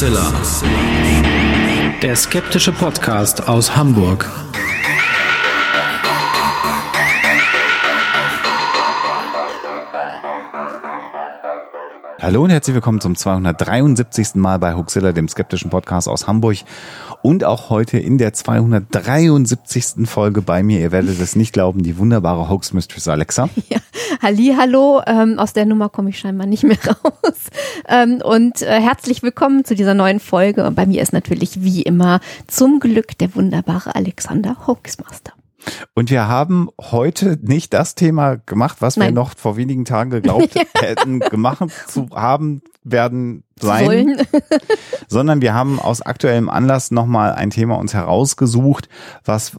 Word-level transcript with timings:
Hoaxilla. 0.00 0.32
Der 2.00 2.16
skeptische 2.16 2.72
Podcast 2.72 3.46
aus 3.46 3.76
Hamburg. 3.76 4.26
Hallo 12.18 12.44
und 12.44 12.50
herzlich 12.50 12.74
willkommen 12.74 13.02
zum 13.02 13.14
273. 13.14 14.36
Mal 14.36 14.58
bei 14.58 14.74
Hoaxilla, 14.74 15.12
dem 15.12 15.28
skeptischen 15.28 15.68
Podcast 15.68 16.08
aus 16.08 16.26
Hamburg. 16.26 16.56
Und 17.22 17.44
auch 17.44 17.68
heute 17.68 17.98
in 17.98 18.16
der 18.16 18.32
273. 18.32 20.08
Folge 20.08 20.40
bei 20.40 20.62
mir, 20.62 20.80
ihr 20.80 20.90
werdet 20.90 21.20
es 21.20 21.36
nicht 21.36 21.52
glauben, 21.52 21.82
die 21.82 21.98
wunderbare 21.98 22.48
Hoax 22.48 22.72
Mistress 22.72 23.08
Alexa. 23.08 23.48
Ja, 23.68 23.78
Halli, 24.22 24.54
hallo, 24.58 25.02
ähm, 25.06 25.38
aus 25.38 25.52
der 25.52 25.66
Nummer 25.66 25.88
komme 25.88 26.10
ich 26.10 26.18
scheinbar 26.18 26.46
nicht 26.46 26.64
mehr 26.64 26.78
raus. 27.04 27.38
Ähm, 27.88 28.20
und 28.24 28.62
äh, 28.62 28.80
herzlich 28.80 29.22
willkommen 29.22 29.64
zu 29.64 29.74
dieser 29.74 29.94
neuen 29.94 30.18
Folge. 30.18 30.66
Und 30.66 30.74
bei 30.74 30.86
mir 30.86 31.02
ist 31.02 31.12
natürlich 31.12 31.62
wie 31.62 31.82
immer 31.82 32.20
zum 32.46 32.80
Glück 32.80 33.16
der 33.18 33.34
wunderbare 33.34 33.94
Alexander 33.94 34.66
Hoaxmaster. 34.66 35.32
Und 35.94 36.10
wir 36.10 36.28
haben 36.28 36.68
heute 36.80 37.38
nicht 37.42 37.72
das 37.72 37.94
Thema 37.94 38.36
gemacht, 38.36 38.78
was 38.80 38.96
Nein. 38.96 39.08
wir 39.08 39.12
noch 39.12 39.36
vor 39.36 39.56
wenigen 39.56 39.84
Tagen 39.84 40.10
geglaubt 40.10 40.54
hätten, 40.74 41.20
gemacht 41.20 41.64
zu 41.88 42.08
haben 42.14 42.62
werden 42.82 43.44
sein, 43.60 44.22
sondern 45.08 45.42
wir 45.42 45.52
haben 45.52 45.78
aus 45.78 46.00
aktuellem 46.00 46.48
Anlass 46.48 46.90
nochmal 46.90 47.32
ein 47.32 47.50
Thema 47.50 47.76
uns 47.78 47.92
herausgesucht, 47.92 48.88
was 49.24 49.56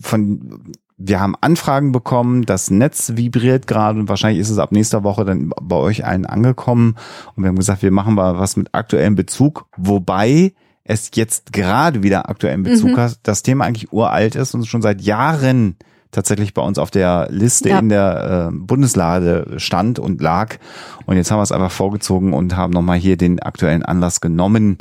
von 0.00 0.72
wir 1.00 1.20
haben 1.20 1.36
Anfragen 1.40 1.92
bekommen, 1.92 2.44
das 2.44 2.70
Netz 2.70 3.12
vibriert 3.14 3.68
gerade 3.68 4.00
und 4.00 4.08
wahrscheinlich 4.08 4.40
ist 4.40 4.50
es 4.50 4.58
ab 4.58 4.72
nächster 4.72 5.04
Woche 5.04 5.24
dann 5.24 5.52
bei 5.62 5.76
euch 5.76 6.04
allen 6.04 6.26
angekommen. 6.26 6.96
Und 7.36 7.44
wir 7.44 7.48
haben 7.48 7.56
gesagt, 7.56 7.82
wir 7.82 7.92
machen 7.92 8.14
mal 8.14 8.36
was 8.38 8.56
mit 8.56 8.74
aktuellem 8.74 9.14
Bezug, 9.14 9.66
wobei 9.76 10.54
es 10.88 11.10
jetzt 11.14 11.52
gerade 11.52 12.02
wieder 12.02 12.30
aktuellen 12.30 12.62
Bezug 12.62 12.92
mhm. 12.92 12.96
hat, 12.96 13.18
das 13.22 13.42
Thema 13.42 13.66
eigentlich 13.66 13.92
uralt 13.92 14.34
ist 14.34 14.54
und 14.54 14.66
schon 14.66 14.80
seit 14.80 15.02
Jahren 15.02 15.76
tatsächlich 16.10 16.54
bei 16.54 16.62
uns 16.62 16.78
auf 16.78 16.90
der 16.90 17.28
Liste 17.30 17.68
ja. 17.68 17.78
in 17.78 17.90
der 17.90 18.50
äh, 18.50 18.56
Bundeslade 18.56 19.58
stand 19.58 19.98
und 19.98 20.22
lag. 20.22 20.56
Und 21.04 21.16
jetzt 21.16 21.30
haben 21.30 21.38
wir 21.38 21.42
es 21.42 21.52
einfach 21.52 21.70
vorgezogen 21.70 22.32
und 22.32 22.56
haben 22.56 22.72
nochmal 22.72 22.96
hier 22.96 23.18
den 23.18 23.38
aktuellen 23.38 23.82
Anlass 23.82 24.22
genommen, 24.22 24.78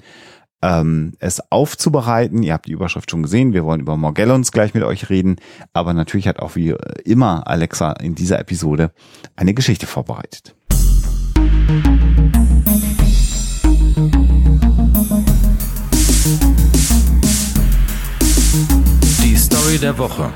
ähm, 0.61 1.11
es 1.19 1.41
aufzubereiten. 1.51 2.41
Ihr 2.41 2.53
habt 2.53 2.67
die 2.67 2.71
Überschrift 2.71 3.11
schon 3.11 3.23
gesehen. 3.23 3.51
Wir 3.51 3.65
wollen 3.65 3.81
über 3.81 3.97
Morgellons 3.97 4.53
gleich 4.53 4.73
mit 4.73 4.83
euch 4.83 5.09
reden. 5.09 5.35
Aber 5.73 5.93
natürlich 5.93 6.29
hat 6.29 6.39
auch 6.39 6.55
wie 6.55 6.73
immer 7.03 7.45
Alexa 7.47 7.91
in 7.91 8.15
dieser 8.15 8.39
Episode 8.39 8.91
eine 9.35 9.53
Geschichte 9.53 9.87
vorbereitet. 9.87 10.55
Story 19.67 19.79
der 19.79 19.97
Woche. 19.97 20.29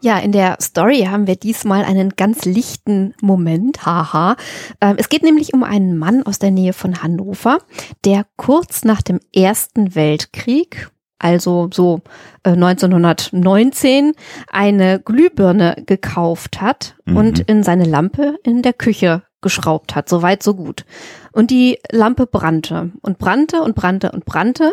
Ja, 0.00 0.18
in 0.18 0.32
der 0.32 0.56
Story 0.62 1.06
haben 1.10 1.26
wir 1.26 1.36
diesmal 1.36 1.84
einen 1.84 2.14
ganz 2.16 2.46
lichten 2.46 3.12
Moment, 3.20 3.84
haha. 3.84 4.36
Ähm, 4.80 4.96
es 4.96 5.10
geht 5.10 5.22
nämlich 5.22 5.52
um 5.52 5.62
einen 5.62 5.98
Mann 5.98 6.22
aus 6.22 6.38
der 6.38 6.50
Nähe 6.50 6.72
von 6.72 7.02
Hannover, 7.02 7.58
der 8.06 8.24
kurz 8.38 8.84
nach 8.84 9.02
dem 9.02 9.20
Ersten 9.34 9.94
Weltkrieg, 9.94 10.90
also 11.18 11.68
so 11.70 12.00
1919, 12.44 14.12
äh, 14.12 14.12
eine 14.50 14.98
Glühbirne 14.98 15.82
gekauft 15.84 16.62
hat 16.62 16.96
mhm. 17.04 17.16
und 17.18 17.40
in 17.40 17.62
seine 17.62 17.84
Lampe 17.84 18.38
in 18.44 18.62
der 18.62 18.72
Küche 18.72 19.24
geschraubt 19.42 19.94
hat. 19.94 20.08
So 20.08 20.22
weit, 20.22 20.42
so 20.42 20.54
gut. 20.54 20.86
Und 21.32 21.50
die 21.50 21.80
Lampe 21.92 22.26
brannte 22.26 22.92
und 23.02 23.18
brannte 23.18 23.60
und 23.60 23.74
brannte 23.74 24.10
und 24.10 24.24
brannte. 24.24 24.72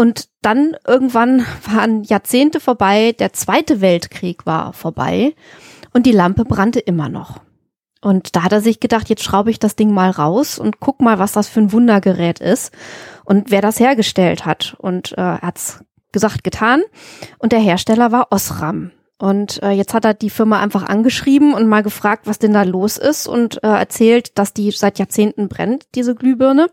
Und 0.00 0.30
dann 0.40 0.76
irgendwann 0.86 1.44
waren 1.70 2.04
Jahrzehnte 2.04 2.58
vorbei, 2.58 3.14
der 3.18 3.34
Zweite 3.34 3.82
Weltkrieg 3.82 4.46
war 4.46 4.72
vorbei 4.72 5.34
und 5.92 6.06
die 6.06 6.12
Lampe 6.12 6.46
brannte 6.46 6.80
immer 6.80 7.10
noch. 7.10 7.42
Und 8.00 8.34
da 8.34 8.44
hat 8.44 8.52
er 8.52 8.62
sich 8.62 8.80
gedacht, 8.80 9.10
jetzt 9.10 9.22
schraube 9.22 9.50
ich 9.50 9.58
das 9.58 9.76
Ding 9.76 9.92
mal 9.92 10.08
raus 10.08 10.58
und 10.58 10.80
guck 10.80 11.02
mal, 11.02 11.18
was 11.18 11.32
das 11.32 11.48
für 11.48 11.60
ein 11.60 11.72
Wundergerät 11.72 12.40
ist 12.40 12.72
und 13.26 13.50
wer 13.50 13.60
das 13.60 13.78
hergestellt 13.78 14.46
hat. 14.46 14.74
Und 14.78 15.12
äh, 15.18 15.20
hat's 15.20 15.84
gesagt, 16.12 16.44
getan. 16.44 16.80
Und 17.36 17.52
der 17.52 17.60
Hersteller 17.60 18.10
war 18.10 18.28
Osram. 18.30 18.92
Und 19.18 19.62
äh, 19.62 19.72
jetzt 19.72 19.92
hat 19.92 20.06
er 20.06 20.14
die 20.14 20.30
Firma 20.30 20.60
einfach 20.60 20.84
angeschrieben 20.84 21.52
und 21.52 21.68
mal 21.68 21.82
gefragt, 21.82 22.26
was 22.26 22.38
denn 22.38 22.54
da 22.54 22.62
los 22.62 22.96
ist 22.96 23.28
und 23.28 23.62
äh, 23.62 23.66
erzählt, 23.66 24.38
dass 24.38 24.54
die 24.54 24.70
seit 24.70 24.98
Jahrzehnten 24.98 25.48
brennt, 25.48 25.88
diese 25.94 26.14
Glühbirne. 26.14 26.70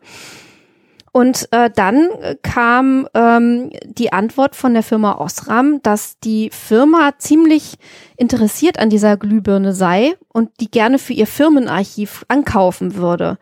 Und 1.18 1.52
äh, 1.52 1.72
dann 1.76 2.10
kam 2.44 3.08
ähm, 3.16 3.72
die 3.88 4.14
Antwort 4.14 4.56
von 4.56 4.76
der 4.76 4.84
Firma 4.84 5.18
Osram, 5.18 5.82
dass 5.82 6.20
die 6.20 6.52
Firma 6.52 7.14
ziemlich 7.18 7.80
interessiert 8.18 8.78
an 8.78 8.92
dieser 8.92 9.18
Glühbirne 9.18 9.74
sei 9.74 10.14
und 10.32 10.52
die 10.60 10.70
gerne 10.70 11.00
für 11.00 11.14
ihr 11.14 11.26
Firmenarchiv 11.26 12.24
ankaufen 12.28 12.98
würde. 12.98 13.40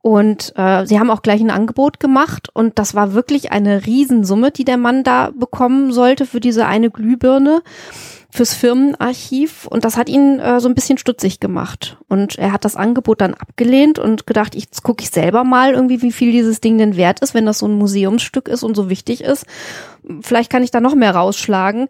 Und 0.00 0.52
äh, 0.54 0.86
sie 0.86 1.00
haben 1.00 1.10
auch 1.10 1.22
gleich 1.22 1.40
ein 1.40 1.50
Angebot 1.50 1.98
gemacht 1.98 2.50
und 2.54 2.78
das 2.78 2.94
war 2.94 3.14
wirklich 3.14 3.50
eine 3.50 3.84
Riesensumme, 3.84 4.52
die 4.52 4.64
der 4.64 4.76
Mann 4.76 5.02
da 5.02 5.32
bekommen 5.34 5.92
sollte 5.92 6.24
für 6.24 6.38
diese 6.38 6.66
eine 6.66 6.88
Glühbirne 6.88 7.62
fürs 8.30 8.52
Firmenarchiv 8.52 9.66
und 9.66 9.84
das 9.84 9.96
hat 9.96 10.08
ihn 10.08 10.38
äh, 10.38 10.60
so 10.60 10.68
ein 10.68 10.74
bisschen 10.74 10.98
stutzig 10.98 11.40
gemacht. 11.40 11.98
Und 12.08 12.38
er 12.38 12.52
hat 12.52 12.64
das 12.64 12.76
Angebot 12.76 13.20
dann 13.20 13.34
abgelehnt 13.34 13.98
und 13.98 14.26
gedacht, 14.26 14.54
ich 14.54 14.68
gucke 14.82 15.02
ich 15.02 15.10
selber 15.10 15.44
mal 15.44 15.72
irgendwie, 15.72 16.02
wie 16.02 16.12
viel 16.12 16.30
dieses 16.30 16.60
Ding 16.60 16.76
denn 16.76 16.96
wert 16.96 17.20
ist, 17.20 17.32
wenn 17.32 17.46
das 17.46 17.60
so 17.60 17.66
ein 17.66 17.78
Museumsstück 17.78 18.48
ist 18.48 18.62
und 18.62 18.74
so 18.74 18.90
wichtig 18.90 19.22
ist. 19.22 19.46
Vielleicht 20.20 20.50
kann 20.50 20.62
ich 20.62 20.70
da 20.70 20.80
noch 20.80 20.94
mehr 20.94 21.14
rausschlagen. 21.14 21.88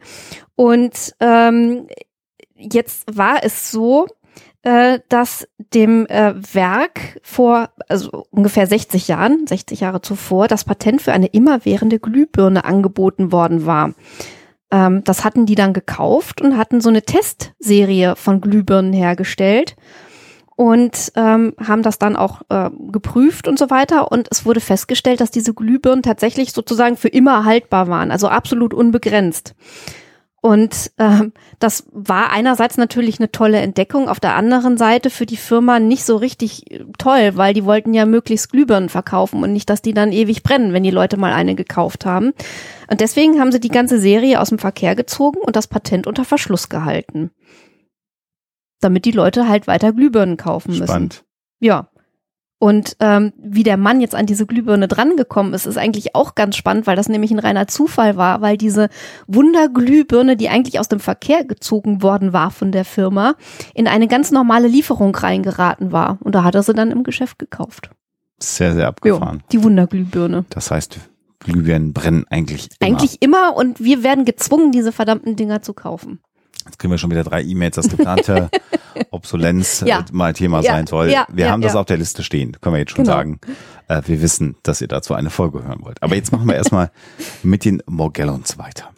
Und 0.55 1.15
ähm, 1.19 1.89
jetzt 2.55 3.05
war 3.17 3.43
es 3.43 3.73
so, 3.73 4.07
äh, 4.63 5.01
dass 5.09 5.49
dem 5.75 6.07
äh, 6.07 6.35
Werk 6.53 7.21
vor 7.23 7.71
also 7.89 8.27
ungefähr 8.31 8.67
60 8.67 9.09
Jahren, 9.09 9.47
60 9.47 9.81
Jahre 9.81 10.03
zuvor, 10.03 10.47
das 10.47 10.65
Patent 10.65 11.03
für 11.03 11.13
eine 11.13 11.27
immerwährende 11.27 11.99
Glühbirne 11.99 12.65
angeboten 12.65 13.33
worden 13.33 13.67
war. 13.67 13.95
Ähm, 14.71 15.03
das 15.05 15.25
hatten 15.25 15.47
die 15.47 15.55
dann 15.55 15.73
gekauft 15.73 16.41
und 16.41 16.57
hatten 16.57 16.81
so 16.81 16.89
eine 16.89 17.03
Testserie 17.03 18.17
von 18.17 18.41
Glühbirnen 18.41 18.93
hergestellt 18.93 19.77
und 20.57 21.13
ähm, 21.15 21.55
haben 21.65 21.83
das 21.83 21.99
dann 22.01 22.17
auch 22.17 22.43
äh, 22.49 22.71
geprüft 22.91 23.47
und 23.47 23.59
so 23.59 23.71
weiter. 23.71 24.11
Und 24.11 24.27
es 24.31 24.45
wurde 24.45 24.61
festgestellt, 24.61 25.21
dass 25.21 25.31
diese 25.31 25.55
Glühbirnen 25.55 26.03
tatsächlich 26.03 26.53
sozusagen 26.53 26.97
für 26.97 27.09
immer 27.09 27.45
haltbar 27.45 27.89
waren, 27.89 28.11
also 28.11 28.29
absolut 28.29 28.75
unbegrenzt. 28.75 29.55
Und 30.41 30.93
ähm, 30.99 31.33
das 31.59 31.85
war 31.91 32.31
einerseits 32.31 32.77
natürlich 32.77 33.19
eine 33.19 33.33
tolle 33.33 33.59
Entdeckung, 33.59 34.09
auf 34.09 34.21
der 34.21 34.37
anderen 34.37 34.77
Seite 34.77 35.11
für 35.11 35.27
die 35.27 35.37
Firma 35.37 35.81
nicht 35.81 36.05
so 36.05 36.17
richtig 36.17 36.71
äh, 36.71 36.85
toll, 36.97 37.33
weil 37.35 37.55
die 37.55 37.65
wollten 37.65 37.93
ja 37.93 38.07
möglichst 38.07 38.51
Glühbirnen 38.53 38.89
verkaufen 38.89 39.43
und 39.43 39.53
nicht, 39.53 39.69
dass 39.69 39.83
die 39.83 39.95
dann 39.95 40.13
ewig 40.13 40.45
brennen, 40.45 40.73
wenn 40.73 40.85
die 40.85 40.93
Leute 40.93 41.17
mal 41.17 41.33
eine 41.33 41.57
gekauft 41.57 42.07
haben. 42.07 42.33
Und 42.89 43.01
deswegen 43.01 43.41
haben 43.41 43.51
sie 43.51 43.61
die 43.61 43.69
ganze 43.69 43.99
Serie 43.99 44.41
aus 44.41 44.51
dem 44.51 44.61
Verkehr 44.61 44.95
gezogen 44.95 45.41
und 45.41 45.57
das 45.57 45.67
Patent 45.67 46.07
unter 46.07 46.25
Verschluss 46.25 46.69
gehalten. 46.69 47.33
Damit 48.81 49.07
die 49.07 49.11
Leute 49.11 49.49
halt 49.49 49.67
weiter 49.67 49.93
Glühbirnen 49.93 50.37
kaufen 50.37 50.71
müssen. 50.71 50.87
Spannend. 50.87 51.25
Ja. 51.59 51.88
Und 52.61 52.97
ähm, 52.99 53.33
wie 53.39 53.63
der 53.63 53.77
Mann 53.77 54.01
jetzt 54.01 54.17
an 54.17 54.27
diese 54.27 54.45
Glühbirne 54.45 54.89
drangekommen 54.89 55.55
ist, 55.55 55.67
ist 55.67 55.79
eigentlich 55.79 56.17
auch 56.17 56.35
ganz 56.35 56.57
spannend, 56.57 56.89
weil 56.89 56.97
das 56.97 57.09
nämlich 57.09 57.31
ein 57.31 57.39
reiner 57.39 57.69
Zufall 57.69 58.17
war, 58.17 58.41
weil 58.41 58.57
diese 58.57 58.89
Wunderglühbirne, 59.29 60.37
die 60.37 60.49
eigentlich 60.49 60.81
aus 60.81 60.89
dem 60.89 60.99
Verkehr 60.99 61.45
gezogen 61.45 62.03
worden 62.03 62.33
war 62.33 62.51
von 62.51 62.73
der 62.73 62.85
Firma, 62.85 63.37
in 63.75 63.87
eine 63.87 64.09
ganz 64.09 64.33
normale 64.33 64.67
Lieferung 64.67 65.15
reingeraten 65.15 65.93
war. 65.93 66.19
Und 66.21 66.35
da 66.35 66.43
hat 66.43 66.57
er 66.57 66.65
sie 66.65 66.75
dann 66.75 66.91
im 66.91 67.05
Geschäft 67.05 67.39
gekauft. 67.39 67.91
Sehr, 68.41 68.75
sehr 68.75 68.89
abgefahren. 68.89 69.39
Jo, 69.39 69.47
die 69.53 69.63
Wunderglühbirne. 69.63 70.45
Das 70.51 70.73
heißt, 70.73 70.99
Glühbirnen 71.39 71.93
brennen 71.93 72.25
eigentlich 72.29 72.69
immer. 72.81 72.89
Eigentlich 72.89 73.23
immer 73.23 73.57
und 73.57 73.79
wir 73.81 74.03
werden 74.03 74.25
gezwungen, 74.25 74.73
diese 74.73 74.91
verdammten 74.91 75.37
Dinger 75.37 75.63
zu 75.63 75.75
kaufen. 75.75 76.21
Jetzt 76.69 76.79
kriegen 76.79 76.91
wir 76.91 76.99
schon 76.99 77.11
wieder 77.11 77.25
drei 77.25 77.43
E-Mails, 77.43 77.77
dass 77.77 77.89
geplante 77.89 78.51
Obsolenz 79.11 79.83
ja. 79.87 80.05
mal 80.13 80.35
Thema 80.35 80.61
ja. 80.61 80.73
sein 80.73 80.87
soll. 80.87 81.11
Ja. 81.11 81.27
wir 81.33 81.51
haben 81.51 81.63
das 81.63 81.75
auf 81.75 81.87
der 81.87 81.97
Liste 81.97 82.23
stehen, 82.23 82.53
können 82.61 82.75
wir 82.75 82.81
jetzt 82.81 82.91
schon 82.91 83.05
genau. 83.05 83.17
sagen. 83.17 83.41
Äh, 83.89 84.03
wir 84.05 84.21
wissen, 84.21 84.57
dass 84.63 84.83
ihr 84.83 84.89
dazu 84.89 85.15
eine 85.15 85.31
Folge 85.31 85.65
hören 85.65 85.79
wollt. 85.83 86.03
Aber 86.03 86.15
jetzt 86.15 86.31
machen 86.31 86.47
wir 86.47 86.57
erstmal 86.57 86.91
mit 87.43 87.65
den 87.65 87.83
Morgellons 87.87 88.59
weiter. 88.59 88.91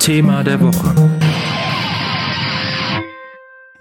Thema 0.00 0.42
der 0.42 0.60
Woche. 0.60 1.15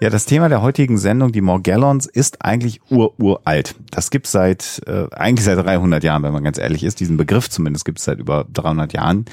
Ja, 0.01 0.09
das 0.09 0.25
Thema 0.25 0.49
der 0.49 0.61
heutigen 0.61 0.97
Sendung, 0.97 1.31
die 1.31 1.39
Morgellons, 1.39 2.05
ist 2.05 2.43
eigentlich 2.43 2.81
ururalt. 2.89 3.75
Das 3.91 4.09
gibt's 4.09 4.31
seit, 4.31 4.81
äh, 4.87 5.05
eigentlich 5.15 5.45
seit 5.45 5.57
300 5.57 6.03
Jahren, 6.03 6.21
wenn 6.23 6.33
man 6.33 6.43
ganz 6.43 6.57
ehrlich 6.57 6.83
ist. 6.83 6.99
Diesen 6.99 7.15
Begriff 7.15 7.49
zumindest 7.49 7.85
gibt's 7.85 8.03
seit 8.03 8.19
über 8.19 8.45
300 8.51 8.91
Jahren. 8.91 9.23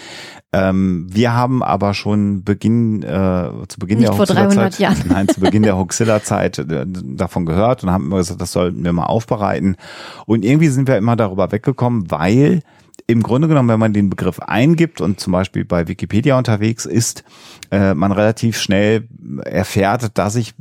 Ähm, 0.52 1.08
wir 1.10 1.34
haben 1.34 1.64
aber 1.64 1.94
schon 1.94 2.44
Beginn, 2.44 3.02
äh, 3.02 3.50
zu 3.66 3.80
Beginn 3.80 3.98
Nicht 3.98 4.12
der 4.12 4.18
Huxilla-Zeit, 4.18 5.04
nein, 5.08 5.26
zu 5.26 5.40
Beginn 5.40 5.64
der 5.64 5.76
Huxilla-Zeit 5.78 6.58
äh, 6.58 6.86
davon 6.86 7.44
gehört 7.44 7.82
und 7.82 7.90
haben 7.90 8.04
immer 8.04 8.18
gesagt, 8.18 8.40
das 8.40 8.52
sollten 8.52 8.84
wir 8.84 8.92
mal 8.92 9.06
aufbereiten. 9.06 9.76
Und 10.26 10.44
irgendwie 10.44 10.68
sind 10.68 10.86
wir 10.86 10.96
immer 10.96 11.16
darüber 11.16 11.50
weggekommen, 11.50 12.08
weil 12.10 12.60
im 13.06 13.22
Grunde 13.22 13.48
genommen, 13.48 13.68
wenn 13.68 13.80
man 13.80 13.92
den 13.92 14.10
Begriff 14.10 14.38
eingibt 14.40 15.00
und 15.00 15.20
zum 15.20 15.32
Beispiel 15.32 15.64
bei 15.64 15.88
Wikipedia 15.88 16.38
unterwegs 16.38 16.86
ist, 16.86 17.24
äh, 17.70 17.94
man 17.94 18.12
relativ 18.12 18.58
schnell 18.58 19.08
erfährt, 19.44 20.18
dass 20.18 20.36
ich, 20.36 20.54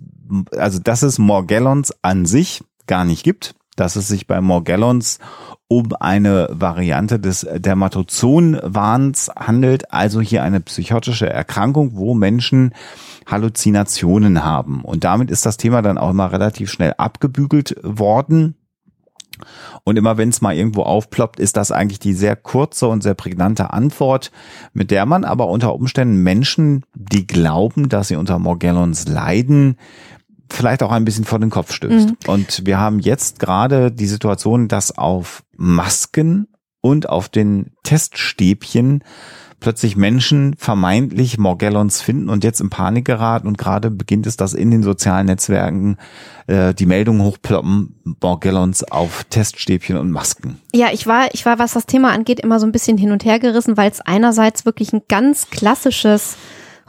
also 0.57 0.79
dass 0.79 1.01
es 1.01 1.19
Morgellons 1.19 1.93
an 2.01 2.25
sich 2.25 2.63
gar 2.87 3.05
nicht 3.05 3.23
gibt, 3.23 3.55
dass 3.75 3.95
es 3.95 4.07
sich 4.07 4.27
bei 4.27 4.41
Morgellons 4.41 5.19
um 5.67 5.93
eine 5.99 6.49
Variante 6.51 7.17
des 7.17 7.47
Dermatozonwahns 7.49 9.31
handelt, 9.37 9.93
also 9.93 10.19
hier 10.19 10.43
eine 10.43 10.59
psychotische 10.59 11.29
Erkrankung, 11.29 11.95
wo 11.95 12.13
Menschen 12.13 12.73
Halluzinationen 13.25 14.43
haben. 14.43 14.83
Und 14.83 15.05
damit 15.05 15.31
ist 15.31 15.45
das 15.45 15.55
Thema 15.55 15.81
dann 15.81 15.97
auch 15.97 16.09
immer 16.09 16.33
relativ 16.33 16.69
schnell 16.69 16.93
abgebügelt 16.97 17.77
worden. 17.83 18.55
Und 19.83 19.97
immer 19.97 20.17
wenn 20.17 20.29
es 20.29 20.41
mal 20.41 20.55
irgendwo 20.55 20.83
aufploppt, 20.83 21.39
ist 21.39 21.57
das 21.57 21.71
eigentlich 21.71 21.99
die 21.99 22.13
sehr 22.13 22.35
kurze 22.35 22.87
und 22.87 23.01
sehr 23.01 23.13
prägnante 23.13 23.71
Antwort, 23.73 24.31
mit 24.73 24.91
der 24.91 25.05
man 25.05 25.23
aber 25.23 25.47
unter 25.47 25.73
Umständen 25.73 26.17
Menschen, 26.17 26.83
die 26.95 27.25
glauben, 27.25 27.89
dass 27.89 28.09
sie 28.09 28.15
unter 28.15 28.39
Morgellons 28.39 29.07
leiden, 29.07 29.77
vielleicht 30.51 30.83
auch 30.83 30.91
ein 30.91 31.05
bisschen 31.05 31.25
vor 31.25 31.39
den 31.39 31.49
Kopf 31.49 31.73
stößt. 31.73 32.09
Mhm. 32.09 32.17
Und 32.27 32.65
wir 32.65 32.77
haben 32.77 32.99
jetzt 32.99 33.39
gerade 33.39 33.91
die 33.91 34.07
Situation, 34.07 34.67
dass 34.67 34.97
auf 34.97 35.43
Masken 35.55 36.47
und 36.81 37.09
auf 37.09 37.29
den 37.29 37.71
Teststäbchen 37.83 39.03
plötzlich 39.61 39.95
Menschen 39.95 40.55
vermeintlich 40.57 41.37
Morgellons 41.37 42.01
finden 42.01 42.27
und 42.27 42.43
jetzt 42.43 42.59
in 42.59 42.69
Panik 42.69 43.05
geraten 43.05 43.47
und 43.47 43.57
gerade 43.57 43.89
beginnt 43.89 44.27
es, 44.27 44.35
dass 44.35 44.53
in 44.53 44.71
den 44.71 44.83
sozialen 44.83 45.27
Netzwerken 45.27 45.97
äh, 46.47 46.73
die 46.73 46.85
Meldungen 46.85 47.21
hochploppen, 47.23 47.95
Morgellons 48.21 48.83
auf 48.83 49.23
Teststäbchen 49.29 49.95
und 49.97 50.11
Masken. 50.11 50.59
Ja, 50.73 50.87
ich 50.91 51.07
war, 51.07 51.33
ich 51.33 51.45
war, 51.45 51.59
was 51.59 51.73
das 51.73 51.85
Thema 51.85 52.11
angeht, 52.11 52.41
immer 52.41 52.59
so 52.59 52.65
ein 52.65 52.73
bisschen 52.73 52.97
hin 52.97 53.11
und 53.11 53.23
her 53.23 53.39
gerissen, 53.39 53.77
weil 53.77 53.89
es 53.89 54.01
einerseits 54.01 54.65
wirklich 54.65 54.91
ein 54.91 55.03
ganz 55.07 55.49
klassisches 55.49 56.35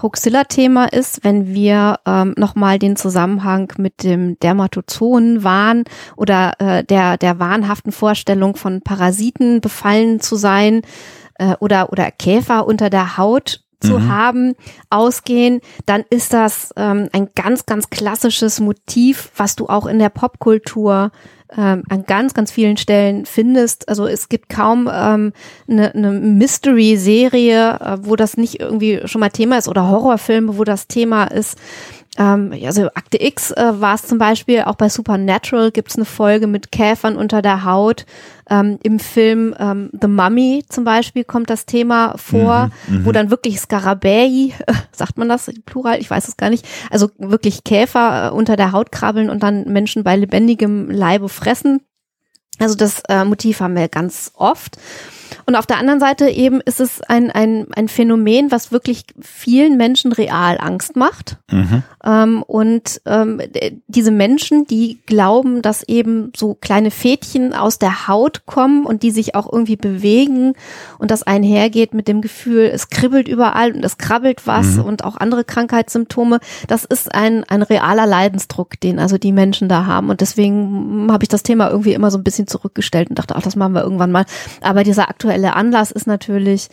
Hoaxilla-Thema 0.02 0.86
ist, 0.86 1.22
wenn 1.22 1.54
wir 1.54 2.00
ähm, 2.06 2.34
nochmal 2.36 2.78
den 2.78 2.96
Zusammenhang 2.96 3.72
mit 3.78 4.02
dem 4.02 4.38
Dermatozonen-Wahn 4.40 5.84
oder 6.16 6.54
äh, 6.58 6.84
der, 6.84 7.16
der 7.16 7.38
wahnhaften 7.38 7.92
Vorstellung 7.92 8.56
von 8.56 8.82
Parasiten 8.82 9.60
befallen 9.60 10.20
zu 10.20 10.36
sein, 10.36 10.82
äh, 11.34 11.55
oder, 11.61 11.93
oder 11.93 12.11
Käfer 12.11 12.67
unter 12.67 12.90
der 12.90 13.17
Haut 13.17 13.61
zu 13.81 13.99
mhm. 13.99 14.08
haben, 14.08 14.55
ausgehen, 14.90 15.61
dann 15.87 16.05
ist 16.08 16.32
das 16.32 16.73
ähm, 16.76 17.08
ein 17.12 17.31
ganz, 17.34 17.67
ganz 17.67 17.90
klassisches 17.90 18.61
Motiv, 18.61 19.31
was 19.37 19.56
du 19.56 19.69
auch 19.69 19.87
in 19.87 19.99
der 19.99 20.08
Popkultur 20.08 21.11
ähm, 21.56 21.82
an 21.88 22.05
ganz, 22.06 22.34
ganz 22.34 22.50
vielen 22.50 22.76
Stellen 22.76 23.26
findest. 23.26 23.88
Also 23.88 24.06
es 24.06 24.29
gibt 24.29 24.49
kaum 24.49 24.88
ähm, 24.93 25.32
eine, 25.69 25.94
eine 25.94 26.12
Mystery-Serie, 26.12 27.79
äh, 27.81 27.96
wo 28.02 28.17
das 28.17 28.37
nicht 28.37 28.61
irgendwie 28.61 29.00
schon 29.05 29.20
mal 29.20 29.31
Thema 29.31 29.58
ist 29.58 29.69
oder 29.69 29.88
Horrorfilme, 29.88 30.56
wo 30.56 30.64
das 30.64 30.87
Thema 30.87 31.25
ist. 31.25 31.58
Ähm, 32.18 32.52
also 32.64 32.88
Akte 32.94 33.22
X 33.22 33.52
äh, 33.52 33.80
war 33.80 33.94
es 33.94 34.02
zum 34.02 34.18
Beispiel, 34.18 34.62
auch 34.62 34.74
bei 34.74 34.88
Supernatural 34.88 35.70
gibt 35.70 35.90
es 35.90 35.96
eine 35.96 36.04
Folge 36.04 36.46
mit 36.46 36.70
Käfern 36.70 37.16
unter 37.16 37.40
der 37.40 37.64
Haut. 37.64 38.04
Ähm, 38.50 38.78
Im 38.82 38.98
Film 38.98 39.54
ähm, 39.58 39.90
The 39.98 40.08
Mummy 40.08 40.64
zum 40.68 40.84
Beispiel 40.84 41.24
kommt 41.24 41.48
das 41.48 41.64
Thema 41.64 42.14
vor, 42.18 42.70
mhm, 42.86 43.04
wo 43.04 43.08
mhm. 43.08 43.14
dann 43.14 43.30
wirklich 43.30 43.60
Skarabäi, 43.60 44.52
äh, 44.66 44.72
sagt 44.92 45.16
man 45.16 45.28
das 45.28 45.50
plural, 45.64 46.00
ich 46.00 46.10
weiß 46.10 46.28
es 46.28 46.36
gar 46.36 46.50
nicht, 46.50 46.66
also 46.90 47.10
wirklich 47.18 47.64
Käfer 47.64 48.28
äh, 48.28 48.30
unter 48.30 48.56
der 48.56 48.72
Haut 48.72 48.92
krabbeln 48.92 49.30
und 49.30 49.42
dann 49.42 49.64
Menschen 49.64 50.04
bei 50.04 50.16
lebendigem 50.16 50.90
Leibe 50.90 51.28
fressen. 51.28 51.80
Also 52.58 52.74
das 52.74 53.02
äh, 53.08 53.24
Motiv 53.24 53.60
haben 53.60 53.74
wir 53.74 53.88
ganz 53.88 54.32
oft. 54.34 54.76
Und 55.46 55.56
auf 55.56 55.66
der 55.66 55.78
anderen 55.78 56.00
Seite 56.00 56.28
eben 56.28 56.60
ist 56.60 56.80
es 56.80 57.00
ein, 57.02 57.30
ein, 57.30 57.66
ein 57.74 57.88
Phänomen, 57.88 58.50
was 58.50 58.72
wirklich 58.72 59.04
vielen 59.20 59.76
Menschen 59.76 60.12
real 60.12 60.58
Angst 60.60 60.96
macht. 60.96 61.36
Mhm. 61.50 61.82
Ähm, 62.04 62.42
und 62.42 63.00
ähm, 63.06 63.40
diese 63.86 64.10
Menschen, 64.10 64.66
die 64.66 64.98
glauben, 65.06 65.62
dass 65.62 65.82
eben 65.82 66.32
so 66.36 66.54
kleine 66.54 66.90
Fädchen 66.90 67.54
aus 67.54 67.78
der 67.78 68.08
Haut 68.08 68.46
kommen 68.46 68.86
und 68.86 69.02
die 69.02 69.10
sich 69.10 69.34
auch 69.34 69.50
irgendwie 69.50 69.76
bewegen 69.76 70.54
und 70.98 71.10
das 71.10 71.22
einhergeht 71.22 71.94
mit 71.94 72.08
dem 72.08 72.20
Gefühl, 72.20 72.70
es 72.72 72.90
kribbelt 72.90 73.28
überall 73.28 73.72
und 73.72 73.84
es 73.84 73.98
krabbelt 73.98 74.46
was 74.46 74.76
mhm. 74.76 74.84
und 74.84 75.04
auch 75.04 75.16
andere 75.16 75.44
Krankheitssymptome, 75.44 76.40
das 76.68 76.84
ist 76.84 77.14
ein, 77.14 77.44
ein 77.44 77.62
realer 77.62 78.06
Leidensdruck, 78.06 78.80
den 78.80 78.98
also 78.98 79.18
die 79.18 79.32
Menschen 79.32 79.68
da 79.68 79.86
haben. 79.86 80.10
Und 80.10 80.20
deswegen 80.20 81.08
habe 81.10 81.24
ich 81.24 81.28
das 81.28 81.42
Thema 81.42 81.70
irgendwie 81.70 81.94
immer 81.94 82.10
so 82.10 82.18
ein 82.18 82.24
bisschen 82.24 82.46
zurückgestellt 82.46 83.10
und 83.10 83.18
dachte, 83.18 83.36
ach, 83.36 83.42
das 83.42 83.56
machen 83.56 83.74
wir 83.74 83.82
irgendwann 83.82 84.12
mal. 84.12 84.24
Aber 84.60 84.84
dieser 84.84 85.08
aktuelle 85.08 85.31
aktuelle 85.32 85.56
Anlass 85.56 85.90
ist 85.90 86.06
natürlich 86.06 86.69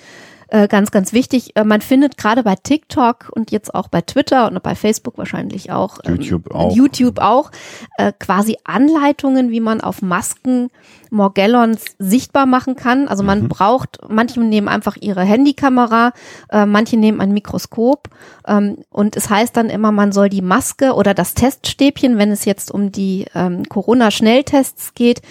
äh, 0.49 0.67
ganz, 0.67 0.91
ganz 0.91 1.13
wichtig. 1.13 1.55
Äh, 1.55 1.63
man 1.63 1.81
findet 1.81 2.17
gerade 2.17 2.43
bei 2.43 2.55
TikTok 2.55 3.31
und 3.33 3.51
jetzt 3.51 3.73
auch 3.73 3.87
bei 3.87 4.01
Twitter 4.01 4.51
und 4.51 4.61
bei 4.61 4.75
Facebook 4.75 5.17
wahrscheinlich 5.17 5.71
auch, 5.71 5.99
ähm, 6.03 6.15
YouTube 6.15 6.53
auch, 6.53 6.75
YouTube 6.75 7.19
auch 7.19 7.51
äh, 7.97 8.11
quasi 8.19 8.57
Anleitungen, 8.65 9.49
wie 9.51 9.61
man 9.61 9.79
auf 9.79 10.01
Masken 10.01 10.69
Morgellons 11.09 11.83
sichtbar 11.97 12.45
machen 12.45 12.75
kann. 12.75 13.07
Also 13.07 13.23
man 13.23 13.43
mhm. 13.43 13.49
braucht, 13.49 13.99
manche 14.09 14.39
nehmen 14.39 14.67
einfach 14.67 14.97
ihre 14.99 15.21
Handykamera, 15.21 16.13
äh, 16.49 16.65
manche 16.65 16.97
nehmen 16.97 17.21
ein 17.21 17.31
Mikroskop 17.31 18.09
ähm, 18.47 18.77
und 18.89 19.15
es 19.15 19.29
heißt 19.29 19.55
dann 19.55 19.69
immer, 19.69 19.91
man 19.91 20.11
soll 20.11 20.29
die 20.29 20.41
Maske 20.41 20.93
oder 20.93 21.13
das 21.13 21.33
Teststäbchen, 21.33 22.17
wenn 22.17 22.31
es 22.31 22.45
jetzt 22.45 22.71
um 22.71 22.91
die 22.91 23.25
ähm, 23.35 23.67
Corona-Schnelltests 23.67 24.93
geht, 24.93 25.21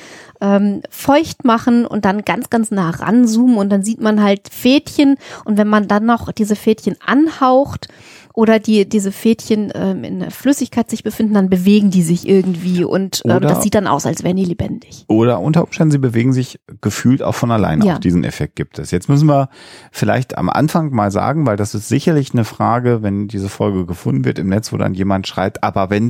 ähm, 0.41 0.83
feucht 0.91 1.45
machen 1.45 1.87
und 1.87 2.05
dann 2.05 2.25
ganz, 2.25 2.51
ganz 2.51 2.71
nah 2.71 2.91
ranzoomen 2.91 3.57
und 3.57 3.71
dann 3.71 3.83
sieht 3.83 4.01
man 4.01 4.23
halt 4.23 4.49
Fädchen 4.51 5.17
und 5.45 5.59
wenn 5.59 5.69
man 5.69 5.89
dann 5.89 6.07
noch 6.07 6.33
diese 6.33 6.57
Fädchen 6.57 6.97
anhaucht, 7.05 7.89
oder 8.39 8.61
die 8.61 8.89
diese 8.89 9.11
Fädchen 9.11 9.73
ähm, 9.75 10.05
in 10.05 10.21
der 10.21 10.31
Flüssigkeit 10.31 10.89
sich 10.89 11.03
befinden, 11.03 11.35
dann 11.35 11.51
bewegen 11.51 11.91
die 11.91 12.03
sich 12.03 12.29
irgendwie 12.29 12.85
und 12.85 13.21
ähm, 13.25 13.41
das 13.41 13.65
sieht 13.65 13.75
dann 13.75 13.89
aus, 13.89 14.07
als 14.07 14.23
wären 14.23 14.37
die 14.37 14.45
lebendig. 14.45 15.05
Oder 15.09 15.41
unter 15.41 15.65
Umständen, 15.65 15.91
sie 15.91 15.99
bewegen 15.99 16.33
sich 16.33 16.61
gefühlt 16.81 17.21
auch 17.21 17.35
von 17.35 17.51
alleine. 17.51 17.85
Ja. 17.85 17.95
Auch 17.97 17.99
diesen 17.99 18.23
Effekt 18.23 18.55
gibt 18.55 18.79
es. 18.79 18.93
Jetzt 18.93 19.09
müssen 19.09 19.27
wir 19.27 19.49
vielleicht 19.91 20.39
am 20.39 20.49
Anfang 20.51 20.93
mal 20.93 21.11
sagen, 21.11 21.47
weil 21.47 21.57
das 21.57 21.75
ist 21.75 21.89
sicherlich 21.89 22.33
eine 22.33 22.45
Frage, 22.45 23.03
wenn 23.03 23.27
diese 23.27 23.49
Folge 23.49 23.87
gefunden 23.87 24.25
wird 24.25 24.39
im 24.39 24.51
Netz, 24.51 24.73
wo 24.73 24.77
dann 24.77 24.95
jemand 24.95 25.27
schreibt, 25.27 25.65
aber 25.65 25.91
wenn 25.91 26.09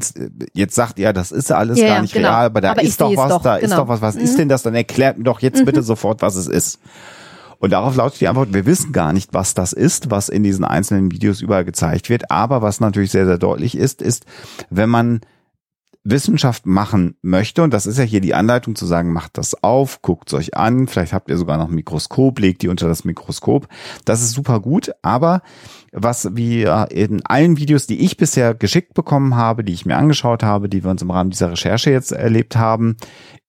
jetzt 0.53 0.75
sagt, 0.75 0.99
ja, 0.99 1.15
das 1.15 1.33
ist 1.33 1.51
alles 1.51 1.81
ja, 1.81 1.95
gar 1.95 2.03
nicht 2.03 2.13
genau. 2.13 2.29
real, 2.29 2.45
aber 2.45 2.61
da 2.61 2.73
aber 2.73 2.83
ist 2.83 3.01
doch 3.01 3.17
was, 3.17 3.31
doch, 3.31 3.43
da 3.43 3.57
genau. 3.57 3.71
ist 3.71 3.79
doch 3.79 3.89
was, 3.89 4.03
was 4.03 4.17
mhm. 4.17 4.21
ist 4.21 4.39
denn 4.39 4.51
das? 4.51 4.63
Dann 4.63 4.75
erklärt 4.75 5.17
mir 5.17 5.25
doch 5.25 5.41
jetzt 5.41 5.61
mhm. 5.61 5.65
bitte 5.65 5.83
sofort, 5.83 6.21
was 6.21 6.35
es 6.35 6.47
ist. 6.47 6.79
Und 7.59 7.73
darauf 7.73 7.97
lautet 7.97 8.21
die 8.21 8.29
Antwort, 8.29 8.55
wir 8.55 8.67
wissen 8.67 8.93
gar 8.93 9.13
nicht, 9.13 9.35
was 9.35 9.55
das 9.55 9.73
ist, 9.73 10.11
was 10.11 10.29
in 10.29 10.43
diesen 10.45 10.65
einzelnen 10.65 11.11
Videos 11.11 11.41
überall 11.41 11.65
gezeigt 11.65 12.09
wird. 12.09 12.31
Aber 12.31 12.63
was 12.63 12.81
natürlich 12.81 13.11
sehr, 13.11 13.27
sehr 13.27 13.39
deutlich 13.39 13.77
ist, 13.77 14.01
ist, 14.01 14.25
wenn 14.71 14.89
man 14.89 15.21
Wissenschaft 16.11 16.67
machen 16.67 17.17
möchte, 17.23 17.63
und 17.63 17.73
das 17.73 17.87
ist 17.87 17.99
ja 17.99 18.05
hier 18.05 18.21
die 18.21 18.35
Anleitung 18.35 18.75
zu 18.77 18.87
sagen, 18.87 19.13
macht 19.13 19.39
das 19.39 19.63
auf, 19.63 20.03
guckt 20.03 20.29
es 20.29 20.35
euch 20.35 20.57
an, 20.57 20.89
vielleicht 20.89 21.13
habt 21.13 21.29
ihr 21.29 21.37
sogar 21.37 21.59
noch 21.59 21.69
ein 21.69 21.75
Mikroskop, 21.75 22.39
legt 22.39 22.63
die 22.63 22.69
unter 22.69 22.89
das 22.89 23.05
Mikroskop. 23.05 23.69
Das 24.05 24.23
ist 24.23 24.33
super 24.33 24.61
gut, 24.61 24.91
aber 25.03 25.43
was 25.93 26.37
wir 26.37 26.89
in 26.91 27.25
allen 27.25 27.57
Videos, 27.57 27.87
die 27.87 28.01
ich 28.01 28.17
bisher 28.17 28.55
geschickt 28.55 28.95
bekommen 28.95 29.37
habe, 29.37 29.65
die 29.65 29.73
ich 29.73 29.87
mir 29.87 29.97
angeschaut 29.97 30.43
habe, 30.43 30.69
die 30.69 30.85
wir 30.85 30.91
uns 30.91 31.03
im 31.03 31.11
Rahmen 31.11 31.31
dieser 31.31 31.51
Recherche 31.51 31.91
jetzt 31.91 32.13
erlebt 32.13 32.57
haben, 32.57 32.97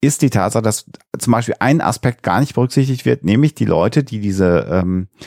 ist 0.02 0.22
die 0.22 0.30
Tatsache, 0.30 0.64
dass 0.64 0.86
zum 1.18 1.32
Beispiel 1.32 1.56
ein 1.60 1.82
Aspekt 1.82 2.24
gar 2.24 2.40
nicht 2.40 2.56
berücksichtigt 2.56 3.06
wird, 3.06 3.24
nämlich 3.24 3.56
die 3.56 3.66
Leute, 3.66 4.04
die 4.04 4.20
diese 4.20 4.68
ähm, 4.72 5.08
äh, 5.18 5.26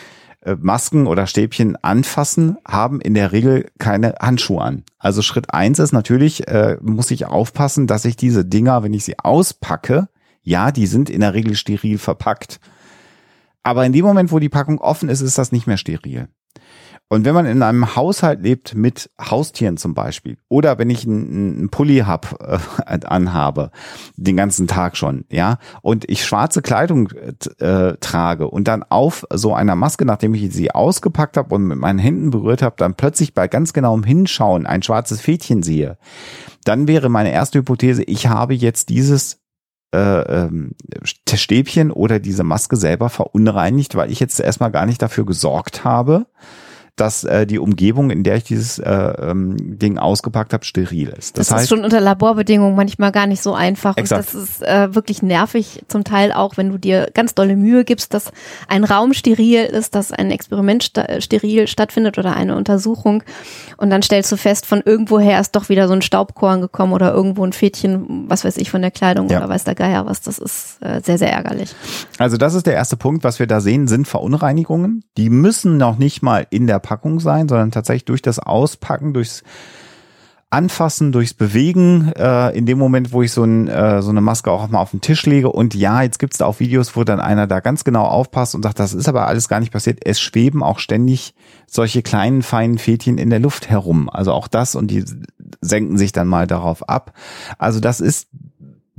Masken 0.60 1.06
oder 1.06 1.26
Stäbchen 1.26 1.76
anfassen, 1.82 2.56
haben 2.66 3.00
in 3.00 3.14
der 3.14 3.32
Regel 3.32 3.70
keine 3.78 4.14
Handschuhe 4.20 4.60
an. 4.60 4.84
Also 4.98 5.22
Schritt 5.22 5.54
eins 5.54 5.78
ist 5.78 5.92
natürlich, 5.92 6.48
äh, 6.48 6.76
muss 6.80 7.10
ich 7.10 7.26
aufpassen, 7.26 7.86
dass 7.86 8.04
ich 8.04 8.16
diese 8.16 8.44
Dinger, 8.44 8.82
wenn 8.82 8.94
ich 8.94 9.04
sie 9.04 9.18
auspacke, 9.18 10.08
ja, 10.42 10.72
die 10.72 10.86
sind 10.86 11.08
in 11.10 11.20
der 11.20 11.34
Regel 11.34 11.54
steril 11.54 11.98
verpackt. 11.98 12.60
Aber 13.62 13.86
in 13.86 13.92
dem 13.92 14.04
Moment, 14.04 14.32
wo 14.32 14.40
die 14.40 14.48
Packung 14.48 14.80
offen 14.80 15.08
ist, 15.08 15.20
ist 15.20 15.38
das 15.38 15.52
nicht 15.52 15.66
mehr 15.66 15.76
steril. 15.76 16.28
Und 17.08 17.26
wenn 17.26 17.34
man 17.34 17.44
in 17.44 17.62
einem 17.62 17.94
Haushalt 17.94 18.42
lebt 18.42 18.74
mit 18.74 19.10
Haustieren 19.20 19.76
zum 19.76 19.92
Beispiel, 19.92 20.38
oder 20.48 20.78
wenn 20.78 20.88
ich 20.88 21.06
einen, 21.06 21.56
einen 21.58 21.68
Pulli 21.68 21.98
hab, 21.98 22.40
äh, 22.40 22.58
anhabe, 23.04 23.70
den 24.16 24.36
ganzen 24.36 24.66
Tag 24.66 24.96
schon, 24.96 25.26
ja, 25.30 25.58
und 25.82 26.08
ich 26.08 26.24
schwarze 26.24 26.62
Kleidung 26.62 27.10
äh, 27.58 27.98
trage 28.00 28.48
und 28.48 28.66
dann 28.66 28.82
auf 28.82 29.26
so 29.30 29.54
einer 29.54 29.76
Maske, 29.76 30.06
nachdem 30.06 30.32
ich 30.32 30.54
sie 30.54 30.70
ausgepackt 30.70 31.36
habe 31.36 31.54
und 31.54 31.64
mit 31.64 31.78
meinen 31.78 31.98
Händen 31.98 32.30
berührt 32.30 32.62
habe, 32.62 32.76
dann 32.78 32.94
plötzlich 32.94 33.34
bei 33.34 33.46
ganz 33.46 33.74
genauem 33.74 34.04
Hinschauen 34.04 34.66
ein 34.66 34.82
schwarzes 34.82 35.20
Fädchen 35.20 35.62
sehe, 35.62 35.98
dann 36.64 36.88
wäre 36.88 37.10
meine 37.10 37.32
erste 37.32 37.58
Hypothese, 37.58 38.04
ich 38.04 38.28
habe 38.28 38.54
jetzt 38.54 38.88
dieses 38.88 39.42
äh, 39.94 39.98
ähm, 40.44 40.72
Stäbchen 41.04 41.90
oder 41.90 42.18
diese 42.18 42.44
Maske 42.44 42.76
selber 42.76 43.10
verunreinigt, 43.10 43.94
weil 43.94 44.10
ich 44.10 44.20
jetzt 44.20 44.40
erstmal 44.40 44.70
gar 44.70 44.86
nicht 44.86 45.02
dafür 45.02 45.26
gesorgt 45.26 45.84
habe, 45.84 46.26
dass 46.96 47.24
äh, 47.24 47.46
die 47.46 47.58
Umgebung, 47.58 48.10
in 48.10 48.22
der 48.22 48.36
ich 48.36 48.44
dieses 48.44 48.78
äh, 48.78 48.90
ähm, 48.90 49.78
Ding 49.78 49.98
ausgepackt 49.98 50.52
habe, 50.52 50.64
steril 50.64 51.08
ist. 51.08 51.38
Das, 51.38 51.48
das 51.48 51.50
heißt, 51.50 51.62
ist 51.64 51.68
schon 51.70 51.84
unter 51.84 52.00
Laborbedingungen 52.00 52.76
manchmal 52.76 53.12
gar 53.12 53.26
nicht 53.26 53.42
so 53.42 53.54
einfach. 53.54 53.96
Exakt. 53.96 54.34
Und 54.34 54.42
das 54.42 54.48
ist 54.50 54.62
äh, 54.62 54.94
wirklich 54.94 55.22
nervig, 55.22 55.84
zum 55.88 56.04
Teil 56.04 56.32
auch, 56.32 56.58
wenn 56.58 56.68
du 56.70 56.76
dir 56.76 57.08
ganz 57.14 57.34
dolle 57.34 57.56
Mühe 57.56 57.84
gibst, 57.84 58.12
dass 58.12 58.30
ein 58.68 58.84
Raum 58.84 59.14
steril 59.14 59.64
ist, 59.64 59.94
dass 59.94 60.12
ein 60.12 60.30
Experiment 60.30 60.82
sta 60.82 61.20
steril 61.20 61.66
stattfindet 61.66 62.18
oder 62.18 62.36
eine 62.36 62.56
Untersuchung. 62.56 63.22
Und 63.78 63.88
dann 63.88 64.02
stellst 64.02 64.30
du 64.30 64.36
fest, 64.36 64.66
von 64.66 64.82
irgendwoher 64.84 65.40
ist 65.40 65.56
doch 65.56 65.70
wieder 65.70 65.88
so 65.88 65.94
ein 65.94 66.02
Staubkorn 66.02 66.60
gekommen 66.60 66.92
oder 66.92 67.14
irgendwo 67.14 67.42
ein 67.44 67.54
Fädchen, 67.54 68.28
was 68.28 68.44
weiß 68.44 68.58
ich, 68.58 68.70
von 68.70 68.82
der 68.82 68.90
Kleidung 68.90 69.30
ja. 69.30 69.38
oder 69.38 69.48
weiß 69.48 69.64
der 69.64 69.74
Geier 69.74 70.04
was. 70.04 70.20
Das 70.20 70.38
ist 70.38 70.76
äh, 70.82 71.00
sehr, 71.02 71.16
sehr 71.16 71.32
ärgerlich. 71.32 71.74
Also 72.18 72.36
das 72.36 72.52
ist 72.52 72.66
der 72.66 72.74
erste 72.74 72.98
Punkt, 72.98 73.24
was 73.24 73.38
wir 73.38 73.46
da 73.46 73.62
sehen, 73.62 73.88
sind 73.88 74.06
Verunreinigungen. 74.06 75.04
Die 75.16 75.30
müssen 75.30 75.78
noch 75.78 75.96
nicht 75.96 76.22
mal 76.22 76.46
in 76.50 76.66
der 76.66 76.81
Packung 76.82 77.20
sein, 77.20 77.48
sondern 77.48 77.70
tatsächlich 77.70 78.04
durch 78.04 78.22
das 78.22 78.38
Auspacken, 78.38 79.14
durchs 79.14 79.42
Anfassen, 80.52 81.12
durchs 81.12 81.32
Bewegen, 81.32 82.12
äh, 82.12 82.50
in 82.56 82.66
dem 82.66 82.78
Moment, 82.78 83.12
wo 83.12 83.22
ich 83.22 83.32
so, 83.32 83.42
ein, 83.42 83.68
äh, 83.68 84.02
so 84.02 84.10
eine 84.10 84.20
Maske 84.20 84.50
auch 84.50 84.68
mal 84.68 84.80
auf 84.80 84.90
den 84.90 85.00
Tisch 85.00 85.24
lege. 85.24 85.50
Und 85.50 85.74
ja, 85.74 86.02
jetzt 86.02 86.18
gibt's 86.18 86.36
da 86.38 86.44
auch 86.44 86.60
Videos, 86.60 86.94
wo 86.94 87.04
dann 87.04 87.20
einer 87.20 87.46
da 87.46 87.60
ganz 87.60 87.84
genau 87.84 88.04
aufpasst 88.04 88.54
und 88.54 88.62
sagt, 88.62 88.78
das 88.78 88.92
ist 88.92 89.08
aber 89.08 89.26
alles 89.26 89.48
gar 89.48 89.60
nicht 89.60 89.72
passiert. 89.72 90.00
Es 90.04 90.20
schweben 90.20 90.62
auch 90.62 90.78
ständig 90.78 91.34
solche 91.66 92.02
kleinen, 92.02 92.42
feinen 92.42 92.76
Fädchen 92.76 93.16
in 93.16 93.30
der 93.30 93.40
Luft 93.40 93.70
herum. 93.70 94.10
Also 94.10 94.32
auch 94.32 94.46
das 94.46 94.74
und 94.74 94.90
die 94.90 95.04
senken 95.62 95.96
sich 95.96 96.12
dann 96.12 96.28
mal 96.28 96.46
darauf 96.46 96.86
ab. 96.86 97.14
Also 97.56 97.80
das 97.80 98.00
ist 98.00 98.28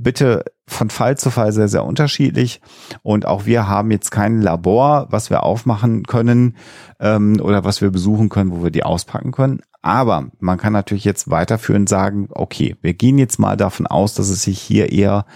bitte 0.04 0.44
von 0.68 0.88
Fall 0.88 1.18
zu 1.18 1.30
Fall 1.30 1.52
sehr, 1.52 1.66
sehr 1.66 1.84
unterschiedlich. 1.84 2.60
Und 3.02 3.26
auch 3.26 3.46
wir 3.46 3.66
haben 3.66 3.90
jetzt 3.90 4.10
kein 4.10 4.40
Labor, 4.40 5.08
was 5.10 5.30
wir 5.30 5.42
aufmachen 5.42 6.04
können 6.04 6.56
ähm, 7.00 7.40
oder 7.40 7.64
was 7.64 7.80
wir 7.80 7.90
besuchen 7.90 8.28
können, 8.28 8.52
wo 8.52 8.62
wir 8.62 8.70
die 8.70 8.84
auspacken 8.84 9.32
können. 9.32 9.60
Aber 9.82 10.28
man 10.38 10.58
kann 10.58 10.72
natürlich 10.72 11.04
jetzt 11.04 11.30
weiterführend 11.30 11.88
sagen, 11.88 12.28
okay, 12.30 12.76
wir 12.80 12.94
gehen 12.94 13.18
jetzt 13.18 13.38
mal 13.38 13.56
davon 13.56 13.86
aus, 13.86 14.14
dass 14.14 14.30
es 14.30 14.42
sich 14.42 14.60
hier 14.60 14.92
eher 14.92 15.26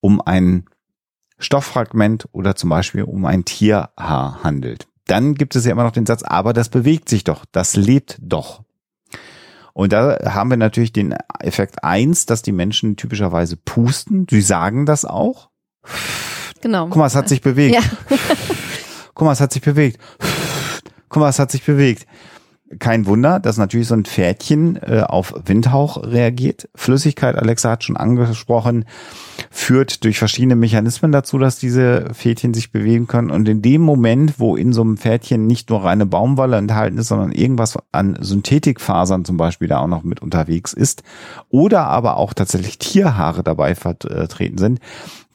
um 0.00 0.20
ein 0.20 0.64
Stofffragment 1.38 2.28
oder 2.32 2.56
zum 2.56 2.70
Beispiel 2.70 3.04
um 3.04 3.24
ein 3.24 3.44
Tierhaar 3.44 4.42
handelt. 4.42 4.88
Dann 5.06 5.34
gibt 5.34 5.54
es 5.56 5.64
ja 5.64 5.72
immer 5.72 5.84
noch 5.84 5.92
den 5.92 6.06
Satz, 6.06 6.22
aber 6.22 6.52
das 6.52 6.68
bewegt 6.68 7.08
sich 7.08 7.24
doch, 7.24 7.44
das 7.52 7.76
lebt 7.76 8.18
doch. 8.20 8.63
Und 9.74 9.92
da 9.92 10.18
haben 10.32 10.50
wir 10.50 10.56
natürlich 10.56 10.92
den 10.92 11.14
Effekt 11.40 11.84
eins, 11.84 12.26
dass 12.26 12.42
die 12.42 12.52
Menschen 12.52 12.96
typischerweise 12.96 13.56
pusten. 13.56 14.26
Sie 14.30 14.40
sagen 14.40 14.86
das 14.86 15.04
auch. 15.04 15.50
Genau. 16.62 16.86
Guck 16.86 16.96
mal, 16.96 17.06
es 17.06 17.14
hat 17.14 17.28
sich 17.28 17.42
bewegt. 17.42 17.74
Ja. 17.74 17.82
Guck 19.14 19.26
mal, 19.26 19.32
es 19.32 19.40
hat 19.40 19.52
sich 19.52 19.62
bewegt. 19.62 19.98
Guck 21.08 21.20
mal, 21.20 21.28
es 21.28 21.38
hat 21.38 21.50
sich 21.50 21.64
bewegt 21.64 22.06
kein 22.78 23.06
Wunder, 23.06 23.40
dass 23.40 23.56
natürlich 23.56 23.88
so 23.88 23.94
ein 23.94 24.04
Pferdchen 24.04 24.76
äh, 24.76 25.02
auf 25.06 25.34
Windhauch 25.44 26.02
reagiert. 26.02 26.68
Flüssigkeit, 26.74 27.36
Alexa 27.36 27.70
hat 27.70 27.84
schon 27.84 27.96
angesprochen, 27.96 28.84
führt 29.50 30.04
durch 30.04 30.18
verschiedene 30.18 30.56
Mechanismen 30.56 31.12
dazu, 31.12 31.38
dass 31.38 31.58
diese 31.58 32.10
Pferdchen 32.12 32.54
sich 32.54 32.72
bewegen 32.72 33.06
können. 33.06 33.30
Und 33.30 33.48
in 33.48 33.62
dem 33.62 33.82
Moment, 33.82 34.38
wo 34.38 34.56
in 34.56 34.72
so 34.72 34.82
einem 34.82 34.96
Pferdchen 34.96 35.46
nicht 35.46 35.70
nur 35.70 35.84
reine 35.84 36.06
Baumwolle 36.06 36.56
enthalten 36.56 36.98
ist, 36.98 37.08
sondern 37.08 37.32
irgendwas 37.32 37.78
an 37.92 38.16
Synthetikfasern 38.20 39.24
zum 39.24 39.36
Beispiel 39.36 39.68
da 39.68 39.78
auch 39.78 39.88
noch 39.88 40.04
mit 40.04 40.20
unterwegs 40.20 40.72
ist, 40.72 41.02
oder 41.50 41.86
aber 41.86 42.16
auch 42.16 42.34
tatsächlich 42.34 42.78
Tierhaare 42.78 43.42
dabei 43.42 43.74
vertreten 43.74 44.58
sind, 44.58 44.80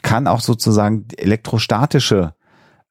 kann 0.02 0.28
auch 0.28 0.40
sozusagen 0.40 1.06
elektrostatische 1.18 2.34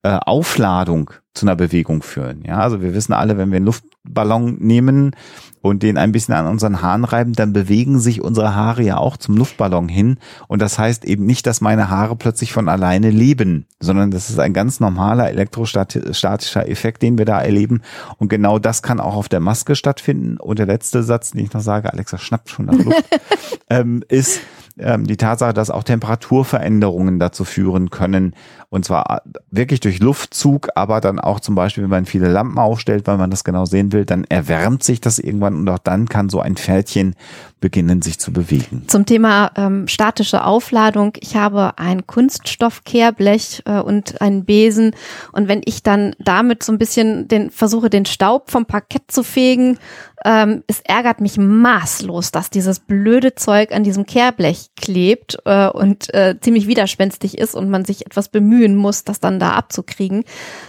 äh, 0.02 0.18
Aufladung 0.24 1.10
zu 1.34 1.46
einer 1.46 1.56
Bewegung 1.56 2.02
führen. 2.02 2.42
Ja, 2.44 2.58
also 2.58 2.82
wir 2.82 2.94
wissen 2.94 3.12
alle, 3.12 3.38
wenn 3.38 3.50
wir 3.50 3.56
einen 3.56 3.66
Luftballon 3.66 4.58
nehmen 4.58 5.14
und 5.60 5.82
den 5.82 5.98
ein 5.98 6.12
bisschen 6.12 6.34
an 6.34 6.46
unseren 6.46 6.82
Haaren 6.82 7.04
reiben, 7.04 7.32
dann 7.32 7.52
bewegen 7.52 7.98
sich 7.98 8.20
unsere 8.20 8.54
Haare 8.54 8.82
ja 8.82 8.96
auch 8.96 9.16
zum 9.16 9.36
Luftballon 9.36 9.88
hin. 9.88 10.18
Und 10.46 10.62
das 10.62 10.78
heißt 10.78 11.04
eben 11.04 11.26
nicht, 11.26 11.46
dass 11.46 11.60
meine 11.60 11.90
Haare 11.90 12.16
plötzlich 12.16 12.52
von 12.52 12.68
alleine 12.68 13.10
leben, 13.10 13.66
sondern 13.80 14.10
das 14.10 14.30
ist 14.30 14.38
ein 14.38 14.52
ganz 14.52 14.80
normaler 14.80 15.30
elektrostatischer 15.30 16.68
Effekt, 16.68 17.02
den 17.02 17.18
wir 17.18 17.24
da 17.24 17.40
erleben. 17.40 17.82
Und 18.18 18.28
genau 18.28 18.58
das 18.58 18.82
kann 18.82 19.00
auch 19.00 19.16
auf 19.16 19.28
der 19.28 19.40
Maske 19.40 19.76
stattfinden. 19.76 20.36
Und 20.38 20.58
der 20.58 20.66
letzte 20.66 21.02
Satz, 21.02 21.32
den 21.32 21.44
ich 21.44 21.52
noch 21.52 21.60
sage, 21.60 21.92
Alexa 21.92 22.18
schnappt 22.18 22.50
schon 22.50 22.66
nach 22.66 22.78
Luft, 22.78 23.04
ähm, 23.70 24.04
ist, 24.08 24.40
ähm, 24.78 25.06
die 25.06 25.16
Tatsache, 25.16 25.54
dass 25.54 25.70
auch 25.70 25.82
Temperaturveränderungen 25.82 27.18
dazu 27.18 27.44
führen 27.44 27.90
können. 27.90 28.34
Und 28.70 28.84
zwar 28.84 29.22
wirklich 29.50 29.80
durch 29.80 29.98
Luftzug, 30.00 30.68
aber 30.74 31.00
dann 31.00 31.18
auch 31.18 31.40
zum 31.40 31.54
Beispiel, 31.54 31.84
wenn 31.84 31.90
man 31.90 32.04
viele 32.06 32.28
Lampen 32.28 32.58
aufstellt, 32.58 33.06
weil 33.06 33.16
man 33.16 33.30
das 33.30 33.44
genau 33.44 33.64
sehen 33.64 33.92
will, 33.92 34.04
dann 34.04 34.24
erwärmt 34.24 34.82
sich 34.82 35.00
das 35.00 35.18
irgendwann 35.18 35.54
und 35.54 35.68
auch 35.68 35.78
dann 35.78 36.08
kann 36.08 36.28
so 36.28 36.40
ein 36.40 36.56
Pferdchen 36.56 37.14
beginnen, 37.60 38.02
sich 38.02 38.18
zu 38.18 38.32
bewegen. 38.32 38.84
Zum 38.86 39.06
Thema 39.06 39.50
ähm, 39.56 39.88
statische 39.88 40.44
Aufladung. 40.44 41.12
Ich 41.20 41.36
habe 41.36 41.78
ein 41.78 42.06
Kunststoffkehrblech 42.06 43.62
äh, 43.66 43.80
und 43.80 44.20
einen 44.20 44.44
Besen 44.44 44.94
und 45.32 45.48
wenn 45.48 45.62
ich 45.64 45.82
dann 45.82 46.14
damit 46.18 46.62
so 46.62 46.72
ein 46.72 46.78
bisschen 46.78 47.28
den 47.28 47.50
versuche, 47.50 47.90
den 47.90 48.06
Staub 48.06 48.50
vom 48.50 48.66
Parkett 48.66 49.10
zu 49.10 49.22
fegen, 49.22 49.78
ähm, 50.24 50.64
es 50.66 50.80
ärgert 50.80 51.20
mich 51.20 51.36
maßlos, 51.38 52.32
dass 52.32 52.50
dieses 52.50 52.80
blöde 52.80 53.34
Zeug 53.34 53.72
an 53.72 53.84
diesem 53.84 54.04
Kehrblech 54.04 54.70
klebt 54.76 55.38
äh, 55.44 55.68
und 55.68 56.12
äh, 56.12 56.36
ziemlich 56.40 56.66
widerspenstig 56.66 57.38
ist 57.38 57.54
und 57.54 57.70
man 57.70 57.84
sich 57.84 58.06
etwas 58.06 58.28
bemühen 58.28 58.74
muss, 58.74 59.04
das 59.04 59.20
dann 59.20 59.38
da 59.38 59.52
abzukriegen. 59.52 60.24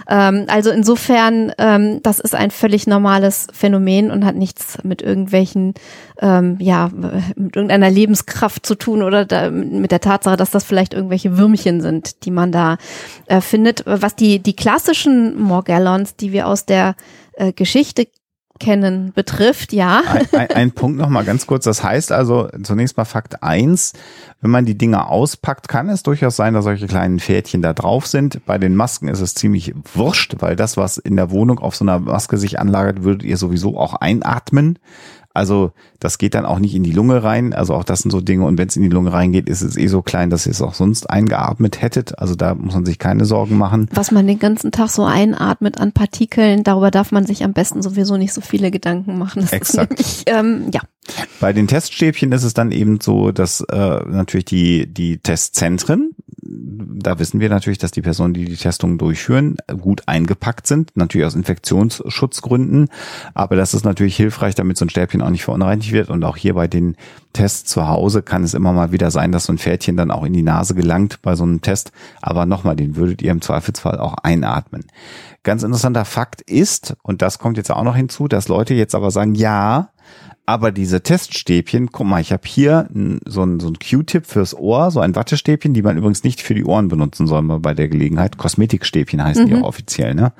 Ähm, 0.07 0.45
also 0.47 0.69
insofern, 0.69 1.51
ähm, 1.57 2.01
das 2.03 2.19
ist 2.19 2.35
ein 2.35 2.51
völlig 2.51 2.85
normales 2.85 3.47
Phänomen 3.51 4.11
und 4.11 4.23
hat 4.25 4.35
nichts 4.35 4.77
mit 4.83 5.01
irgendwelchen, 5.01 5.73
ähm, 6.21 6.57
ja, 6.59 6.89
mit 7.35 7.55
irgendeiner 7.55 7.89
Lebenskraft 7.89 8.65
zu 8.65 8.75
tun 8.75 9.03
oder 9.03 9.25
da, 9.25 9.49
mit 9.49 9.91
der 9.91 10.01
Tatsache, 10.01 10.37
dass 10.37 10.51
das 10.51 10.63
vielleicht 10.63 10.93
irgendwelche 10.93 11.37
Würmchen 11.37 11.81
sind, 11.81 12.25
die 12.25 12.31
man 12.31 12.51
da 12.51 12.77
äh, 13.27 13.41
findet. 13.41 13.83
Was 13.85 14.15
die, 14.15 14.39
die 14.39 14.55
klassischen 14.55 15.39
Morgellons, 15.39 16.15
die 16.15 16.31
wir 16.31 16.47
aus 16.47 16.65
der 16.65 16.95
äh, 17.33 17.53
Geschichte 17.53 18.07
kennen 18.59 19.13
betrifft, 19.15 19.71
ja. 19.73 20.03
Ein, 20.05 20.27
ein, 20.33 20.51
ein 20.51 20.71
Punkt 20.71 20.97
noch 20.97 21.09
mal 21.09 21.23
ganz 21.23 21.47
kurz. 21.47 21.63
Das 21.63 21.81
heißt 21.83 22.11
also 22.11 22.49
zunächst 22.63 22.97
mal 22.97 23.05
Fakt 23.05 23.41
eins: 23.41 23.93
wenn 24.41 24.51
man 24.51 24.65
die 24.65 24.77
Dinge 24.77 25.07
auspackt, 25.07 25.67
kann 25.69 25.89
es 25.89 26.03
durchaus 26.03 26.35
sein, 26.35 26.53
dass 26.53 26.65
solche 26.65 26.87
kleinen 26.87 27.19
Pferdchen 27.19 27.61
da 27.61 27.73
drauf 27.73 28.05
sind. 28.05 28.45
Bei 28.45 28.57
den 28.57 28.75
Masken 28.75 29.07
ist 29.07 29.21
es 29.21 29.33
ziemlich 29.33 29.73
wurscht, 29.93 30.35
weil 30.39 30.55
das, 30.55 30.77
was 30.77 30.97
in 30.97 31.15
der 31.15 31.31
Wohnung 31.31 31.59
auf 31.59 31.75
so 31.75 31.85
einer 31.85 31.99
Maske 31.99 32.37
sich 32.37 32.59
anlagert, 32.59 33.03
würdet 33.03 33.23
ihr 33.23 33.37
sowieso 33.37 33.77
auch 33.77 33.93
einatmen. 33.95 34.77
Also 35.39 35.71
das 36.01 36.17
geht 36.17 36.35
dann 36.35 36.45
auch 36.45 36.59
nicht 36.59 36.75
in 36.75 36.83
die 36.83 36.91
Lunge 36.91 37.23
rein. 37.23 37.53
Also 37.53 37.73
auch 37.73 37.85
das 37.85 37.99
sind 37.99 38.11
so 38.11 38.19
Dinge. 38.19 38.45
Und 38.45 38.57
wenn 38.57 38.67
es 38.67 38.75
in 38.75 38.83
die 38.83 38.89
Lunge 38.89 39.13
reingeht, 39.13 39.47
ist 39.47 39.61
es 39.61 39.77
eh 39.77 39.87
so 39.87 40.01
klein, 40.01 40.29
dass 40.29 40.45
ihr 40.45 40.51
es 40.51 40.61
auch 40.61 40.73
sonst 40.73 41.09
eingeatmet 41.09 41.81
hättet. 41.81 42.19
Also 42.19 42.35
da 42.35 42.55
muss 42.55 42.73
man 42.73 42.85
sich 42.85 42.99
keine 42.99 43.23
Sorgen 43.23 43.57
machen. 43.57 43.87
Was 43.93 44.11
man 44.11 44.27
den 44.27 44.37
ganzen 44.37 44.73
Tag 44.73 44.89
so 44.89 45.05
einatmet 45.05 45.77
an 45.79 45.93
Partikeln, 45.93 46.65
darüber 46.65 46.91
darf 46.91 47.13
man 47.13 47.25
sich 47.25 47.45
am 47.45 47.53
besten 47.53 47.81
sowieso 47.81 48.17
nicht 48.17 48.33
so 48.33 48.41
viele 48.41 48.69
Gedanken 48.69 49.17
machen. 49.17 49.43
Das 49.43 49.53
Exakt. 49.53 49.91
Nämlich, 49.91 50.23
ähm, 50.25 50.71
ja. 50.73 50.81
Bei 51.39 51.53
den 51.53 51.67
Teststäbchen 51.67 52.33
ist 52.33 52.43
es 52.43 52.53
dann 52.53 52.73
eben 52.73 52.99
so, 52.99 53.31
dass 53.31 53.61
äh, 53.61 53.77
natürlich 53.77 54.45
die, 54.45 54.93
die 54.93 55.19
Testzentren, 55.19 56.11
da 56.51 57.19
wissen 57.19 57.39
wir 57.39 57.49
natürlich, 57.49 57.77
dass 57.77 57.91
die 57.91 58.01
Personen, 58.01 58.33
die 58.33 58.45
die 58.45 58.55
Testungen 58.55 58.97
durchführen, 58.97 59.57
gut 59.79 60.03
eingepackt 60.07 60.67
sind, 60.67 60.91
natürlich 60.95 61.27
aus 61.27 61.35
Infektionsschutzgründen. 61.35 62.89
Aber 63.33 63.55
das 63.55 63.73
ist 63.73 63.85
natürlich 63.85 64.15
hilfreich, 64.15 64.55
damit 64.55 64.77
so 64.77 64.85
ein 64.85 64.89
Stäbchen 64.89 65.21
auch 65.21 65.29
nicht 65.29 65.43
verunreinigt 65.43 65.91
wird. 65.91 66.09
Und 66.09 66.23
auch 66.23 66.37
hier 66.37 66.55
bei 66.55 66.67
den 66.67 66.95
Tests 67.33 67.69
zu 67.69 67.87
Hause 67.87 68.21
kann 68.21 68.43
es 68.43 68.53
immer 68.53 68.73
mal 68.73 68.91
wieder 68.91 69.11
sein, 69.11 69.31
dass 69.31 69.45
so 69.45 69.53
ein 69.53 69.57
Pferdchen 69.57 69.97
dann 69.97 70.11
auch 70.11 70.23
in 70.23 70.33
die 70.33 70.41
Nase 70.41 70.73
gelangt 70.75 71.21
bei 71.21 71.35
so 71.35 71.43
einem 71.43 71.61
Test. 71.61 71.91
Aber 72.21 72.45
nochmal, 72.45 72.75
den 72.75 72.95
würdet 72.95 73.21
ihr 73.21 73.31
im 73.31 73.41
Zweifelsfall 73.41 73.99
auch 73.99 74.15
einatmen. 74.15 74.85
Ganz 75.43 75.63
interessanter 75.63 76.05
Fakt 76.05 76.41
ist, 76.41 76.95
und 77.03 77.21
das 77.21 77.39
kommt 77.39 77.57
jetzt 77.57 77.71
auch 77.71 77.83
noch 77.83 77.95
hinzu, 77.95 78.27
dass 78.27 78.47
Leute 78.47 78.73
jetzt 78.73 78.95
aber 78.95 79.11
sagen, 79.11 79.35
ja, 79.35 79.89
aber 80.49 80.71
diese 80.71 81.03
Teststäbchen, 81.03 81.91
guck 81.91 82.07
mal, 82.07 82.21
ich 82.21 82.31
habe 82.31 82.41
hier 82.43 82.89
so 83.27 83.43
ein, 83.43 83.59
so 83.59 83.67
ein 83.67 83.77
Q-Tip 83.77 84.25
fürs 84.25 84.57
Ohr, 84.57 84.89
so 84.89 84.99
ein 84.99 85.15
Wattestäbchen, 85.15 85.75
die 85.75 85.83
man 85.83 85.95
übrigens 85.95 86.23
nicht 86.23 86.41
für 86.41 86.55
die 86.55 86.65
Ohren 86.65 86.87
benutzen 86.87 87.27
soll 87.27 87.43
bei 87.59 87.75
der 87.75 87.87
Gelegenheit. 87.87 88.37
Kosmetikstäbchen 88.37 89.23
heißen 89.23 89.43
mhm. 89.43 89.47
die 89.47 89.55
auch 89.57 89.67
offiziell, 89.67 90.15
ne? 90.15 90.33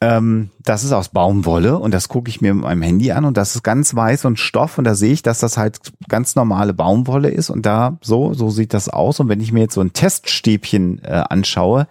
ähm, 0.00 0.50
das 0.62 0.84
ist 0.84 0.92
aus 0.92 1.08
Baumwolle 1.08 1.78
und 1.78 1.92
das 1.92 2.08
gucke 2.08 2.28
ich 2.28 2.40
mir 2.40 2.54
mit 2.54 2.62
meinem 2.62 2.82
Handy 2.82 3.10
an 3.10 3.24
und 3.24 3.36
das 3.36 3.56
ist 3.56 3.64
ganz 3.64 3.92
weiß 3.92 4.24
und 4.24 4.38
Stoff 4.38 4.78
und 4.78 4.84
da 4.84 4.94
sehe 4.94 5.12
ich, 5.12 5.22
dass 5.22 5.40
das 5.40 5.56
halt 5.56 5.80
ganz 6.08 6.36
normale 6.36 6.72
Baumwolle 6.72 7.30
ist 7.30 7.50
und 7.50 7.66
da 7.66 7.98
so, 8.02 8.34
so 8.34 8.50
sieht 8.50 8.72
das 8.72 8.88
aus. 8.88 9.18
Und 9.18 9.28
wenn 9.28 9.40
ich 9.40 9.50
mir 9.50 9.62
jetzt 9.62 9.74
so 9.74 9.80
ein 9.80 9.92
Teststäbchen 9.92 11.02
äh, 11.02 11.24
anschaue, 11.28 11.88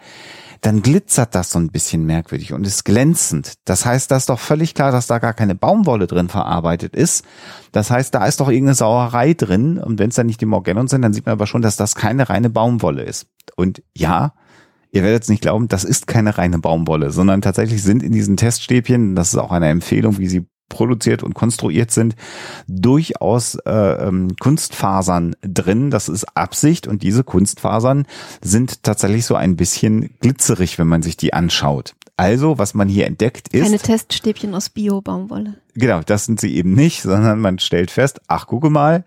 dann 0.62 0.84
glitzert 0.84 1.34
das 1.34 1.52
so 1.52 1.60
ein 1.60 1.72
bisschen 1.72 2.06
merkwürdig 2.06 2.54
und 2.54 2.66
ist 2.68 2.86
glänzend. 2.86 3.56
Das 3.66 3.86
heißt, 3.86 4.12
da 4.12 4.18
ist 4.18 4.30
doch 4.30 4.40
völlig 4.40 4.76
klar, 4.76 4.92
dass 4.92 5.08
da 5.08 5.18
gar 5.18 5.34
keine 5.34 5.56
Baumwolle 5.56 6.06
drin 6.06 6.30
verarbeitet 6.30 6.96
ist. 6.96 7.26
Das 7.72 7.90
heißt, 7.90 8.14
da 8.14 8.26
ist 8.28 8.40
doch 8.40 8.48
irgendeine 8.48 8.76
Sauerei 8.76 9.34
drin. 9.34 9.80
Und 9.80 9.98
wenn 9.98 10.10
es 10.10 10.16
dann 10.16 10.28
nicht 10.28 10.40
die 10.40 10.46
Morgellon 10.46 10.88
sind, 10.88 11.02
dann 11.02 11.14
sieht 11.14 11.26
man 11.26 11.34
aber 11.34 11.48
schon, 11.48 11.64
dass 11.64 11.78
das 11.78 11.96
keine 11.96 12.30
reine 12.30 12.52
Baumwolle 12.52 13.02
ist. 13.02 13.26
Und 13.56 13.82
ja, 13.96 14.34
ihr 14.92 15.04
werdet 15.04 15.24
es 15.24 15.30
nicht 15.30 15.42
glauben, 15.42 15.68
das 15.68 15.84
ist 15.84 16.06
keine 16.06 16.38
reine 16.38 16.60
Baumwolle, 16.60 17.10
sondern 17.10 17.42
tatsächlich 17.42 17.82
sind 17.82 18.04
in 18.04 18.12
diesen 18.12 18.38
Teststäbchen, 18.38 19.16
das 19.16 19.30
ist 19.30 19.40
auch 19.40 19.52
eine 19.52 19.70
Empfehlung, 19.70 20.20
wie 20.20 20.28
sie 20.28 20.46
produziert 20.72 21.22
und 21.22 21.36
konstruiert 21.36 21.92
sind, 21.92 22.16
durchaus 22.68 23.56
äh, 23.66 23.72
ähm, 23.72 24.36
Kunstfasern 24.40 25.36
drin. 25.42 25.92
Das 25.92 26.10
ist 26.10 26.26
Absicht 26.36 26.88
und 26.88 27.04
diese 27.04 27.24
Kunstfasern 27.24 28.08
sind 28.42 28.82
tatsächlich 28.82 29.26
so 29.26 29.36
ein 29.36 29.56
bisschen 29.56 30.16
glitzerig, 30.20 30.80
wenn 30.80 30.88
man 30.88 31.04
sich 31.04 31.18
die 31.18 31.34
anschaut. 31.34 31.94
Also, 32.18 32.58
was 32.58 32.74
man 32.74 32.88
hier 32.88 33.08
entdeckt 33.08 33.50
ist. 33.50 33.64
Keine 33.64 33.80
Teststäbchen 33.80 34.54
aus 34.56 34.70
Bio-Baumwolle. 34.70 35.56
Genau, 35.76 36.02
das 36.06 36.26
sind 36.26 36.40
sie 36.40 36.56
eben 36.56 36.74
nicht, 36.74 37.02
sondern 37.02 37.40
man 37.40 37.60
stellt 37.60 37.92
fest, 37.92 38.22
ach, 38.28 38.48
gucke 38.48 38.70
mal, 38.70 39.06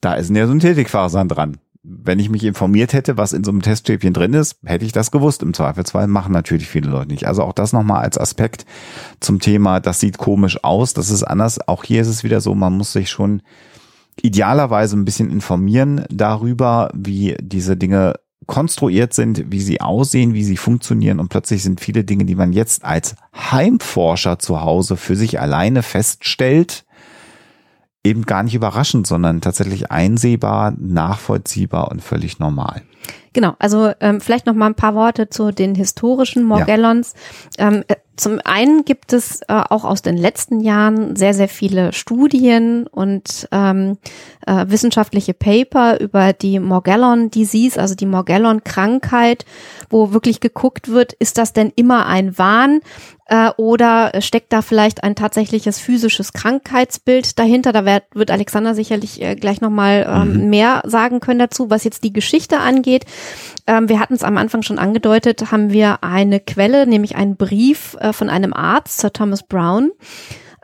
da 0.00 0.14
ist 0.14 0.30
ja 0.30 0.46
Synthetikfasern 0.46 1.28
dran 1.28 1.58
wenn 1.88 2.18
ich 2.18 2.30
mich 2.30 2.44
informiert 2.44 2.92
hätte, 2.92 3.16
was 3.16 3.32
in 3.32 3.44
so 3.44 3.50
einem 3.50 3.62
Teststäbchen 3.62 4.12
drin 4.12 4.34
ist, 4.34 4.56
hätte 4.64 4.84
ich 4.84 4.92
das 4.92 5.10
gewusst 5.10 5.42
im 5.42 5.54
Zweifelsfall. 5.54 6.08
Machen 6.08 6.32
natürlich 6.32 6.66
viele 6.66 6.90
Leute 6.90 7.12
nicht. 7.12 7.26
Also 7.26 7.42
auch 7.42 7.52
das 7.52 7.72
nochmal 7.72 8.02
als 8.02 8.18
Aspekt 8.18 8.66
zum 9.20 9.40
Thema, 9.40 9.78
das 9.78 10.00
sieht 10.00 10.18
komisch 10.18 10.64
aus, 10.64 10.94
das 10.94 11.10
ist 11.10 11.22
anders. 11.22 11.68
Auch 11.68 11.84
hier 11.84 12.02
ist 12.02 12.08
es 12.08 12.24
wieder 12.24 12.40
so, 12.40 12.54
man 12.54 12.76
muss 12.76 12.92
sich 12.92 13.10
schon 13.10 13.42
idealerweise 14.20 14.96
ein 14.96 15.04
bisschen 15.04 15.30
informieren 15.30 16.04
darüber, 16.10 16.90
wie 16.94 17.36
diese 17.40 17.76
Dinge 17.76 18.14
konstruiert 18.46 19.12
sind, 19.12 19.50
wie 19.50 19.60
sie 19.60 19.80
aussehen, 19.80 20.34
wie 20.34 20.44
sie 20.44 20.56
funktionieren 20.56 21.20
und 21.20 21.28
plötzlich 21.28 21.62
sind 21.62 21.80
viele 21.80 22.04
Dinge, 22.04 22.24
die 22.24 22.36
man 22.36 22.52
jetzt 22.52 22.84
als 22.84 23.16
Heimforscher 23.34 24.38
zu 24.38 24.60
Hause 24.60 24.96
für 24.96 25.16
sich 25.16 25.40
alleine 25.40 25.82
feststellt, 25.82 26.85
eben 28.06 28.22
gar 28.22 28.42
nicht 28.42 28.54
überraschend, 28.54 29.06
sondern 29.06 29.40
tatsächlich 29.40 29.90
einsehbar, 29.90 30.72
nachvollziehbar 30.78 31.90
und 31.90 32.02
völlig 32.02 32.38
normal. 32.38 32.82
Genau, 33.32 33.54
also 33.58 33.92
ähm, 34.00 34.20
vielleicht 34.20 34.46
noch 34.46 34.54
mal 34.54 34.66
ein 34.66 34.74
paar 34.74 34.94
Worte 34.94 35.28
zu 35.28 35.50
den 35.50 35.74
historischen 35.74 36.44
Morgellons. 36.44 37.14
Ja. 37.58 37.68
Ähm, 37.68 37.84
äh, 37.88 37.96
zum 38.16 38.40
einen 38.44 38.84
gibt 38.84 39.12
es 39.12 39.42
äh, 39.42 39.46
auch 39.48 39.84
aus 39.84 40.02
den 40.02 40.16
letzten 40.16 40.60
Jahren 40.60 41.16
sehr, 41.16 41.34
sehr 41.34 41.48
viele 41.48 41.92
Studien 41.92 42.86
und 42.86 43.48
ähm, 43.52 43.98
äh, 44.46 44.64
wissenschaftliche 44.68 45.34
Paper 45.34 46.00
über 46.00 46.32
die 46.32 46.58
Morgellon 46.58 47.30
Disease, 47.30 47.80
also 47.80 47.94
die 47.94 48.06
Morgellon 48.06 48.64
Krankheit, 48.64 49.44
wo 49.90 50.12
wirklich 50.12 50.40
geguckt 50.40 50.88
wird, 50.88 51.12
ist 51.14 51.38
das 51.38 51.52
denn 51.52 51.72
immer 51.76 52.06
ein 52.06 52.38
Wahn? 52.38 52.80
Äh, 53.28 53.50
oder 53.56 54.12
steckt 54.20 54.52
da 54.52 54.62
vielleicht 54.62 55.02
ein 55.02 55.16
tatsächliches 55.16 55.80
physisches 55.80 56.32
Krankheitsbild 56.32 57.38
dahinter? 57.40 57.72
Da 57.72 57.84
wird, 57.84 58.04
wird 58.14 58.30
Alexander 58.30 58.74
sicherlich 58.74 59.20
äh, 59.20 59.34
gleich 59.34 59.60
nochmal 59.60 60.06
ähm, 60.08 60.44
mhm. 60.44 60.50
mehr 60.50 60.82
sagen 60.86 61.18
können 61.18 61.40
dazu, 61.40 61.68
was 61.68 61.82
jetzt 61.82 62.04
die 62.04 62.12
Geschichte 62.12 62.58
angeht. 62.58 63.04
Ähm, 63.66 63.88
wir 63.88 63.98
hatten 63.98 64.14
es 64.14 64.22
am 64.22 64.38
Anfang 64.38 64.62
schon 64.62 64.78
angedeutet, 64.78 65.50
haben 65.50 65.72
wir 65.72 66.04
eine 66.04 66.38
Quelle, 66.38 66.86
nämlich 66.86 67.16
einen 67.16 67.36
Brief 67.36 67.96
äh, 68.08 68.12
von 68.12 68.30
einem 68.30 68.52
Arzt, 68.52 68.98
Sir 68.98 69.12
Thomas 69.12 69.42
Brown 69.42 69.90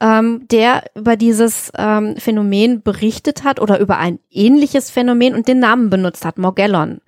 ähm, 0.03 0.49
der 0.51 0.83
über 0.97 1.17
dieses 1.17 1.71
ähm, 1.79 2.17
Phänomen 2.17 2.83
berichtet 2.83 3.45
hat 3.45 3.61
oder 3.61 3.79
über 3.79 3.99
ein 3.99 4.19
ähnliches 4.33 4.91
Phänomen 4.91 5.35
und 5.35 5.47
den 5.47 5.61
Namen 5.61 5.91
benutzt 5.91 6.25
hat, 6.25 6.39
Morgellon. 6.39 7.01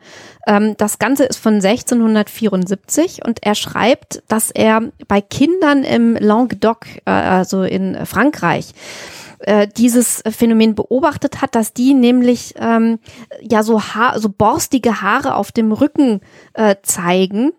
Ähm, 0.46 0.76
das 0.76 1.00
Ganze 1.00 1.24
ist 1.24 1.38
von 1.38 1.54
1674 1.54 3.24
und 3.24 3.42
er 3.42 3.56
schreibt, 3.56 4.22
dass 4.28 4.52
er 4.52 4.92
bei 5.08 5.20
Kindern 5.20 5.82
im 5.82 6.14
Languedoc, 6.14 6.86
äh, 7.04 7.10
also 7.10 7.64
in 7.64 8.06
Frankreich, 8.06 8.72
äh, 9.40 9.66
dieses 9.66 10.22
Phänomen 10.28 10.76
beobachtet 10.76 11.42
hat, 11.42 11.56
dass 11.56 11.72
die 11.72 11.94
nämlich 11.94 12.54
ähm, 12.58 13.00
ja 13.40 13.64
so, 13.64 13.82
ha 13.82 14.20
so 14.20 14.28
borstige 14.28 15.02
Haare 15.02 15.34
auf 15.34 15.50
dem 15.50 15.72
Rücken 15.72 16.20
äh, 16.52 16.76
zeigen 16.82 17.52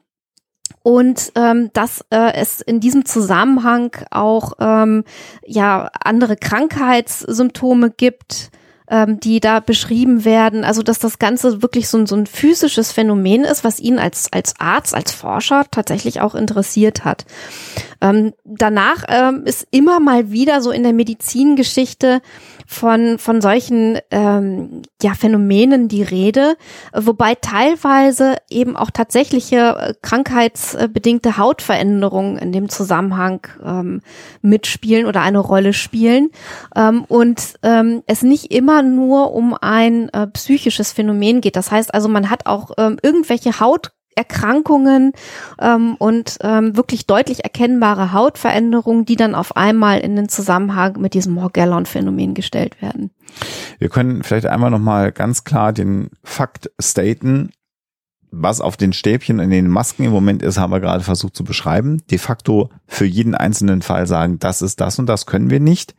und 0.85 1.31
ähm, 1.33 1.71
dass 1.73 2.05
äh, 2.11 2.33
es 2.35 2.61
in 2.61 2.79
diesem 2.79 3.05
Zusammenhang 3.05 3.97
auch 4.11 4.53
ähm, 4.59 5.03
ja 5.43 5.89
andere 5.99 6.37
Krankheitssymptome 6.37 7.89
gibt, 7.89 8.51
ähm, 8.87 9.19
die 9.19 9.39
da 9.39 9.61
beschrieben 9.61 10.25
werden. 10.25 10.63
Also 10.63 10.83
dass 10.83 10.99
das 10.99 11.17
Ganze 11.17 11.63
wirklich 11.63 11.89
so 11.89 11.97
ein, 11.97 12.05
so 12.05 12.15
ein 12.15 12.27
physisches 12.27 12.91
Phänomen 12.91 13.45
ist, 13.45 13.63
was 13.63 13.79
ihn 13.79 13.97
als 13.97 14.31
als 14.31 14.59
Arzt, 14.59 14.93
als 14.93 15.11
Forscher 15.11 15.65
tatsächlich 15.71 16.21
auch 16.21 16.35
interessiert 16.35 17.03
hat. 17.03 17.25
Ähm, 17.99 18.33
danach 18.43 19.05
ähm, 19.07 19.41
ist 19.45 19.65
immer 19.71 19.99
mal 19.99 20.29
wieder 20.29 20.61
so 20.61 20.69
in 20.69 20.83
der 20.83 20.93
Medizingeschichte 20.93 22.21
von, 22.65 23.17
von 23.19 23.41
solchen 23.41 23.99
ähm, 24.11 24.81
ja, 25.01 25.13
Phänomenen 25.13 25.87
die 25.87 26.03
Rede, 26.03 26.57
wobei 26.93 27.35
teilweise 27.35 28.37
eben 28.49 28.75
auch 28.75 28.91
tatsächliche 28.91 29.77
äh, 29.77 29.93
krankheitsbedingte 30.01 31.37
Hautveränderungen 31.37 32.37
in 32.37 32.51
dem 32.51 32.69
Zusammenhang 32.69 33.47
ähm, 33.63 34.01
mitspielen 34.41 35.05
oder 35.05 35.21
eine 35.21 35.39
Rolle 35.39 35.73
spielen 35.73 36.29
ähm, 36.75 37.05
und 37.05 37.55
ähm, 37.63 38.03
es 38.07 38.23
nicht 38.23 38.51
immer 38.53 38.81
nur 38.81 39.33
um 39.33 39.55
ein 39.59 40.09
äh, 40.09 40.27
psychisches 40.27 40.91
Phänomen 40.91 41.41
geht. 41.41 41.55
Das 41.55 41.71
heißt 41.71 41.93
also, 41.93 42.09
man 42.09 42.29
hat 42.29 42.45
auch 42.45 42.71
ähm, 42.77 42.97
irgendwelche 43.01 43.59
Haut 43.59 43.91
Erkrankungen 44.15 45.11
ähm, 45.59 45.95
und 45.95 46.37
ähm, 46.41 46.75
wirklich 46.75 47.05
deutlich 47.05 47.43
erkennbare 47.43 48.13
Hautveränderungen, 48.13 49.05
die 49.05 49.17
dann 49.17 49.35
auf 49.35 49.55
einmal 49.55 49.99
in 49.99 50.15
den 50.15 50.29
Zusammenhang 50.29 50.99
mit 50.99 51.13
diesem 51.13 51.33
Morgellon-Phänomen 51.33 52.33
gestellt 52.33 52.81
werden. 52.81 53.11
Wir 53.77 53.89
können 53.89 54.23
vielleicht 54.23 54.45
einmal 54.47 54.71
nochmal 54.71 55.11
ganz 55.11 55.43
klar 55.43 55.73
den 55.73 56.09
Fakt 56.23 56.71
staten. 56.79 57.51
Was 58.37 58.59
auf 58.59 58.75
den 58.75 58.91
Stäbchen 58.91 59.39
in 59.39 59.49
den 59.49 59.69
Masken 59.69 60.03
im 60.03 60.11
Moment 60.11 60.43
ist, 60.43 60.57
haben 60.57 60.73
wir 60.73 60.81
gerade 60.81 61.03
versucht 61.03 61.37
zu 61.37 61.45
beschreiben. 61.45 62.01
De 62.11 62.17
facto 62.17 62.69
für 62.85 63.05
jeden 63.05 63.33
einzelnen 63.33 63.81
Fall 63.81 64.07
sagen, 64.07 64.39
das 64.39 64.61
ist 64.61 64.81
das 64.81 64.99
und 64.99 65.05
das 65.05 65.25
können 65.25 65.49
wir 65.49 65.61
nicht 65.61 65.95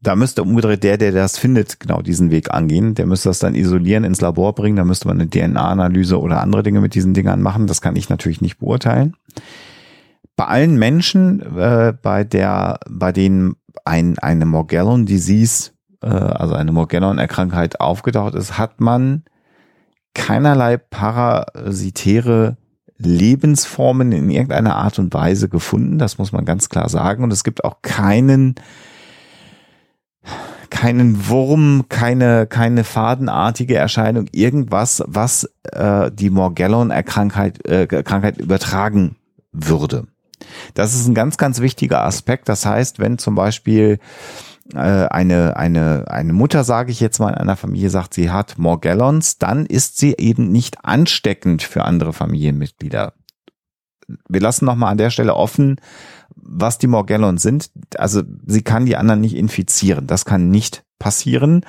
da 0.00 0.14
müsste 0.14 0.42
umgedreht 0.42 0.84
der, 0.84 0.98
der 0.98 1.12
das 1.12 1.38
findet, 1.38 1.80
genau 1.80 2.02
diesen 2.02 2.30
Weg 2.30 2.52
angehen. 2.52 2.94
Der 2.94 3.06
müsste 3.06 3.30
das 3.30 3.38
dann 3.38 3.54
isolieren, 3.54 4.04
ins 4.04 4.20
Labor 4.20 4.54
bringen. 4.54 4.76
Da 4.76 4.84
müsste 4.84 5.08
man 5.08 5.20
eine 5.20 5.30
DNA-Analyse 5.30 6.20
oder 6.20 6.40
andere 6.40 6.62
Dinge 6.62 6.80
mit 6.80 6.94
diesen 6.94 7.14
Dingern 7.14 7.42
machen. 7.42 7.66
Das 7.66 7.80
kann 7.80 7.96
ich 7.96 8.08
natürlich 8.08 8.40
nicht 8.40 8.58
beurteilen. 8.58 9.16
Bei 10.36 10.44
allen 10.44 10.78
Menschen, 10.78 11.40
äh, 11.56 11.94
bei 12.00 12.24
der, 12.24 12.78
bei 12.88 13.10
denen 13.10 13.56
ein, 13.84 14.18
eine 14.18 14.44
Morgellon 14.44 15.06
Disease, 15.06 15.70
äh, 16.02 16.08
also 16.08 16.54
eine 16.54 16.72
Morgellon-Erkrankheit 16.72 17.80
aufgetaucht 17.80 18.34
ist, 18.34 18.58
hat 18.58 18.80
man 18.80 19.24
keinerlei 20.14 20.76
parasitäre 20.76 22.58
Lebensformen 22.98 24.12
in 24.12 24.30
irgendeiner 24.30 24.76
Art 24.76 24.98
und 24.98 25.12
Weise 25.14 25.48
gefunden. 25.48 25.98
Das 25.98 26.18
muss 26.18 26.32
man 26.32 26.44
ganz 26.44 26.68
klar 26.68 26.88
sagen. 26.88 27.24
Und 27.24 27.32
es 27.32 27.44
gibt 27.44 27.64
auch 27.64 27.82
keinen 27.82 28.56
keinen 30.70 31.28
Wurm, 31.28 31.84
keine, 31.88 32.46
keine 32.46 32.84
fadenartige 32.84 33.76
Erscheinung, 33.76 34.26
irgendwas, 34.32 35.02
was 35.06 35.50
äh, 35.64 36.10
die 36.12 36.30
Morgellon-Krankheit 36.30 37.64
äh, 37.66 37.86
Krankheit 37.86 38.38
übertragen 38.38 39.16
würde. 39.52 40.06
Das 40.74 40.94
ist 40.94 41.06
ein 41.06 41.14
ganz, 41.14 41.38
ganz 41.38 41.60
wichtiger 41.60 42.04
Aspekt. 42.04 42.48
Das 42.48 42.66
heißt, 42.66 42.98
wenn 42.98 43.18
zum 43.18 43.34
Beispiel 43.34 43.98
äh, 44.74 44.78
eine, 44.78 45.56
eine, 45.56 46.04
eine 46.08 46.32
Mutter, 46.32 46.64
sage 46.64 46.90
ich 46.90 47.00
jetzt 47.00 47.18
mal, 47.18 47.30
in 47.30 47.36
einer 47.36 47.56
Familie 47.56 47.90
sagt, 47.90 48.14
sie 48.14 48.30
hat 48.30 48.58
Morgellons, 48.58 49.38
dann 49.38 49.66
ist 49.66 49.98
sie 49.98 50.14
eben 50.18 50.50
nicht 50.50 50.84
ansteckend 50.84 51.62
für 51.62 51.84
andere 51.84 52.12
Familienmitglieder. 52.12 53.14
Wir 54.28 54.40
lassen 54.40 54.66
nochmal 54.66 54.92
an 54.92 54.98
der 54.98 55.10
Stelle 55.10 55.34
offen, 55.34 55.80
was 56.34 56.78
die 56.78 56.86
Morgellons 56.86 57.42
sind. 57.42 57.70
Also 57.96 58.22
sie 58.46 58.62
kann 58.62 58.86
die 58.86 58.96
anderen 58.96 59.20
nicht 59.20 59.36
infizieren. 59.36 60.06
Das 60.06 60.24
kann 60.24 60.50
nicht 60.50 60.84
passieren, 60.98 61.60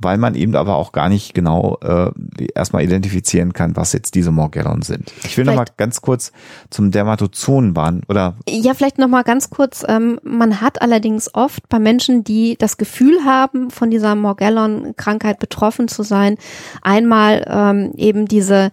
weil 0.00 0.16
man 0.16 0.34
eben 0.34 0.56
aber 0.56 0.76
auch 0.76 0.92
gar 0.92 1.10
nicht 1.10 1.34
genau 1.34 1.78
äh, 1.82 2.10
erstmal 2.54 2.82
identifizieren 2.82 3.52
kann, 3.52 3.76
was 3.76 3.92
jetzt 3.92 4.14
diese 4.14 4.30
Morgellons 4.30 4.86
sind. 4.86 5.12
Ich 5.24 5.36
will 5.36 5.44
nochmal 5.44 5.66
ganz 5.76 6.00
kurz 6.00 6.32
zum 6.70 6.90
Dermatozon 6.90 7.76
waren 7.76 8.02
oder 8.08 8.36
ja 8.48 8.72
vielleicht 8.72 8.98
nochmal 8.98 9.24
ganz 9.24 9.50
kurz. 9.50 9.84
Ähm, 9.86 10.18
man 10.22 10.62
hat 10.62 10.80
allerdings 10.80 11.34
oft 11.34 11.68
bei 11.68 11.78
Menschen, 11.78 12.24
die 12.24 12.56
das 12.58 12.78
Gefühl 12.78 13.24
haben, 13.24 13.70
von 13.70 13.90
dieser 13.90 14.14
Morgellon-Krankheit 14.14 15.38
betroffen 15.40 15.88
zu 15.88 16.02
sein, 16.02 16.36
einmal 16.80 17.44
ähm, 17.48 17.92
eben 17.96 18.26
diese 18.26 18.70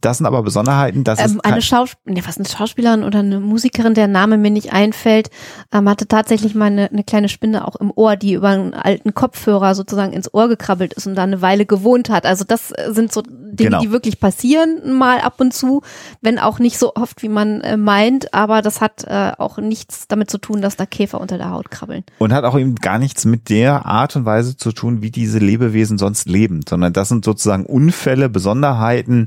Das 0.00 0.18
sind 0.18 0.26
aber 0.26 0.42
Besonderheiten. 0.42 1.04
Das 1.04 1.18
ähm, 1.18 1.40
eine 1.42 1.62
Schauspielerin, 1.62 2.16
ja, 2.16 2.28
was 2.28 2.38
eine 2.38 2.48
Schauspielerin 2.48 3.04
oder 3.04 3.20
eine 3.20 3.40
Musikerin, 3.40 3.94
der 3.94 4.08
Name 4.08 4.38
mir 4.38 4.50
nicht 4.50 4.72
einfällt, 4.72 5.30
ähm, 5.72 5.88
hatte 5.88 6.06
tatsächlich 6.06 6.54
mal 6.54 6.66
eine, 6.66 6.90
eine 6.90 7.04
kleine 7.04 7.28
Spinne 7.28 7.66
auch 7.66 7.76
im 7.76 7.92
Ohr, 7.94 8.16
die 8.16 8.34
über 8.34 8.48
einen 8.48 8.74
alten 8.74 9.14
Kopfhörer 9.14 9.74
sozusagen 9.74 10.12
ins 10.12 10.32
Ohr 10.32 10.48
gekrabbelt 10.48 10.92
ist 10.92 11.06
und 11.06 11.16
da 11.16 11.24
eine 11.24 11.42
Weile 11.42 11.66
gewohnt 11.66 12.10
hat. 12.10 12.26
Also 12.26 12.44
das 12.44 12.72
sind 12.88 13.12
so 13.12 13.22
Dinge, 13.22 13.70
genau. 13.70 13.80
die 13.80 13.90
wirklich 13.90 14.20
passieren 14.20 14.96
mal 14.96 15.20
ab 15.20 15.40
und 15.40 15.52
zu, 15.52 15.82
wenn 16.20 16.38
auch 16.38 16.58
nicht 16.58 16.78
so 16.78 16.94
oft, 16.94 17.22
wie 17.22 17.28
man 17.28 17.60
äh, 17.60 17.76
meint, 17.76 18.32
aber 18.32 18.62
das 18.62 18.80
hat 18.80 19.04
äh, 19.04 19.32
auch 19.38 19.58
nichts 19.58 20.08
damit 20.08 20.30
zu 20.30 20.38
tun, 20.38 20.51
tun, 20.52 20.62
dass 20.62 20.76
da 20.76 20.86
Käfer 20.86 21.20
unter 21.20 21.38
der 21.38 21.50
Haut 21.50 21.70
krabbeln. 21.70 22.04
Und 22.18 22.32
hat 22.32 22.44
auch 22.44 22.58
eben 22.58 22.74
gar 22.76 22.98
nichts 22.98 23.24
mit 23.24 23.48
der 23.48 23.86
Art 23.86 24.16
und 24.16 24.24
Weise 24.24 24.56
zu 24.56 24.72
tun, 24.72 25.02
wie 25.02 25.10
diese 25.10 25.38
Lebewesen 25.38 25.98
sonst 25.98 26.28
leben, 26.28 26.60
sondern 26.68 26.92
das 26.92 27.08
sind 27.08 27.24
sozusagen 27.24 27.66
Unfälle, 27.66 28.28
Besonderheiten. 28.28 29.26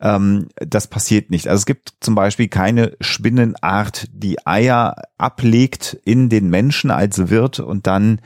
Ähm, 0.00 0.48
das 0.56 0.86
passiert 0.86 1.30
nicht. 1.30 1.48
Also 1.48 1.60
es 1.60 1.66
gibt 1.66 1.94
zum 2.00 2.14
Beispiel 2.14 2.48
keine 2.48 2.92
Spinnenart, 3.00 4.08
die 4.12 4.46
Eier 4.46 4.96
ablegt 5.18 5.98
in 6.04 6.28
den 6.28 6.50
Menschen 6.50 6.90
als 6.90 7.30
Wirt 7.30 7.60
und 7.60 7.86
dann 7.86 8.20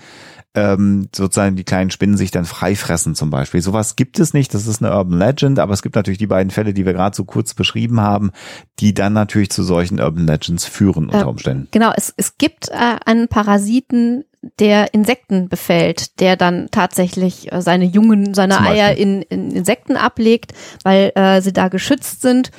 ähm, 0.55 1.09
sozusagen 1.15 1.55
die 1.55 1.65
kleinen 1.65 1.91
Spinnen 1.91 2.17
sich 2.17 2.31
dann 2.31 2.45
freifressen 2.45 3.15
zum 3.15 3.31
Beispiel. 3.31 3.63
Sowas 3.63 3.95
gibt 3.95 4.19
es 4.19 4.35
nicht, 4.35 4.53
das 4.53 4.67
ist 4.67 4.83
eine 4.83 4.95
Urban 4.95 5.19
Legend, 5.19 5.59
aber 5.59 5.73
es 5.73 5.83
gibt 5.83 5.95
natürlich 5.95 6.19
die 6.19 6.27
beiden 6.27 6.51
Fälle, 6.51 6.75
die 6.75 6.85
wir 6.85 6.93
gerade 6.93 7.15
so 7.15 7.25
kurz 7.25 7.55
beschrieben 7.55 8.01
haben, 8.01 8.33
die 8.81 8.93
dann 8.93 9.13
natürlich 9.13 9.51
zu 9.51 9.63
solchen 9.63 10.01
Urban 10.01 10.27
Legends 10.27 10.65
führen 10.65 11.05
unter 11.05 11.29
Umständen. 11.29 11.69
genau, 11.71 11.93
es, 11.97 12.13
es 12.17 12.37
gibt 12.37 12.69
äh, 12.69 12.97
einen 13.05 13.29
Parasiten, 13.29 14.25
der 14.59 14.95
Insekten 14.95 15.49
befällt, 15.49 16.19
der 16.21 16.37
dann 16.37 16.69
tatsächlich 16.71 17.53
äh, 17.53 17.61
seine 17.61 17.85
Jungen, 17.85 18.33
seine 18.33 18.61
Eier 18.61 18.97
in, 18.97 19.23
in 19.23 19.51
Insekten 19.51 19.97
ablegt, 19.97 20.53
weil 20.83 21.13
äh, 21.15 21.43
sie 21.43 21.53
da 21.53 21.69
geschützt 21.69 22.23
sind. 22.23 22.51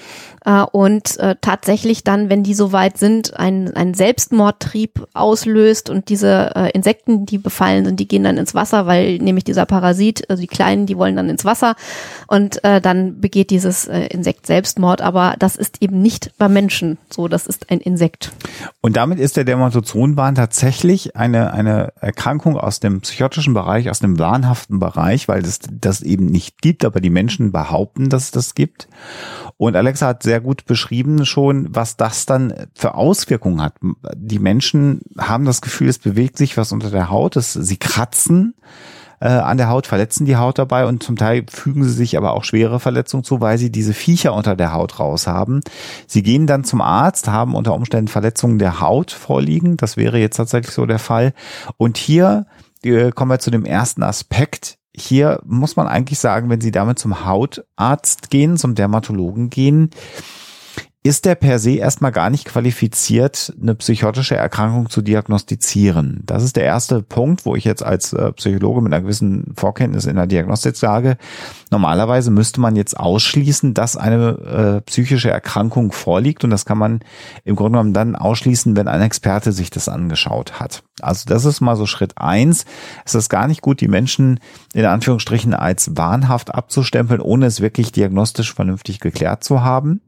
Äh, 0.44 0.62
und 0.72 1.18
äh, 1.20 1.36
tatsächlich 1.42 2.04
dann, 2.04 2.30
wenn 2.30 2.44
die 2.44 2.54
soweit 2.54 2.98
sind, 2.98 3.38
ein, 3.38 3.76
ein 3.76 3.94
Selbstmordtrieb 3.94 5.08
auslöst 5.14 5.90
und 5.90 6.10
diese 6.10 6.52
äh, 6.56 6.72
Insekten, 6.72 7.26
die 7.26 7.38
befallen 7.38 7.86
sind, 7.86 8.00
die 8.00 8.08
gehen 8.08 8.24
dann 8.24 8.38
ins 8.38 8.56
Wasser, 8.56 8.88
weil 8.88 9.18
nämlich 9.18 9.44
dieser 9.44 9.66
Parasit, 9.66 10.30
also 10.30 10.42
die 10.42 10.48
Kleinen, 10.48 10.86
die 10.86 10.98
wollen 10.98 11.16
dann 11.16 11.30
ins 11.30 11.46
Wasser. 11.46 11.76
Und 12.28 12.64
äh, 12.64 12.82
dann 12.82 13.22
begeht 13.22 13.52
dieses 13.52 13.88
äh, 13.88 14.08
Insekt 14.08 14.48
Selbstmord, 14.48 15.02
aber 15.02 15.36
das 15.38 15.56
ist 15.56 15.82
eben 15.82 16.02
nicht 16.02 16.32
beim 16.38 16.54
Menschen 16.54 16.98
so, 17.10 17.28
das 17.28 17.46
ist 17.46 17.70
ein 17.70 17.80
Insekt. 17.80 18.32
Und 18.82 18.96
damit 18.96 19.20
ist 19.20 19.38
der 19.38 19.44
Dermatozonwahn 19.44 20.36
tatsächlich 20.36 21.16
eine, 21.16 21.54
eine 21.54 21.71
Erkrankung 22.00 22.58
aus 22.58 22.80
dem 22.80 23.02
psychotischen 23.02 23.54
Bereich, 23.54 23.90
aus 23.90 24.00
dem 24.00 24.20
wahnhaften 24.20 24.80
Bereich, 24.80 25.28
weil 25.28 25.44
es 25.44 25.60
das 25.72 26.02
eben 26.02 26.26
nicht 26.26 26.62
gibt, 26.62 26.86
aber 26.86 27.02
die 27.02 27.10
Menschen 27.10 27.52
behaupten, 27.52 28.10
dass 28.10 28.26
es 28.26 28.32
das 28.32 28.56
gibt. 28.56 28.88
Und 29.58 29.76
Alexa 29.76 30.08
hat 30.08 30.24
sehr 30.24 30.42
gut 30.42 30.66
beschrieben 30.66 31.26
schon, 31.26 31.68
was 31.74 31.98
das 31.98 32.26
dann 32.26 32.54
für 32.74 32.96
Auswirkungen 32.96 33.62
hat. 33.62 33.76
Die 34.16 34.40
Menschen 34.40 35.02
haben 35.18 35.46
das 35.46 35.62
Gefühl, 35.62 35.90
es 35.90 36.00
bewegt 36.00 36.38
sich 36.38 36.58
was 36.58 36.72
unter 36.72 36.90
der 36.90 37.10
Haut, 37.10 37.36
es, 37.36 37.54
sie 37.54 37.78
kratzen 37.78 38.56
äh, 39.22 39.28
an 39.28 39.58
der 39.58 39.70
Haut, 39.70 39.88
verletzen 39.88 40.26
die 40.26 40.36
Haut 40.36 40.58
dabei 40.58 40.86
und 40.86 41.04
zum 41.04 41.16
Teil 41.16 41.46
fügen 41.50 41.84
sie 41.84 41.94
sich 41.94 42.18
aber 42.18 42.34
auch 42.34 42.44
schwere 42.44 42.80
Verletzungen 42.80 43.24
zu, 43.24 43.40
weil 43.40 43.58
sie 43.58 43.72
diese 43.72 43.94
Viecher 43.94 44.34
unter 44.34 44.56
der 44.56 44.74
Haut 44.74 45.00
raus 45.00 45.28
haben. 45.28 45.62
Sie 46.08 46.24
gehen 46.24 46.48
dann 46.48 46.64
zum 46.64 46.82
Arzt, 46.82 47.28
haben 47.28 47.56
unter 47.56 47.74
Umständen 47.74 48.08
Verletzungen 48.08 48.60
der 48.60 48.82
Haut 48.82 49.12
vorliegen. 49.12 49.78
Das 49.78 49.96
wäre 49.96 50.18
jetzt 50.18 50.38
tatsächlich 50.38 50.74
so 50.74 50.86
der 50.86 51.00
Fall. 51.00 51.34
Und 51.78 51.98
hier 51.98 52.48
äh, 52.84 53.12
kommen 53.12 53.32
wir 53.32 53.40
zu 53.40 53.52
dem 53.52 53.66
ersten 53.66 54.04
Aspekt 54.04 54.78
hier 54.94 55.40
muss 55.46 55.78
man 55.78 55.88
eigentlich 55.88 56.20
sagen, 56.20 56.50
wenn 56.50 56.60
Sie 56.60 56.72
damit 56.72 57.00
zum 57.00 57.26
Hautarzt 57.26 58.30
gehen, 58.30 58.58
zum 58.58 58.76
Dermatologen 58.76 59.50
gehen, 59.50 59.90
ist 61.04 61.26
der 61.26 61.34
per 61.34 61.58
se 61.58 61.78
erstmal 61.78 62.12
gar 62.12 62.30
nicht 62.30 62.46
qualifiziert, 62.46 63.52
eine 63.60 63.74
psychotische 63.74 64.36
Erkrankung 64.36 64.88
zu 64.88 65.02
diagnostizieren. 65.02 66.22
Das 66.28 66.44
ist 66.44 66.56
der 66.56 66.66
erste 66.66 67.02
Punkt, 67.02 67.44
wo 67.44 67.56
ich 67.56 67.64
jetzt 67.64 67.82
als 67.82 68.14
äh, 68.14 68.32
Psychologe 68.34 68.82
mit 68.82 68.94
einer 68.94 69.02
gewissen 69.02 69.52
Vorkenntnis 69.56 70.06
in 70.06 70.16
der 70.16 70.28
Diagnostik 70.28 70.76
sage, 70.76 71.18
normalerweise 71.72 72.30
müsste 72.30 72.62
man 72.62 72.76
jetzt 72.76 73.00
ausschließen, 73.00 73.74
dass 73.74 73.98
eine 73.98 74.78
äh, 74.78 74.82
psychische 74.82 75.32
Erkrankung 75.32 75.92
vorliegt 75.92 76.44
und 76.44 76.52
das 76.52 76.66
kann 76.66 76.78
man 76.78 77.00
im 77.46 77.56
Grunde 77.56 77.78
genommen 77.78 77.94
dann 77.94 78.16
ausschließen, 78.16 78.76
wenn 78.76 78.88
ein 78.88 79.02
Experte 79.02 79.54
sich 79.54 79.72
das 79.72 79.90
angeschaut 79.90 80.60
hat. 80.60 80.84
Also 81.02 81.26
das 81.28 81.46
ist 81.46 81.62
mal 81.62 81.78
so 81.78 81.88
Schritt 81.88 82.20
eins. 82.20 82.66
Es 83.06 83.16
ist 83.16 83.30
gar 83.30 83.48
nicht 83.48 83.64
gut, 83.64 83.82
die 83.82 83.88
Menschen 83.88 84.40
in 84.76 84.86
Anführungsstrichen 84.86 85.56
als 85.56 85.98
wahnhaft 85.98 86.54
abzustempeln, 86.54 87.22
ohne 87.22 87.48
es 87.48 87.60
wirklich 87.60 87.92
diagnostisch 87.92 88.54
vernünftig 88.54 89.00
geklärt 89.00 89.44
zu 89.44 89.64
haben. 89.64 90.02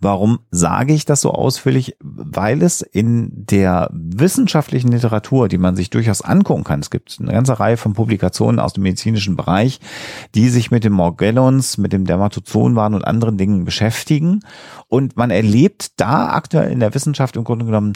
Warum 0.00 0.40
sage 0.50 0.94
ich 0.94 1.04
das 1.04 1.20
so 1.20 1.32
ausführlich? 1.32 1.96
Weil 2.00 2.62
es 2.62 2.82
in 2.82 3.30
der 3.32 3.90
wissenschaftlichen 3.92 4.92
Literatur, 4.92 5.48
die 5.48 5.58
man 5.58 5.76
sich 5.76 5.90
durchaus 5.90 6.22
angucken 6.22 6.64
kann, 6.64 6.80
es 6.80 6.90
gibt 6.90 7.16
eine 7.20 7.32
ganze 7.32 7.58
Reihe 7.58 7.76
von 7.76 7.94
Publikationen 7.94 8.60
aus 8.60 8.72
dem 8.72 8.82
medizinischen 8.82 9.36
Bereich, 9.36 9.80
die 10.34 10.48
sich 10.48 10.70
mit 10.70 10.84
dem 10.84 10.92
Morgellons, 10.92 11.78
mit 11.78 11.92
dem 11.92 12.04
Dermatozonwahn 12.04 12.94
und 12.94 13.04
anderen 13.04 13.36
Dingen 13.36 13.64
beschäftigen. 13.64 14.40
Und 14.86 15.16
man 15.16 15.30
erlebt 15.30 16.00
da 16.00 16.30
aktuell 16.32 16.70
in 16.70 16.80
der 16.80 16.94
Wissenschaft 16.94 17.36
im 17.36 17.44
Grunde 17.44 17.64
genommen 17.64 17.94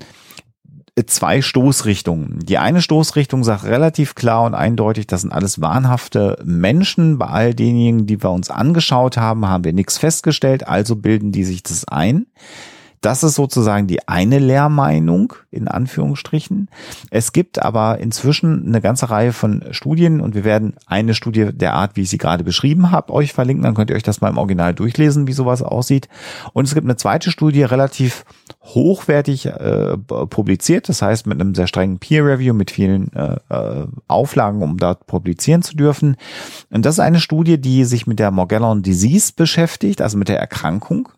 zwei 1.06 1.40
Stoßrichtungen. 1.40 2.40
Die 2.40 2.58
eine 2.58 2.82
Stoßrichtung 2.82 3.44
sagt 3.44 3.64
relativ 3.64 4.14
klar 4.14 4.44
und 4.44 4.54
eindeutig, 4.54 5.06
das 5.06 5.22
sind 5.22 5.32
alles 5.32 5.60
wahnhafte 5.60 6.38
Menschen. 6.44 7.18
Bei 7.18 7.26
all 7.26 7.54
denjenigen, 7.54 8.06
die 8.06 8.22
wir 8.22 8.30
uns 8.30 8.50
angeschaut 8.50 9.16
haben, 9.16 9.48
haben 9.48 9.64
wir 9.64 9.72
nichts 9.72 9.96
festgestellt, 9.96 10.68
also 10.68 10.96
bilden 10.96 11.32
die 11.32 11.44
sich 11.44 11.62
das 11.62 11.86
ein. 11.88 12.26
Das 13.02 13.24
ist 13.24 13.34
sozusagen 13.34 13.88
die 13.88 14.08
eine 14.08 14.38
Lehrmeinung 14.38 15.34
in 15.50 15.68
Anführungsstrichen. 15.68 16.68
Es 17.10 17.32
gibt 17.32 17.60
aber 17.60 17.98
inzwischen 17.98 18.64
eine 18.66 18.80
ganze 18.80 19.10
Reihe 19.10 19.32
von 19.32 19.64
Studien 19.72 20.20
und 20.20 20.36
wir 20.36 20.44
werden 20.44 20.74
eine 20.86 21.12
Studie 21.14 21.50
der 21.52 21.74
Art, 21.74 21.96
wie 21.96 22.02
ich 22.02 22.10
sie 22.10 22.18
gerade 22.18 22.44
beschrieben 22.44 22.92
habe, 22.92 23.12
euch 23.12 23.32
verlinken. 23.32 23.64
Dann 23.64 23.74
könnt 23.74 23.90
ihr 23.90 23.96
euch 23.96 24.04
das 24.04 24.20
mal 24.20 24.30
im 24.30 24.38
Original 24.38 24.72
durchlesen, 24.72 25.26
wie 25.26 25.32
sowas 25.32 25.62
aussieht. 25.62 26.08
Und 26.52 26.66
es 26.66 26.74
gibt 26.74 26.86
eine 26.86 26.96
zweite 26.96 27.32
Studie, 27.32 27.64
relativ 27.64 28.24
hochwertig 28.62 29.46
äh, 29.46 29.96
publiziert, 29.96 30.88
das 30.88 31.02
heißt 31.02 31.26
mit 31.26 31.40
einem 31.40 31.56
sehr 31.56 31.66
strengen 31.66 31.98
Peer 31.98 32.24
Review, 32.24 32.54
mit 32.54 32.70
vielen 32.70 33.12
äh, 33.14 33.36
äh, 33.48 33.86
Auflagen, 34.06 34.62
um 34.62 34.78
dort 34.78 35.06
publizieren 35.06 35.62
zu 35.62 35.76
dürfen. 35.76 36.16
Und 36.70 36.86
das 36.86 36.94
ist 36.94 37.00
eine 37.00 37.18
Studie, 37.18 37.60
die 37.60 37.84
sich 37.84 38.06
mit 38.06 38.20
der 38.20 38.30
Morgellon 38.30 38.82
Disease 38.82 39.32
beschäftigt, 39.34 40.00
also 40.00 40.16
mit 40.16 40.28
der 40.28 40.38
Erkrankung. 40.38 41.08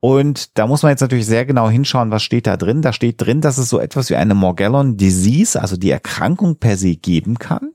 Und 0.00 0.58
da 0.58 0.66
muss 0.66 0.82
man 0.82 0.90
jetzt 0.90 1.00
natürlich 1.00 1.26
sehr 1.26 1.46
genau 1.46 1.68
hinschauen, 1.68 2.10
was 2.10 2.22
steht 2.22 2.46
da 2.46 2.56
drin. 2.56 2.82
Da 2.82 2.92
steht 2.92 3.20
drin, 3.20 3.40
dass 3.40 3.58
es 3.58 3.68
so 3.68 3.78
etwas 3.78 4.10
wie 4.10 4.16
eine 4.16 4.34
Morgellon 4.34 4.96
Disease, 4.96 5.60
also 5.60 5.76
die 5.76 5.90
Erkrankung 5.90 6.56
per 6.56 6.76
se 6.76 6.96
geben 6.96 7.38
kann. 7.38 7.72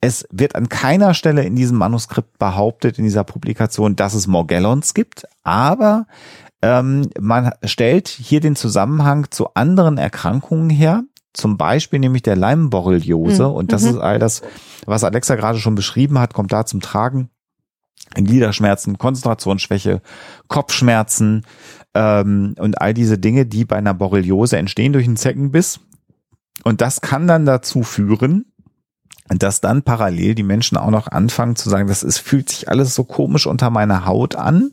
Es 0.00 0.26
wird 0.30 0.54
an 0.54 0.68
keiner 0.68 1.14
Stelle 1.14 1.44
in 1.44 1.56
diesem 1.56 1.78
Manuskript 1.78 2.38
behauptet, 2.38 2.98
in 2.98 3.04
dieser 3.04 3.24
Publikation, 3.24 3.96
dass 3.96 4.14
es 4.14 4.26
Morgellons 4.26 4.92
gibt, 4.92 5.24
aber 5.42 6.06
ähm, 6.62 7.08
man 7.18 7.52
stellt 7.64 8.08
hier 8.08 8.40
den 8.40 8.56
Zusammenhang 8.56 9.30
zu 9.30 9.54
anderen 9.54 9.98
Erkrankungen 9.98 10.70
her, 10.70 11.04
zum 11.32 11.56
Beispiel 11.56 11.98
nämlich 11.98 12.22
der 12.22 12.36
Leimborreliose. 12.36 13.48
Mhm. 13.48 13.54
Und 13.54 13.72
das 13.72 13.82
mhm. 13.82 13.90
ist 13.90 13.96
all 13.98 14.18
das, 14.18 14.42
was 14.86 15.04
Alexa 15.04 15.34
gerade 15.34 15.58
schon 15.58 15.74
beschrieben 15.74 16.18
hat, 16.18 16.32
kommt 16.32 16.52
da 16.52 16.64
zum 16.64 16.80
Tragen. 16.80 17.28
Gliederschmerzen, 18.22 18.98
Konzentrationsschwäche, 18.98 20.00
Kopfschmerzen 20.48 21.44
ähm, 21.94 22.54
und 22.58 22.80
all 22.80 22.94
diese 22.94 23.18
Dinge, 23.18 23.46
die 23.46 23.64
bei 23.64 23.76
einer 23.76 23.94
Borreliose 23.94 24.56
entstehen 24.56 24.92
durch 24.92 25.06
einen 25.06 25.16
Zeckenbiss. 25.16 25.80
Und 26.62 26.80
das 26.80 27.00
kann 27.00 27.26
dann 27.26 27.46
dazu 27.46 27.82
führen, 27.82 28.46
dass 29.28 29.60
dann 29.60 29.82
parallel 29.82 30.34
die 30.34 30.42
Menschen 30.42 30.76
auch 30.76 30.90
noch 30.90 31.08
anfangen 31.08 31.56
zu 31.56 31.70
sagen, 31.70 31.88
das 31.88 32.02
ist, 32.02 32.18
fühlt 32.18 32.50
sich 32.50 32.68
alles 32.68 32.94
so 32.94 33.04
komisch 33.04 33.46
unter 33.46 33.70
meiner 33.70 34.06
Haut 34.06 34.36
an 34.36 34.70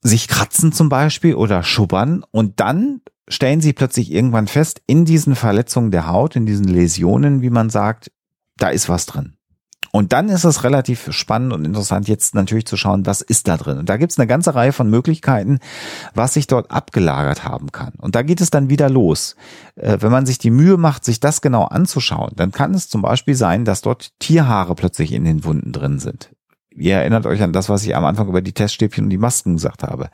sich 0.00 0.28
kratzen 0.28 0.72
zum 0.72 0.88
Beispiel 0.88 1.34
oder 1.34 1.62
schubbern 1.62 2.24
und 2.30 2.60
dann 2.60 3.00
stellen 3.28 3.60
sie 3.60 3.72
plötzlich 3.72 4.12
irgendwann 4.12 4.46
fest, 4.46 4.80
in 4.86 5.04
diesen 5.04 5.34
Verletzungen 5.34 5.90
der 5.90 6.06
Haut, 6.06 6.36
in 6.36 6.46
diesen 6.46 6.66
Läsionen, 6.66 7.42
wie 7.42 7.50
man 7.50 7.68
sagt, 7.68 8.10
da 8.56 8.68
ist 8.68 8.88
was 8.88 9.06
drin. 9.06 9.37
Und 9.90 10.12
dann 10.12 10.28
ist 10.28 10.44
es 10.44 10.64
relativ 10.64 11.12
spannend 11.12 11.52
und 11.52 11.64
interessant, 11.64 12.08
jetzt 12.08 12.34
natürlich 12.34 12.66
zu 12.66 12.76
schauen, 12.76 13.06
was 13.06 13.20
ist 13.20 13.48
da 13.48 13.56
drin. 13.56 13.78
Und 13.78 13.88
da 13.88 13.96
gibt 13.96 14.12
es 14.12 14.18
eine 14.18 14.26
ganze 14.26 14.54
Reihe 14.54 14.72
von 14.72 14.90
Möglichkeiten, 14.90 15.60
was 16.14 16.34
sich 16.34 16.46
dort 16.46 16.70
abgelagert 16.70 17.44
haben 17.44 17.72
kann. 17.72 17.94
Und 17.98 18.14
da 18.14 18.22
geht 18.22 18.40
es 18.40 18.50
dann 18.50 18.70
wieder 18.70 18.90
los. 18.90 19.36
Äh, 19.76 19.98
wenn 20.00 20.12
man 20.12 20.26
sich 20.26 20.38
die 20.38 20.50
Mühe 20.50 20.76
macht, 20.76 21.04
sich 21.04 21.20
das 21.20 21.40
genau 21.40 21.64
anzuschauen, 21.64 22.32
dann 22.36 22.52
kann 22.52 22.74
es 22.74 22.88
zum 22.88 23.02
Beispiel 23.02 23.34
sein, 23.34 23.64
dass 23.64 23.80
dort 23.80 24.12
Tierhaare 24.18 24.74
plötzlich 24.74 25.12
in 25.12 25.24
den 25.24 25.44
Wunden 25.44 25.72
drin 25.72 25.98
sind. 25.98 26.30
Ihr 26.78 26.96
erinnert 26.96 27.26
euch 27.26 27.42
an 27.42 27.52
das, 27.52 27.68
was 27.68 27.84
ich 27.84 27.94
am 27.96 28.04
Anfang 28.04 28.28
über 28.28 28.40
die 28.40 28.52
Teststäbchen 28.52 29.04
und 29.04 29.10
die 29.10 29.18
Masken 29.18 29.54
gesagt 29.54 29.82
habe. 29.82 30.10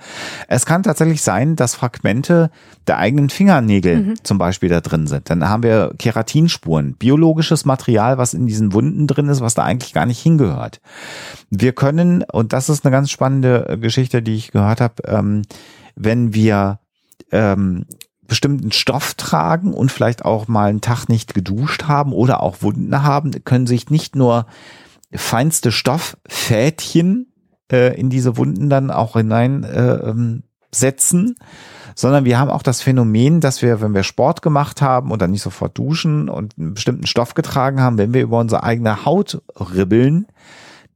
Es 0.48 0.66
kann 0.66 0.83
tatsächlich 0.83 1.22
sein, 1.22 1.57
dass 1.57 1.74
Fragmente 1.74 2.50
der 2.87 2.98
eigenen 2.98 3.31
Fingernägel 3.31 3.96
mhm. 3.96 4.14
zum 4.22 4.38
Beispiel 4.38 4.68
da 4.68 4.81
drin 4.81 5.07
sind. 5.07 5.31
Dann 5.31 5.48
haben 5.48 5.62
wir 5.62 5.92
Keratinspuren, 5.98 6.94
biologisches 6.94 7.64
Material, 7.64 8.18
was 8.18 8.35
in 8.35 8.46
diesen 8.46 8.72
Wunden 8.72 9.07
drin 9.07 9.29
ist, 9.29 9.40
was 9.40 9.55
da 9.55 9.64
eigentlich 9.64 9.92
gar 9.94 10.07
nicht 10.07 10.20
hingehört. 10.20 10.81
Wir 11.50 11.72
können, 11.72 12.22
und 12.22 12.53
das 12.53 12.68
ist 12.68 12.85
eine 12.85 12.92
ganz 12.92 13.11
spannende 13.11 13.79
Geschichte, 13.81 14.22
die 14.22 14.35
ich 14.35 14.50
gehört 14.50 14.81
habe, 14.81 15.03
ähm, 15.07 15.42
wenn 15.96 16.35
wir 16.35 16.81
ähm, 17.31 17.87
bestimmten 18.27 18.72
Stoff 18.72 19.14
tragen 19.14 19.74
und 19.74 19.92
vielleicht 19.92 20.24
auch 20.24 20.48
mal 20.48 20.70
einen 20.70 20.81
Tag 20.81 21.09
nicht 21.09 21.35
geduscht 21.35 21.85
haben 21.85 22.12
oder 22.12 22.42
auch 22.42 22.62
Wunden 22.62 23.03
haben, 23.03 23.33
können 23.44 23.66
sich 23.66 23.90
nicht 23.90 24.16
nur 24.16 24.46
feinste 25.16 25.72
Stofffädchen 25.72 27.33
äh, 27.70 27.98
in 27.98 28.11
diese 28.11 28.37
Wunden 28.37 28.68
dann 28.68 28.90
auch 28.90 29.14
hinein 29.14 29.64
äh, 29.64 29.94
ähm, 29.94 30.42
setzen, 30.70 31.37
sondern 31.94 32.24
wir 32.24 32.38
haben 32.38 32.50
auch 32.50 32.62
das 32.62 32.81
Phänomen, 32.81 33.40
dass 33.40 33.62
wir, 33.62 33.81
wenn 33.81 33.94
wir 33.94 34.03
Sport 34.03 34.42
gemacht 34.42 34.83
haben 34.83 35.11
und 35.11 35.22
dann 35.22 35.31
nicht 35.31 35.42
sofort 35.42 35.79
duschen 35.79 36.29
und 36.29 36.59
einen 36.59 36.74
bestimmten 36.74 37.07
Stoff 37.07 37.35
getragen 37.35 37.81
haben, 37.81 37.98
wenn 37.98 38.14
wir 38.14 38.22
über 38.22 38.40
unsere 38.40 38.64
eigene 38.64 39.05
Haut 39.05 39.42
ribbeln, 39.57 40.27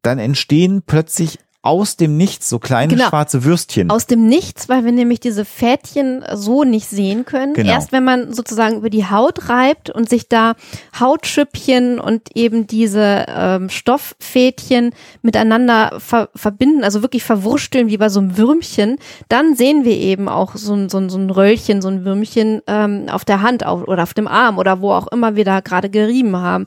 dann 0.02 0.18
entstehen 0.18 0.82
plötzlich 0.84 1.38
aus 1.62 1.96
dem 1.96 2.16
Nichts 2.16 2.48
so 2.48 2.60
kleine 2.60 2.94
genau. 2.94 3.08
schwarze 3.08 3.42
Würstchen. 3.42 3.90
Aus 3.90 4.06
dem 4.06 4.28
Nichts, 4.28 4.68
weil 4.68 4.84
wir 4.84 4.92
nämlich 4.92 5.18
diese 5.18 5.44
Fädchen 5.44 6.24
so 6.34 6.62
nicht 6.62 6.88
sehen 6.88 7.24
können. 7.24 7.54
Genau. 7.54 7.70
Erst 7.70 7.90
wenn 7.90 8.04
man 8.04 8.32
sozusagen 8.32 8.76
über 8.76 8.90
die 8.90 9.10
Haut 9.10 9.48
reibt 9.48 9.90
und 9.90 10.08
sich 10.08 10.28
da 10.28 10.54
Hautschüppchen 10.98 11.98
und 11.98 12.36
eben 12.36 12.68
diese 12.68 13.26
ähm, 13.28 13.70
Stofffädchen 13.70 14.92
miteinander 15.22 15.98
ver 15.98 16.28
verbinden, 16.34 16.84
also 16.84 17.02
wirklich 17.02 17.24
verwursteln 17.24 17.88
wie 17.88 17.98
bei 17.98 18.08
so 18.08 18.20
einem 18.20 18.36
Würmchen, 18.36 18.98
dann 19.28 19.56
sehen 19.56 19.84
wir 19.84 19.96
eben 19.96 20.28
auch 20.28 20.54
so 20.54 20.74
ein, 20.74 20.88
so 20.88 20.98
ein, 20.98 21.10
so 21.10 21.18
ein 21.18 21.28
Röllchen, 21.28 21.82
so 21.82 21.88
ein 21.88 22.04
Würmchen 22.04 22.62
ähm, 22.68 23.06
auf 23.10 23.24
der 23.24 23.42
Hand 23.42 23.66
auf, 23.66 23.86
oder 23.88 24.04
auf 24.04 24.14
dem 24.14 24.28
Arm 24.28 24.58
oder 24.58 24.80
wo 24.80 24.92
auch 24.92 25.08
immer 25.08 25.34
wir 25.34 25.44
da 25.44 25.58
gerade 25.58 25.90
gerieben 25.90 26.36
haben. 26.36 26.66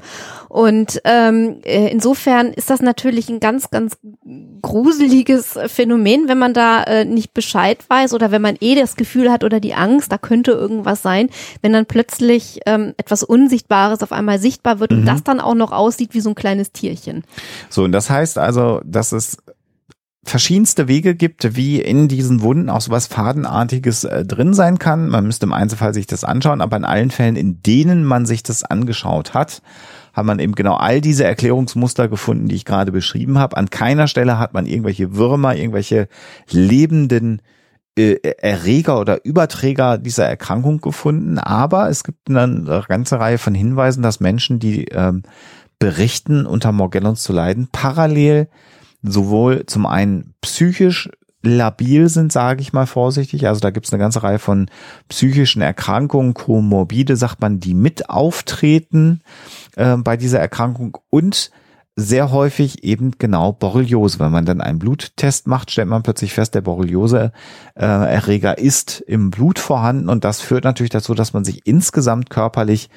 Und 0.51 0.99
ähm, 1.05 1.61
äh, 1.63 1.87
insofern 1.87 2.47
ist 2.47 2.69
das 2.69 2.81
natürlich 2.81 3.29
ein 3.29 3.39
ganz, 3.39 3.69
ganz 3.69 3.97
gruseliges 4.61 5.57
Phänomen, 5.67 6.27
wenn 6.27 6.39
man 6.39 6.53
da 6.53 6.83
äh, 6.83 7.05
nicht 7.05 7.33
Bescheid 7.33 7.77
weiß 7.87 8.13
oder 8.13 8.31
wenn 8.31 8.41
man 8.41 8.57
eh 8.59 8.75
das 8.75 8.97
Gefühl 8.97 9.31
hat 9.31 9.45
oder 9.45 9.61
die 9.61 9.75
Angst, 9.75 10.11
da 10.11 10.17
könnte 10.17 10.51
irgendwas 10.51 11.01
sein, 11.01 11.29
wenn 11.61 11.71
dann 11.71 11.85
plötzlich 11.85 12.59
ähm, 12.65 12.93
etwas 12.97 13.23
Unsichtbares 13.23 14.03
auf 14.03 14.11
einmal 14.11 14.39
sichtbar 14.39 14.81
wird 14.81 14.91
mhm. 14.91 14.97
und 14.97 15.05
das 15.05 15.23
dann 15.23 15.39
auch 15.39 15.55
noch 15.55 15.71
aussieht 15.71 16.13
wie 16.13 16.19
so 16.19 16.31
ein 16.31 16.35
kleines 16.35 16.73
Tierchen. 16.73 17.23
So, 17.69 17.85
und 17.85 17.93
das 17.93 18.09
heißt 18.09 18.37
also, 18.37 18.81
dass 18.83 19.13
es 19.13 19.37
verschiedenste 20.25 20.89
Wege 20.89 21.15
gibt, 21.15 21.55
wie 21.55 21.79
in 21.79 22.09
diesen 22.09 22.41
Wunden 22.41 22.69
auch 22.69 22.81
so 22.81 22.91
was 22.91 23.07
Fadenartiges 23.07 24.03
äh, 24.03 24.25
drin 24.25 24.53
sein 24.53 24.79
kann. 24.79 25.07
Man 25.07 25.27
müsste 25.27 25.45
im 25.45 25.53
Einzelfall 25.53 25.93
sich 25.93 26.07
das 26.07 26.25
anschauen, 26.25 26.59
aber 26.59 26.75
in 26.75 26.83
allen 26.83 27.09
Fällen, 27.09 27.37
in 27.37 27.63
denen 27.63 28.03
man 28.03 28.25
sich 28.25 28.43
das 28.43 28.65
angeschaut 28.65 29.33
hat, 29.33 29.61
hat 30.13 30.25
man 30.25 30.39
eben 30.39 30.55
genau 30.55 30.75
all 30.75 31.01
diese 31.01 31.23
Erklärungsmuster 31.23 32.07
gefunden, 32.07 32.47
die 32.47 32.55
ich 32.55 32.65
gerade 32.65 32.91
beschrieben 32.91 33.37
habe. 33.37 33.57
An 33.57 33.69
keiner 33.69 34.07
Stelle 34.07 34.39
hat 34.39 34.53
man 34.53 34.65
irgendwelche 34.65 35.15
Würmer, 35.15 35.55
irgendwelche 35.55 36.07
lebenden 36.49 37.41
äh, 37.97 38.15
Erreger 38.37 38.99
oder 38.99 39.25
Überträger 39.25 39.97
dieser 39.97 40.25
Erkrankung 40.25 40.79
gefunden. 40.81 41.39
Aber 41.39 41.89
es 41.89 42.03
gibt 42.03 42.29
eine 42.29 42.83
ganze 42.87 43.19
Reihe 43.19 43.37
von 43.37 43.53
Hinweisen, 43.53 44.03
dass 44.03 44.19
Menschen, 44.19 44.59
die 44.59 44.85
ähm, 44.85 45.23
berichten, 45.79 46.45
unter 46.45 46.71
Morgellons 46.71 47.23
zu 47.23 47.33
leiden, 47.33 47.69
parallel 47.71 48.47
sowohl 49.01 49.65
zum 49.65 49.85
einen 49.85 50.35
psychisch 50.41 51.09
labil 51.43 52.09
sind, 52.09 52.31
sage 52.31 52.61
ich 52.61 52.73
mal 52.73 52.87
vorsichtig. 52.87 53.47
Also 53.47 53.59
da 53.59 53.71
gibt 53.71 53.87
es 53.87 53.93
eine 53.93 54.01
ganze 54.01 54.23
Reihe 54.23 54.39
von 54.39 54.69
psychischen 55.09 55.61
Erkrankungen, 55.61 56.33
Komorbide, 56.33 57.15
sagt 57.15 57.41
man, 57.41 57.59
die 57.59 57.73
mit 57.73 58.09
auftreten 58.09 59.21
äh, 59.75 59.97
bei 59.97 60.17
dieser 60.17 60.39
Erkrankung 60.39 60.97
und 61.09 61.51
sehr 61.95 62.31
häufig 62.31 62.83
eben 62.83 63.11
genau 63.17 63.51
Borreliose. 63.51 64.19
Wenn 64.19 64.31
man 64.31 64.45
dann 64.45 64.61
einen 64.61 64.79
Bluttest 64.79 65.47
macht, 65.47 65.71
stellt 65.71 65.89
man 65.89 66.03
plötzlich 66.03 66.33
fest, 66.33 66.55
der 66.55 66.61
Borreliose-Erreger 66.61 68.57
ist 68.57 69.01
im 69.01 69.29
Blut 69.29 69.59
vorhanden 69.59 70.09
und 70.09 70.23
das 70.23 70.41
führt 70.41 70.63
natürlich 70.63 70.91
dazu, 70.91 71.13
dass 71.13 71.33
man 71.33 71.43
sich 71.43 71.67
insgesamt 71.67 72.29
körperlich 72.29 72.89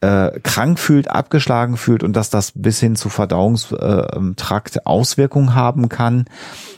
äh, 0.00 0.38
krank 0.40 0.78
fühlt, 0.78 1.10
abgeschlagen 1.10 1.76
fühlt 1.76 2.02
und 2.02 2.14
dass 2.14 2.30
das 2.30 2.52
bis 2.54 2.78
hin 2.80 2.96
zu 2.96 3.08
Verdauungstrakt 3.08 4.76
äh, 4.76 4.80
Auswirkungen 4.84 5.54
haben 5.54 5.88
kann. 5.88 6.26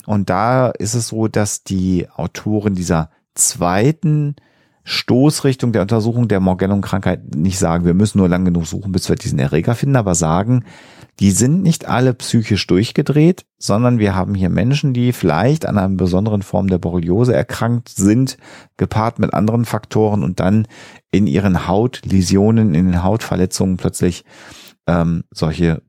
Und 0.07 0.31
da 0.31 0.69
ist 0.71 0.95
es 0.95 1.09
so, 1.09 1.29
dass 1.29 1.63
die 1.63 2.09
Autoren 2.15 2.75
dieser 2.75 3.11
zweiten 3.35 4.37
Stoßrichtung 4.85 5.73
der 5.73 5.83
Untersuchung 5.83 6.27
der 6.29 6.41
Morgellon-Krankheit 6.41 7.35
nicht 7.37 7.59
sagen, 7.59 7.85
wir 7.85 7.95
müssen 7.95 8.19
nur 8.19 8.29
lang 8.29 8.45
genug 8.45 8.67
suchen, 8.67 8.93
bis 8.93 9.09
wir 9.09 9.17
diesen 9.17 9.39
Erreger 9.39 9.75
finden, 9.75 9.97
aber 9.97 10.15
sagen, 10.15 10.65
die 11.21 11.33
sind 11.33 11.63
nicht 11.63 11.87
alle 11.87 12.15
psychisch 12.15 12.67
durchgedreht, 12.67 13.45
sondern 13.59 13.99
wir 13.99 14.15
haben 14.15 14.35
hier 14.35 14.49
Menschen, 14.49 14.95
die 14.95 15.13
vielleicht 15.13 15.67
an 15.67 15.77
einer 15.77 15.95
besonderen 15.95 16.41
Form 16.41 16.69
der 16.69 16.79
Borreliose 16.79 17.35
erkrankt 17.35 17.91
sind, 17.91 18.39
gepaart 18.79 19.19
mit 19.19 19.35
anderen 19.35 19.67
Faktoren 19.67 20.25
und 20.25 20.41
dann 20.41 20.67
in 21.11 21.27
ihren 21.27 21.67
Hautläsionen, 21.67 22.75
in 22.75 22.87
den 22.87 23.03
Hautverletzungen 23.03 23.77
plötzlich 23.77 24.25
ähm, 24.87 25.25
solche 25.31 25.83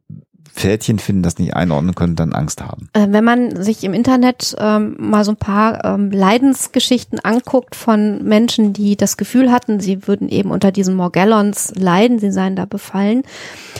Pferdchen 0.53 0.99
finden, 0.99 1.23
das 1.23 1.39
nicht 1.39 1.55
einordnen 1.55 1.95
können, 1.95 2.15
dann 2.15 2.33
Angst 2.33 2.61
haben. 2.61 2.89
Äh, 2.93 3.07
wenn 3.09 3.23
man 3.23 3.61
sich 3.61 3.83
im 3.83 3.93
Internet 3.93 4.55
ähm, 4.59 4.95
mal 4.99 5.23
so 5.23 5.31
ein 5.31 5.37
paar 5.37 5.85
ähm, 5.85 6.11
Leidensgeschichten 6.11 7.19
anguckt 7.19 7.75
von 7.75 8.23
Menschen, 8.23 8.73
die 8.73 8.97
das 8.97 9.17
Gefühl 9.17 9.51
hatten, 9.51 9.79
sie 9.79 10.07
würden 10.07 10.27
eben 10.29 10.51
unter 10.51 10.71
diesen 10.71 10.95
Morgellons 10.95 11.73
leiden, 11.75 12.19
sie 12.19 12.31
seien 12.31 12.55
da 12.55 12.65
befallen, 12.65 13.23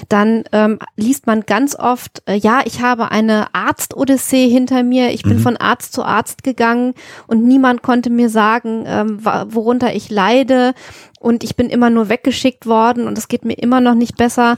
dann 0.08 0.44
ähm, 0.54 0.80
liest 0.96 1.28
man 1.28 1.42
ganz 1.42 1.76
oft, 1.76 2.24
äh, 2.26 2.36
ja, 2.36 2.62
ich 2.66 2.82
habe 2.82 3.12
eine 3.12 3.54
Arzt-Odyssee 3.54 4.50
hinter 4.50 4.84
mir, 4.84 5.12
ich 5.12 5.24
bin 5.24 5.38
mhm. 5.38 5.42
von 5.42 5.58
Arzt 5.58 5.94
zu 5.94 6.04
Arzt 6.04 6.44
gegangen 6.44 6.94
und 7.28 7.44
niemand 7.44 7.82
konnte 7.82 8.10
mir 8.10 8.30
sagen, 8.30 8.86
ähm, 8.88 9.24
worunter 9.24 9.94
ich 9.94 10.10
leide 10.10 10.74
und 11.22 11.44
ich 11.44 11.56
bin 11.56 11.70
immer 11.70 11.90
nur 11.90 12.10
weggeschickt 12.10 12.66
worden 12.66 13.08
und 13.08 13.18
es 13.18 13.28
geht 13.28 13.46
mir 13.46 13.54
immer 13.54 13.80
noch 13.80 13.94
nicht 13.94 14.18
besser. 14.18 14.58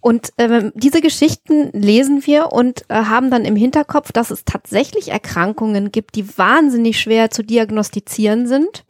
Und 0.00 0.32
äh, 0.36 0.70
diese 0.74 1.00
Geschichten 1.00 1.70
lesen 1.72 2.26
wir 2.26 2.52
und 2.52 2.84
äh, 2.88 2.94
haben 2.94 3.30
dann 3.30 3.44
im 3.44 3.56
Hinterkopf, 3.56 4.12
dass 4.12 4.30
es 4.30 4.44
tatsächlich 4.44 5.08
Erkrankungen 5.08 5.90
gibt, 5.90 6.14
die 6.14 6.36
wahnsinnig 6.36 7.00
schwer 7.00 7.30
zu 7.30 7.42
diagnostizieren 7.42 8.46
sind 8.46 8.84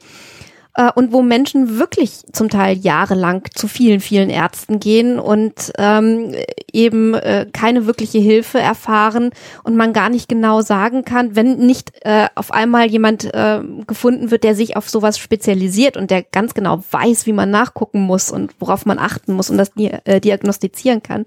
äh, 0.75 0.91
und 0.95 1.13
wo 1.13 1.23
Menschen 1.23 1.79
wirklich 1.79 2.25
zum 2.33 2.49
Teil 2.49 2.79
jahrelang 2.79 3.45
zu 3.55 3.69
vielen, 3.69 4.01
vielen 4.01 4.31
Ärzten 4.31 4.81
gehen 4.81 5.19
und 5.19 5.73
ähm, 5.79 6.35
eben 6.73 7.15
äh, 7.15 7.47
keine 7.53 7.87
wirkliche 7.87 8.19
Hilfe 8.19 8.59
erfahren 8.59 9.31
und 9.65 9.77
man 9.77 9.93
gar 9.93 10.09
nicht 10.09 10.29
genau 10.29 10.63
sagen 10.63 11.05
kann, 11.05 11.37
wenn 11.37 11.59
nicht 11.59 11.93
äh, 12.03 12.27
auf 12.35 12.53
einmal 12.53 12.87
jemand 12.87 13.25
äh, 13.35 13.61
gefunden 13.87 14.31
wird, 14.31 14.45
der 14.45 14.55
sich 14.55 14.77
auf 14.77 14.89
sowas 14.89 15.19
spezialisiert 15.19 15.97
und 15.97 16.11
der 16.11 16.23
ganz 16.23 16.55
genau 16.55 16.83
weiß, 16.91 17.27
wie 17.27 17.33
man 17.33 17.51
nachgucken 17.51 18.01
muss 18.01 18.31
und 18.31 18.55
worauf 18.59 18.87
man 18.87 18.99
achten 18.99 19.35
muss 19.35 19.51
und 19.51 19.59
das 19.59 19.73
äh, 19.77 20.21
diagnostizieren 20.21 21.03
kann, 21.03 21.25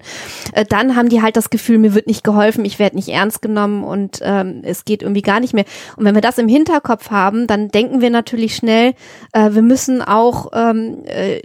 äh, 0.52 0.64
dann 0.64 0.96
haben 0.96 1.08
die 1.08 1.22
halt 1.22 1.36
das 1.36 1.50
Gefühl, 1.50 1.78
mir 1.78 1.94
wird 1.94 2.06
nicht 2.06 2.24
geholfen, 2.24 2.64
ich 2.64 2.78
werde 2.78 2.96
nicht 2.96 3.08
ernst 3.08 3.42
genommen 3.42 3.84
und 3.84 4.18
ähm, 4.22 4.62
es 4.64 4.84
geht 4.84 5.02
irgendwie 5.02 5.22
gar 5.22 5.40
nicht 5.40 5.54
mehr. 5.54 5.64
Und 5.96 6.04
wenn 6.04 6.14
wir 6.14 6.22
das 6.22 6.38
im 6.38 6.48
Hinterkopf 6.48 7.10
haben, 7.10 7.46
dann 7.46 7.68
denken 7.68 8.00
wir 8.00 8.10
natürlich 8.10 8.56
schnell, 8.56 8.94
äh, 9.36 9.54
wir 9.54 9.62
müssen 9.62 10.00
auch 10.00 10.48
ähm, 10.54 11.02
äh, 11.04 11.42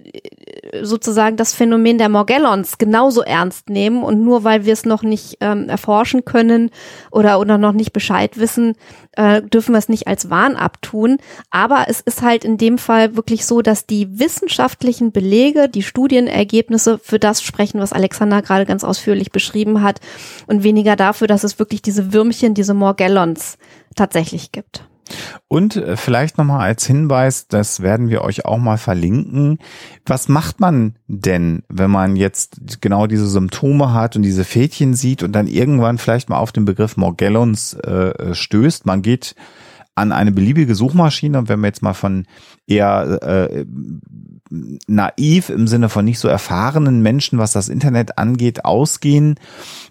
sozusagen 0.81 1.35
das 1.35 1.53
Phänomen 1.53 1.97
der 1.97 2.07
Morgellons 2.07 2.77
genauso 2.77 3.21
ernst 3.21 3.69
nehmen 3.69 4.03
und 4.03 4.23
nur 4.23 4.45
weil 4.45 4.63
wir 4.63 4.71
es 4.71 4.85
noch 4.85 5.03
nicht 5.03 5.37
ähm, 5.41 5.67
erforschen 5.67 6.23
können 6.23 6.69
oder 7.11 7.39
oder 7.41 7.57
noch 7.57 7.73
nicht 7.73 7.91
Bescheid 7.91 8.39
wissen, 8.39 8.75
äh, 9.17 9.41
dürfen 9.41 9.73
wir 9.73 9.79
es 9.79 9.89
nicht 9.89 10.07
als 10.07 10.29
Wahn 10.29 10.55
abtun. 10.55 11.17
Aber 11.49 11.85
es 11.89 11.99
ist 11.99 12.21
halt 12.21 12.45
in 12.45 12.57
dem 12.57 12.77
Fall 12.77 13.17
wirklich 13.17 13.45
so, 13.45 13.61
dass 13.61 13.85
die 13.85 14.19
wissenschaftlichen 14.19 15.11
Belege, 15.11 15.67
die 15.67 15.83
Studienergebnisse 15.83 16.97
für 16.97 17.19
das 17.19 17.41
sprechen, 17.41 17.81
was 17.81 17.91
Alexander 17.91 18.41
gerade 18.41 18.65
ganz 18.65 18.85
ausführlich 18.85 19.31
beschrieben 19.31 19.81
hat 19.81 19.99
und 20.47 20.63
weniger 20.63 20.95
dafür, 20.95 21.27
dass 21.27 21.43
es 21.43 21.59
wirklich 21.59 21.81
diese 21.81 22.13
Würmchen, 22.13 22.53
diese 22.53 22.73
Morgellons 22.73 23.57
tatsächlich 23.95 24.53
gibt. 24.53 24.85
Und 25.47 25.75
äh, 25.75 25.97
vielleicht 25.97 26.37
nochmal 26.37 26.61
als 26.61 26.85
Hinweis, 26.85 27.47
das 27.47 27.81
werden 27.81 28.09
wir 28.09 28.21
euch 28.21 28.45
auch 28.45 28.57
mal 28.57 28.77
verlinken. 28.77 29.59
Was 30.05 30.27
macht 30.27 30.59
man 30.59 30.95
denn, 31.07 31.63
wenn 31.69 31.91
man 31.91 32.15
jetzt 32.15 32.81
genau 32.81 33.07
diese 33.07 33.27
Symptome 33.27 33.93
hat 33.93 34.15
und 34.15 34.23
diese 34.23 34.43
Fädchen 34.43 34.93
sieht 34.93 35.23
und 35.23 35.33
dann 35.33 35.47
irgendwann 35.47 35.97
vielleicht 35.97 36.29
mal 36.29 36.37
auf 36.37 36.51
den 36.51 36.65
Begriff 36.65 36.97
Morgellons 36.97 37.73
äh, 37.73 38.33
stößt? 38.33 38.85
Man 38.85 39.01
geht 39.01 39.35
an 39.95 40.11
eine 40.11 40.31
beliebige 40.31 40.75
Suchmaschine 40.75 41.37
und 41.37 41.49
wenn 41.49 41.59
wir 41.59 41.67
jetzt 41.67 41.83
mal 41.83 41.93
von 41.93 42.25
eher 42.65 43.19
äh, 43.21 43.65
naiv 44.87 45.49
im 45.49 45.67
Sinne 45.67 45.89
von 45.89 46.05
nicht 46.05 46.19
so 46.19 46.27
erfahrenen 46.27 47.01
Menschen, 47.01 47.39
was 47.39 47.53
das 47.53 47.69
Internet 47.69 48.17
angeht, 48.17 48.65
ausgehen, 48.65 49.35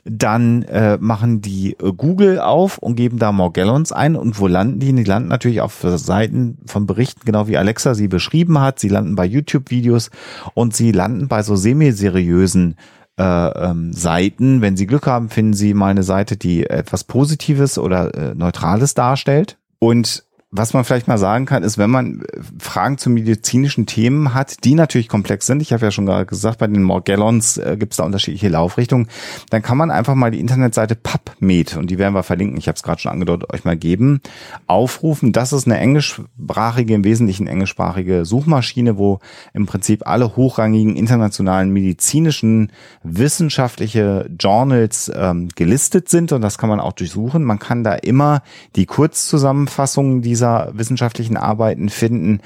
dann 0.05 0.63
äh, 0.65 0.99
machen 1.01 1.41
die 1.41 1.73
äh, 1.73 1.93
Google 1.97 2.39
auf 2.39 2.79
und 2.79 2.97
geben 2.97 3.19
da 3.19 3.33
Morgellons 3.33 3.93
ein. 3.93 4.17
Und 4.17 4.39
wo 4.39 4.47
landen 4.47 4.79
die? 4.79 4.93
Die 4.93 5.05
landen 5.05 5.29
natürlich 5.29 5.61
auf 5.61 5.85
Seiten 5.97 6.59
von 6.67 6.87
Berichten, 6.87 7.23
genau 7.25 7.49
wie 7.49 7.57
Alexa 7.57 7.95
sie 7.95 8.09
beschrieben 8.09 8.61
hat. 8.61 8.79
Sie 8.79 8.89
landen 8.89 9.15
bei 9.15 9.25
YouTube-Videos 9.25 10.11
und 10.55 10.77
sie 10.77 10.93
landen 10.93 11.29
bei 11.29 11.43
so 11.43 11.57
semi-seriösen 11.57 12.77
äh, 13.19 13.23
ähm, 13.23 13.93
Seiten. 13.93 14.63
Wenn 14.63 14.77
Sie 14.77 14.87
Glück 14.87 15.07
haben, 15.07 15.29
finden 15.29 15.55
Sie 15.55 15.75
mal 15.75 15.89
eine 15.89 16.03
Seite, 16.03 16.37
die 16.37 16.69
etwas 16.69 17.05
Positives 17.05 17.79
oder 17.79 18.15
äh, 18.15 18.35
Neutrales 18.35 18.95
darstellt. 18.95 19.59
Und 19.79 20.25
was 20.53 20.75
man 20.75 20.83
vielleicht 20.85 21.07
mal 21.07 21.17
sagen 21.17 21.47
kann, 21.47 21.63
ist, 21.63 21.79
wenn 21.79 21.91
man 21.91 22.23
äh, 22.23 22.41
Fragen 22.59 22.99
zu 22.99 23.09
medizinischen 23.09 23.87
Themen 23.87 24.35
hat, 24.35 24.65
die 24.65 24.75
natürlich 24.75 25.09
komplex 25.09 25.47
sind, 25.47 25.63
ich 25.63 25.73
habe 25.73 25.85
ja 25.85 25.93
schon 25.93 26.07
gerade 26.07 26.27
gesagt, 26.27 26.59
bei 26.59 26.67
den 26.67 26.83
Morgellons 26.83 27.57
äh, 27.59 27.77
gibt 27.79 27.93
es 27.93 27.99
da 27.99 28.05
unterschiedliche 28.05 28.49
Laufrichtungen, 28.49 29.07
dann 29.51 29.63
kann 29.63 29.79
man 29.79 29.93
einfach 29.93 30.17
mal 30.17 30.33
die 30.33 30.41
Internetseite 30.41 30.97
PubMed, 30.97 31.77
und 31.77 31.89
die 31.89 31.99
werden 31.99 32.15
wir 32.15 32.25
verlinken, 32.25 32.57
ich 32.59 32.67
habe 32.67 32.75
es 32.75 32.83
gerade 32.83 33.01
schon 33.01 33.13
angedeutet, 33.13 33.53
euch 33.53 33.65
mal 33.65 33.77
geben, 33.77 34.21
aufrufen. 34.67 35.33
Das 35.33 35.53
ist 35.53 35.67
eine 35.67 35.79
englischsprachige, 35.79 36.95
im 36.95 37.05
Wesentlichen 37.05 37.47
englischsprachige 37.47 38.25
Suchmaschine, 38.25 38.99
wo 38.99 39.21
im 39.55 39.67
Prinzip 39.67 40.05
alle 40.09 40.35
hochrangigen 40.35 40.97
internationalen 40.97 41.71
medizinischen 41.71 42.73
wissenschaftliche 43.05 44.29
Journals 44.37 45.13
ähm, 45.15 45.49
gelistet 45.55 46.09
sind 46.09 46.33
und 46.33 46.43
das 46.43 46.59
kann 46.59 46.69
man 46.69 46.81
auch 46.81 46.93
durchsuchen. 46.93 47.45
Man 47.45 47.61
kann 47.61 47.85
da 47.85 47.95
immer 47.95 48.43
die 48.75 48.87
Kurzzusammenfassungen 48.87 50.23
dieser 50.23 50.40
dieser 50.41 50.71
wissenschaftlichen 50.73 51.37
Arbeiten 51.37 51.91
finden, 51.91 52.41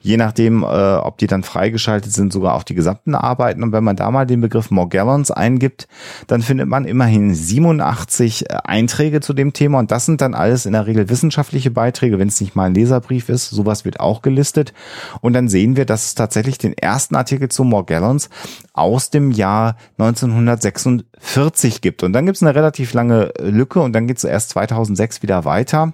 je 0.00 0.16
nachdem, 0.16 0.64
äh, 0.64 0.96
ob 0.96 1.18
die 1.18 1.28
dann 1.28 1.44
freigeschaltet 1.44 2.12
sind, 2.12 2.32
sogar 2.32 2.54
auch 2.54 2.64
die 2.64 2.74
gesamten 2.74 3.14
Arbeiten. 3.14 3.62
Und 3.62 3.70
wenn 3.70 3.84
man 3.84 3.94
da 3.94 4.10
mal 4.10 4.26
den 4.26 4.40
Begriff 4.40 4.72
Morgellons 4.72 5.30
eingibt, 5.30 5.86
dann 6.26 6.42
findet 6.42 6.68
man 6.68 6.86
immerhin 6.86 7.34
87 7.34 8.50
äh, 8.50 8.56
Einträge 8.64 9.20
zu 9.20 9.32
dem 9.32 9.52
Thema 9.52 9.78
und 9.78 9.92
das 9.92 10.06
sind 10.06 10.20
dann 10.20 10.34
alles 10.34 10.66
in 10.66 10.72
der 10.72 10.88
Regel 10.88 11.08
wissenschaftliche 11.08 11.70
Beiträge, 11.70 12.18
wenn 12.18 12.26
es 12.26 12.40
nicht 12.40 12.56
mal 12.56 12.64
ein 12.64 12.74
Leserbrief 12.74 13.28
ist. 13.28 13.50
Sowas 13.50 13.84
wird 13.84 14.00
auch 14.00 14.22
gelistet. 14.22 14.74
Und 15.20 15.32
dann 15.32 15.48
sehen 15.48 15.76
wir, 15.76 15.84
dass 15.84 16.06
es 16.06 16.16
tatsächlich 16.16 16.58
den 16.58 16.76
ersten 16.76 17.14
Artikel 17.14 17.48
zu 17.48 17.62
Morgellons 17.62 18.28
aus 18.72 19.10
dem 19.10 19.30
Jahr 19.30 19.76
1946 19.98 21.80
gibt. 21.80 22.02
Und 22.02 22.12
dann 22.12 22.26
gibt 22.26 22.36
es 22.36 22.42
eine 22.42 22.56
relativ 22.56 22.92
lange 22.92 23.32
Lücke 23.38 23.80
und 23.80 23.92
dann 23.92 24.08
geht 24.08 24.18
es 24.18 24.24
erst 24.24 24.50
2006 24.50 25.22
wieder 25.22 25.44
weiter. 25.44 25.92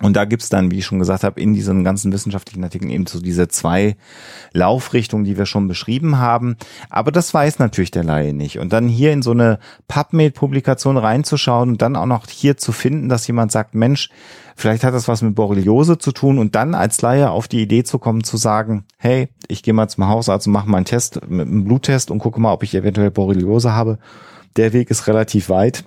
Und 0.00 0.14
da 0.14 0.24
gibt's 0.24 0.48
dann, 0.48 0.70
wie 0.70 0.78
ich 0.78 0.86
schon 0.86 1.00
gesagt 1.00 1.24
habe, 1.24 1.40
in 1.40 1.54
diesen 1.54 1.82
ganzen 1.82 2.12
wissenschaftlichen 2.12 2.62
Artikeln 2.62 2.90
eben 2.90 3.06
so 3.06 3.20
diese 3.20 3.48
zwei 3.48 3.96
Laufrichtungen, 4.52 5.24
die 5.24 5.36
wir 5.36 5.46
schon 5.46 5.66
beschrieben 5.66 6.18
haben. 6.18 6.56
Aber 6.88 7.10
das 7.10 7.34
weiß 7.34 7.58
natürlich 7.58 7.90
der 7.90 8.04
Laie 8.04 8.32
nicht. 8.32 8.60
Und 8.60 8.72
dann 8.72 8.86
hier 8.86 9.12
in 9.12 9.22
so 9.22 9.32
eine 9.32 9.58
PubMed-Publikation 9.88 10.96
reinzuschauen 10.96 11.70
und 11.70 11.82
dann 11.82 11.96
auch 11.96 12.06
noch 12.06 12.28
hier 12.28 12.56
zu 12.56 12.70
finden, 12.70 13.08
dass 13.08 13.26
jemand 13.26 13.50
sagt, 13.50 13.74
Mensch, 13.74 14.10
vielleicht 14.54 14.84
hat 14.84 14.94
das 14.94 15.08
was 15.08 15.22
mit 15.22 15.34
Borreliose 15.34 15.98
zu 15.98 16.12
tun 16.12 16.38
und 16.38 16.54
dann 16.54 16.74
als 16.76 17.02
Laie 17.02 17.30
auf 17.30 17.48
die 17.48 17.62
Idee 17.62 17.82
zu 17.82 17.98
kommen, 17.98 18.22
zu 18.22 18.36
sagen, 18.36 18.84
hey, 18.98 19.28
ich 19.48 19.64
gehe 19.64 19.74
mal 19.74 19.88
zum 19.88 20.06
Hausarzt 20.06 20.46
und 20.46 20.52
mache 20.52 20.68
mal 20.68 20.78
einen 20.78 20.86
Test, 20.86 21.28
mit 21.28 21.48
einem 21.48 21.64
Bluttest 21.64 22.12
und 22.12 22.20
gucke 22.20 22.40
mal, 22.40 22.52
ob 22.52 22.62
ich 22.62 22.74
eventuell 22.74 23.10
Borreliose 23.10 23.72
habe. 23.72 23.98
Der 24.56 24.72
Weg 24.72 24.90
ist 24.90 25.08
relativ 25.08 25.48
weit. 25.48 25.84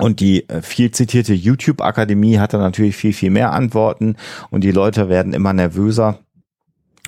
Und 0.00 0.20
die 0.20 0.48
äh, 0.48 0.62
viel 0.62 0.90
zitierte 0.90 1.34
YouTube-Akademie 1.34 2.38
hat 2.38 2.54
dann 2.54 2.60
natürlich 2.60 2.96
viel, 2.96 3.12
viel 3.12 3.30
mehr 3.30 3.52
Antworten 3.52 4.16
und 4.50 4.64
die 4.64 4.72
Leute 4.72 5.08
werden 5.08 5.32
immer 5.32 5.52
nervöser 5.52 6.18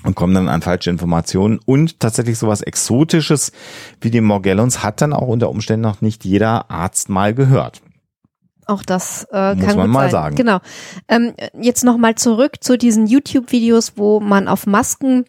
und 0.03 0.15
kommen 0.15 0.33
dann 0.33 0.49
an 0.49 0.61
falsche 0.61 0.89
Informationen. 0.89 1.59
Und 1.65 1.99
tatsächlich 1.99 2.37
sowas 2.37 2.61
Exotisches 2.61 3.51
wie 4.01 4.11
die 4.11 4.21
Morgellons 4.21 4.83
hat 4.83 5.01
dann 5.01 5.13
auch 5.13 5.27
unter 5.27 5.49
Umständen 5.49 5.81
noch 5.81 6.01
nicht 6.01 6.25
jeder 6.25 6.69
Arzt 6.69 7.09
mal 7.09 7.33
gehört. 7.33 7.81
Auch 8.65 8.83
das 8.83 9.27
äh, 9.31 9.55
Muss 9.55 9.65
kann 9.65 9.77
man 9.77 9.89
mal 9.89 10.03
sein. 10.03 10.11
sagen. 10.11 10.35
Genau. 10.35 10.59
Ähm, 11.07 11.33
jetzt 11.59 11.83
nochmal 11.83 12.15
zurück 12.15 12.63
zu 12.63 12.77
diesen 12.77 13.07
YouTube-Videos, 13.07 13.93
wo 13.97 14.19
man 14.19 14.47
auf 14.47 14.65
Masken 14.65 15.25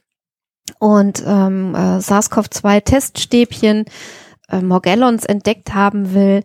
und 0.79 1.22
ähm, 1.27 1.74
äh, 1.74 2.00
SARS-CoV-2-Teststäbchen 2.00 3.87
äh, 4.48 4.61
Morgellons 4.61 5.24
entdeckt 5.24 5.74
haben 5.74 6.14
will. 6.14 6.44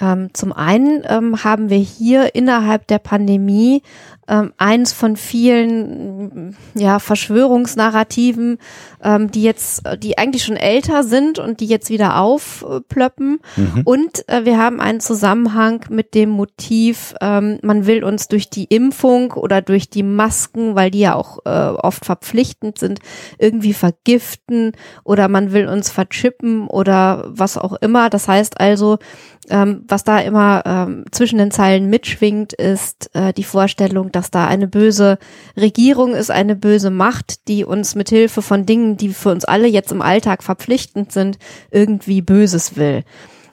Ähm, 0.00 0.30
zum 0.32 0.52
einen 0.52 1.02
ähm, 1.06 1.44
haben 1.44 1.70
wir 1.70 1.78
hier 1.78 2.34
innerhalb 2.34 2.86
der 2.86 2.98
Pandemie 2.98 3.82
ähm, 4.30 4.52
eins 4.58 4.92
von 4.92 5.16
vielen 5.16 6.56
ja, 6.74 7.00
Verschwörungsnarrativen, 7.00 8.58
ähm, 9.02 9.30
die 9.30 9.42
jetzt, 9.42 9.82
die 9.98 10.18
eigentlich 10.18 10.44
schon 10.44 10.56
älter 10.56 11.02
sind 11.02 11.40
und 11.40 11.60
die 11.60 11.66
jetzt 11.66 11.90
wieder 11.90 12.20
aufplöppen. 12.20 13.40
Mhm. 13.56 13.82
Und 13.84 14.28
äh, 14.28 14.44
wir 14.44 14.56
haben 14.56 14.80
einen 14.80 15.00
Zusammenhang 15.00 15.84
mit 15.90 16.14
dem 16.14 16.30
Motiv, 16.30 17.14
ähm, 17.20 17.58
man 17.62 17.86
will 17.86 18.04
uns 18.04 18.28
durch 18.28 18.48
die 18.48 18.64
Impfung 18.64 19.32
oder 19.32 19.62
durch 19.62 19.90
die 19.90 20.04
Masken, 20.04 20.76
weil 20.76 20.92
die 20.92 21.00
ja 21.00 21.16
auch 21.16 21.38
äh, 21.44 21.50
oft 21.50 22.04
verpflichtend 22.04 22.78
sind, 22.78 23.00
irgendwie 23.38 23.74
vergiften 23.74 24.72
oder 25.02 25.26
man 25.26 25.52
will 25.52 25.66
uns 25.66 25.90
verchippen 25.90 26.68
oder 26.68 27.24
was 27.26 27.58
auch 27.58 27.74
immer. 27.80 28.10
Das 28.10 28.28
heißt 28.28 28.60
also, 28.60 28.98
ähm, 29.48 29.84
was 29.88 30.04
da 30.04 30.20
immer 30.20 30.62
ähm, 30.64 31.04
zwischen 31.10 31.38
den 31.38 31.50
Zeilen 31.50 31.90
mitschwingt, 31.90 32.52
ist 32.52 33.10
äh, 33.14 33.32
die 33.32 33.44
Vorstellung, 33.44 34.12
dass 34.12 34.19
da 34.28 34.46
eine 34.46 34.66
böse 34.66 35.18
Regierung 35.56 36.14
ist, 36.14 36.30
eine 36.30 36.56
böse 36.56 36.90
Macht, 36.90 37.48
die 37.48 37.64
uns 37.64 37.94
mit 37.94 38.10
Hilfe 38.10 38.42
von 38.42 38.66
Dingen, 38.66 38.98
die 38.98 39.10
für 39.10 39.30
uns 39.30 39.46
alle 39.46 39.68
jetzt 39.68 39.92
im 39.92 40.02
Alltag 40.02 40.42
verpflichtend 40.42 41.12
sind, 41.12 41.38
irgendwie 41.70 42.20
Böses 42.20 42.76
will. 42.76 43.04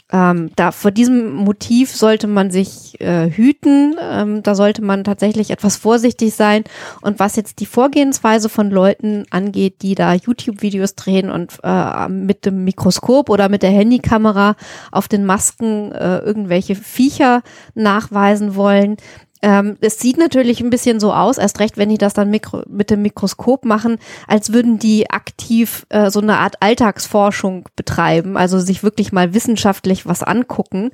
Ähm, 0.10 0.52
da 0.56 0.72
vor 0.72 0.92
diesem 0.92 1.34
Motiv 1.34 1.94
sollte 1.94 2.28
man 2.28 2.50
sich 2.50 3.00
äh, 3.02 3.30
hüten, 3.30 3.98
ähm, 4.00 4.42
da 4.42 4.56
sollte 4.56 4.82
man 4.82 5.04
tatsächlich 5.04 5.52
etwas 5.52 5.76
vorsichtig 5.76 6.34
sein. 6.34 6.64
Und 7.02 7.20
was 7.20 7.36
jetzt 7.36 7.60
die 7.60 7.66
Vorgehensweise 7.66 8.48
von 8.48 8.72
Leuten 8.72 9.26
angeht, 9.32 9.82
die 9.82 9.96
da 9.96 10.14
YouTube-Videos 10.14 10.96
drehen 10.96 11.30
und 11.30 11.60
äh, 11.62 12.08
mit 12.08 12.46
dem 12.46 12.64
Mikroskop 12.64 13.30
oder 13.30 13.50
mit 13.50 13.64
der 13.64 13.72
Handykamera 13.72 14.56
auf 14.94 15.10
den 15.10 15.26
Masken 15.26 15.92
äh, 15.92 16.20
irgendwelche 16.20 16.76
Viecher 16.76 17.42
nachweisen 17.76 18.56
wollen, 18.56 18.96
ähm, 19.42 19.78
es 19.82 20.00
sieht 20.00 20.18
natürlich 20.18 20.62
ein 20.62 20.70
bisschen 20.70 21.00
so 21.00 21.14
aus, 21.14 21.38
erst 21.38 21.60
recht, 21.60 21.78
wenn 21.78 21.90
die 21.90 21.98
das 21.98 22.14
dann 22.14 22.30
Mikro 22.30 22.64
mit 22.68 22.90
dem 22.90 23.02
Mikroskop 23.02 23.66
machen, 23.66 23.98
als 24.28 24.54
würden 24.54 24.80
die 24.80 25.10
aktiv 25.10 25.86
äh, 25.90 26.10
so 26.10 26.20
eine 26.20 26.38
Art 26.38 26.62
Alltagsforschung 26.62 27.70
betreiben, 27.76 28.38
also 28.38 28.60
sich 28.60 28.84
wirklich 28.84 29.12
mal 29.12 29.34
wissenschaftlich 29.34 30.06
was 30.06 30.24
angucken. 30.24 30.92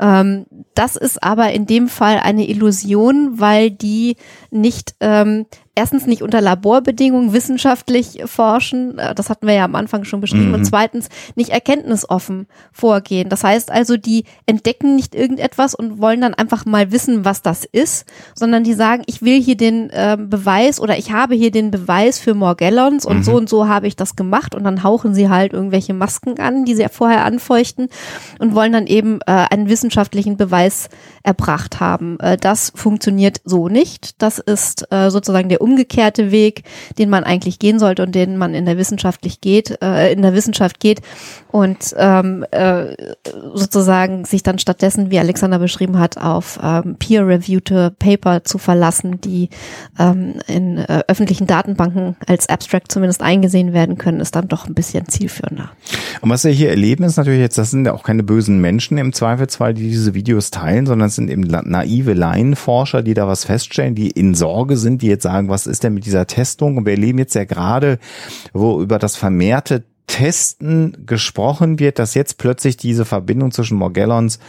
Ähm, 0.00 0.46
das 0.74 0.96
ist 0.96 1.22
aber 1.22 1.52
in 1.52 1.66
dem 1.66 1.88
Fall 1.88 2.18
eine 2.18 2.48
Illusion, 2.48 3.38
weil 3.38 3.70
die 3.70 4.16
nicht 4.50 4.94
ähm, 5.00 5.46
erstens 5.78 6.06
nicht 6.06 6.22
unter 6.22 6.40
Laborbedingungen 6.40 7.32
wissenschaftlich 7.32 8.22
forschen, 8.26 8.98
äh, 8.98 9.14
das 9.14 9.30
hatten 9.30 9.46
wir 9.46 9.54
ja 9.54 9.64
am 9.64 9.76
Anfang 9.76 10.04
schon 10.04 10.20
beschrieben, 10.20 10.48
mhm. 10.48 10.54
und 10.54 10.64
zweitens 10.64 11.08
nicht 11.36 11.50
erkenntnisoffen 11.50 12.48
vorgehen. 12.72 13.28
Das 13.28 13.44
heißt 13.44 13.70
also, 13.70 13.96
die 13.96 14.24
entdecken 14.46 14.96
nicht 14.96 15.14
irgendetwas 15.14 15.74
und 15.74 16.00
wollen 16.00 16.20
dann 16.20 16.34
einfach 16.34 16.66
mal 16.66 16.90
wissen, 16.90 17.24
was 17.24 17.42
das 17.42 17.64
ist, 17.64 18.06
sondern 18.34 18.64
die 18.64 18.74
sagen, 18.74 19.04
ich 19.06 19.22
will 19.22 19.40
hier 19.40 19.56
den 19.56 19.90
äh, 19.90 20.16
Beweis 20.18 20.80
oder 20.80 20.98
ich 20.98 21.12
habe 21.12 21.36
hier 21.36 21.52
den 21.52 21.70
Beweis 21.70 22.18
für 22.18 22.34
Morgellons 22.34 23.06
und 23.06 23.18
mhm. 23.18 23.22
so 23.22 23.36
und 23.36 23.48
so 23.48 23.68
habe 23.68 23.86
ich 23.86 23.94
das 23.94 24.16
gemacht 24.16 24.56
und 24.56 24.64
dann 24.64 24.82
hauchen 24.82 25.14
sie 25.14 25.28
halt 25.28 25.52
irgendwelche 25.52 25.94
Masken 25.94 26.40
an, 26.40 26.64
die 26.64 26.74
sie 26.74 26.86
vorher 26.90 27.24
anfeuchten 27.24 27.88
und 28.40 28.54
wollen 28.54 28.72
dann 28.72 28.88
eben 28.88 29.20
äh, 29.26 29.46
einen 29.50 29.68
wissenschaftlichen 29.68 30.36
Beweis 30.36 30.88
erbracht 31.22 31.78
haben. 31.78 32.18
Äh, 32.18 32.36
das 32.36 32.72
funktioniert 32.74 33.40
so 33.44 33.68
nicht. 33.68 34.20
Das 34.20 34.38
ist 34.38 34.90
äh, 34.90 35.10
sozusagen 35.10 35.48
der 35.48 35.60
umgekehrte 35.68 36.30
Weg, 36.30 36.62
den 36.98 37.10
man 37.10 37.24
eigentlich 37.24 37.58
gehen 37.58 37.78
sollte 37.78 38.02
und 38.02 38.14
den 38.14 38.36
man 38.36 38.54
in 38.54 38.64
der 38.64 38.78
wissenschaftlich 38.78 39.40
geht, 39.40 39.78
äh, 39.82 40.12
in 40.12 40.22
der 40.22 40.34
Wissenschaft 40.34 40.80
geht 40.80 41.02
und 41.50 41.94
ähm, 41.96 42.44
äh, 42.50 42.94
sozusagen 43.54 44.24
sich 44.24 44.42
dann 44.42 44.58
stattdessen, 44.58 45.10
wie 45.10 45.18
Alexander 45.18 45.58
beschrieben 45.58 45.98
hat, 45.98 46.18
auf 46.18 46.58
ähm, 46.62 46.96
peer-reviewte 46.98 47.92
Paper 47.98 48.44
zu 48.44 48.58
verlassen, 48.58 49.20
die 49.20 49.48
ähm, 49.98 50.34
in 50.46 50.78
äh, 50.78 51.02
öffentlichen 51.08 51.46
Datenbanken 51.46 52.16
als 52.26 52.48
Abstract 52.48 52.92
zumindest 52.92 53.22
eingesehen 53.22 53.72
werden 53.72 53.98
können, 53.98 54.20
ist 54.20 54.34
dann 54.34 54.48
doch 54.48 54.66
ein 54.66 54.74
bisschen 54.74 55.08
zielführender. 55.08 55.70
Und 56.20 56.30
was 56.30 56.44
wir 56.44 56.52
hier 56.52 56.70
erleben, 56.70 57.04
ist 57.04 57.16
natürlich 57.16 57.40
jetzt, 57.40 57.58
das 57.58 57.70
sind 57.70 57.86
ja 57.86 57.94
auch 57.94 58.02
keine 58.02 58.22
bösen 58.22 58.60
Menschen 58.60 58.98
im 58.98 59.12
Zweifelsfall, 59.12 59.74
die 59.74 59.88
diese 59.88 60.14
Videos 60.14 60.50
teilen, 60.50 60.86
sondern 60.86 61.08
es 61.08 61.16
sind 61.16 61.30
eben 61.30 61.42
naive 61.42 62.12
Laienforscher, 62.12 63.02
die 63.02 63.14
da 63.14 63.26
was 63.26 63.44
feststellen, 63.44 63.94
die 63.94 64.10
in 64.10 64.34
Sorge 64.34 64.76
sind, 64.76 65.02
die 65.02 65.08
jetzt 65.08 65.22
sagen, 65.22 65.47
was 65.48 65.66
ist 65.66 65.84
denn 65.84 65.94
mit 65.94 66.06
dieser 66.06 66.26
Testung? 66.26 66.76
Und 66.76 66.86
wir 66.86 66.92
erleben 66.92 67.18
jetzt 67.18 67.34
ja 67.34 67.44
gerade, 67.44 67.98
wo 68.52 68.80
über 68.80 68.98
das 68.98 69.16
vermehrte 69.16 69.84
Testen 70.08 71.04
gesprochen 71.06 71.78
wird, 71.78 71.98
dass 71.98 72.14
jetzt 72.14 72.38
plötzlich 72.38 72.76
diese 72.76 73.04
Verbindung 73.04 73.52
zwischen 73.52 73.76
Morgellons 73.76 74.40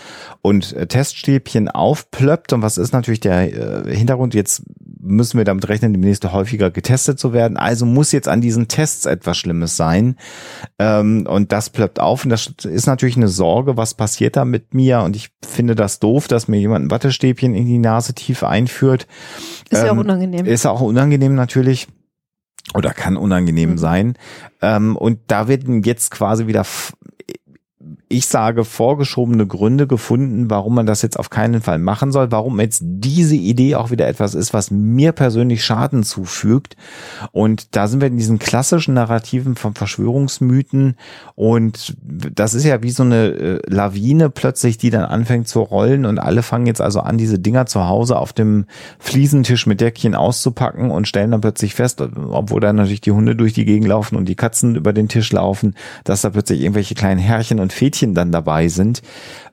und 0.42 0.74
äh, 0.74 0.88
Teststäbchen 0.88 1.68
aufplöppt. 1.68 2.54
Und 2.54 2.62
was 2.62 2.78
ist 2.78 2.94
natürlich 2.94 3.20
der 3.20 3.86
äh, 3.86 3.96
Hintergrund? 3.96 4.34
Jetzt 4.34 4.64
müssen 5.00 5.38
wir 5.38 5.46
damit 5.46 5.68
rechnen, 5.70 5.94
demnächst 5.94 6.30
häufiger 6.32 6.72
getestet 6.72 7.20
zu 7.20 7.34
werden. 7.34 7.58
Also 7.58 7.86
muss 7.86 8.12
jetzt 8.12 8.28
an 8.28 8.42
diesen 8.42 8.68
Tests 8.68 9.06
etwas 9.06 9.38
Schlimmes 9.38 9.78
sein. 9.78 10.18
Ähm, 10.78 11.26
und 11.28 11.52
das 11.52 11.70
plöppt 11.70 12.00
auf. 12.00 12.26
Und 12.26 12.30
das 12.30 12.54
ist 12.64 12.86
natürlich 12.86 13.18
eine 13.18 13.30
Sorge, 13.30 13.78
was 13.78 13.94
passiert 13.94 14.36
da 14.36 14.46
mit 14.46 14.74
mir? 14.74 15.02
Und 15.02 15.16
ich 15.16 15.30
finde 15.46 15.76
das 15.76 16.00
doof, 16.00 16.28
dass 16.28 16.48
mir 16.48 16.60
jemand 16.60 16.86
ein 16.86 16.92
Wattestäbchen 16.92 17.56
in 17.56 17.66
die 17.66 17.80
Nase 17.80 18.14
tief 18.14 18.44
einführt. 18.44 19.08
Ist 19.70 19.84
ja 19.84 19.90
auch 19.90 19.94
ähm, 19.94 20.00
unangenehm. 20.00 20.46
Ist 20.46 20.66
auch 20.66 20.82
unangenehm 20.82 21.36
natürlich 21.36 21.88
oder 22.74 22.92
kann 22.92 23.18
unangenehm 23.18 23.72
mhm. 23.72 23.78
sein. 23.78 24.14
Ähm, 24.62 24.96
und 24.96 25.20
da 25.28 25.48
werden 25.48 25.84
jetzt 25.84 26.12
quasi 26.12 26.48
wieder 26.48 26.66
ich 28.12 28.26
sage, 28.26 28.66
vorgeschobene 28.66 29.46
Gründe 29.46 29.86
gefunden, 29.86 30.50
warum 30.50 30.74
man 30.74 30.88
das 30.88 31.04
jetzt 31.04 31.20
auf 31.20 31.30
keinen 31.30 31.62
Fall 31.62 31.78
machen 31.78 32.12
soll, 32.12 32.32
warum 32.32 32.60
jetzt 32.60 32.82
diese 32.84 33.36
Idee 33.36 33.76
auch 33.76 33.92
wieder 33.92 34.08
etwas 34.08 34.34
ist, 34.34 34.52
was 34.52 34.72
mir 34.72 35.12
persönlich 35.12 35.64
Schaden 35.64 36.02
zufügt. 36.02 36.76
Und 37.32 37.76
da 37.76 37.88
sind 37.88 38.02
wir 38.02 38.08
in 38.08 38.18
diesen 38.18 38.40
klassischen 38.40 38.96
Narrativen 38.96 39.56
von 39.56 39.76
Verschwörungsmythen. 39.76 40.96
Und 41.36 41.96
das 42.02 42.56
ist 42.56 42.64
ja 42.64 42.82
wie 42.82 42.90
so 42.90 43.04
eine 43.04 43.28
äh, 43.28 43.62
Lawine 43.68 44.32
plötzlich, 44.32 44.80
die 44.80 44.90
dann 44.90 45.06
anfängt 45.06 45.48
zu 45.48 45.62
rollen. 45.62 46.08
Und 46.08 46.18
alle 46.18 46.42
fangen 46.42 46.66
jetzt 46.66 46.82
also 46.82 47.02
an, 47.02 47.20
diese 47.20 47.38
Dinger 47.38 47.68
zu 47.68 47.88
Hause 47.88 48.18
auf 48.18 48.34
dem 48.34 48.66
Fliesentisch 48.98 49.68
mit 49.68 49.82
Deckchen 49.82 50.16
auszupacken 50.16 50.90
und 50.90 51.08
stellen 51.08 51.30
dann 51.30 51.42
plötzlich 51.42 51.76
fest, 51.76 52.02
obwohl 52.02 52.60
da 52.60 52.74
natürlich 52.74 53.02
die 53.02 53.12
Hunde 53.12 53.36
durch 53.36 53.54
die 53.54 53.66
Gegend 53.66 53.88
laufen 53.88 54.16
und 54.16 54.28
die 54.28 54.36
Katzen 54.36 54.76
über 54.76 54.94
den 54.94 55.10
Tisch 55.10 55.32
laufen, 55.32 55.76
dass 56.06 56.22
da 56.22 56.32
plötzlich 56.32 56.62
irgendwelche 56.62 56.96
kleinen 56.96 57.20
Herrchen 57.20 57.60
und 57.60 57.72
Fädchen 57.72 57.99
Mädchen 58.00 58.14
dann 58.14 58.32
dabei 58.32 58.68
sind. 58.68 59.02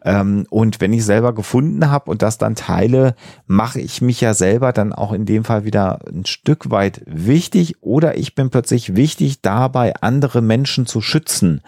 Ähm, 0.04 0.46
und 0.50 0.80
wenn 0.80 0.92
ich 0.92 1.04
selber 1.04 1.34
gefunden 1.34 1.90
habe 1.90 2.10
und 2.10 2.22
das 2.22 2.38
dann 2.38 2.54
teile, 2.54 3.14
mache 3.46 3.80
ich 3.80 4.00
mich 4.00 4.20
ja 4.20 4.34
selber 4.34 4.72
dann 4.72 4.92
auch 4.92 5.12
in 5.12 5.26
dem 5.26 5.44
Fall 5.44 5.64
wieder 5.64 6.00
ein 6.06 6.24
Stück 6.26 6.70
weit 6.70 7.02
wichtig 7.06 7.82
oder 7.82 8.16
ich 8.16 8.34
bin 8.34 8.50
plötzlich 8.50 8.94
wichtig 8.94 9.42
dabei, 9.42 9.94
andere 10.00 10.42
Menschen 10.42 10.86
zu 10.86 11.00
schützen. 11.00 11.60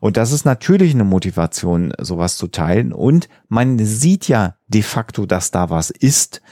Und 0.00 0.16
das 0.16 0.32
ist 0.32 0.44
natürlich 0.44 0.94
eine 0.94 1.04
Motivation, 1.04 1.92
sowas 2.00 2.36
zu 2.36 2.48
teilen. 2.48 2.92
Und 2.92 3.28
man 3.48 3.78
sieht 3.78 4.28
ja 4.28 4.56
de 4.68 4.82
facto, 4.82 5.26
dass 5.26 5.50
da 5.50 5.70
was 5.70 5.90
ist. 5.90 6.42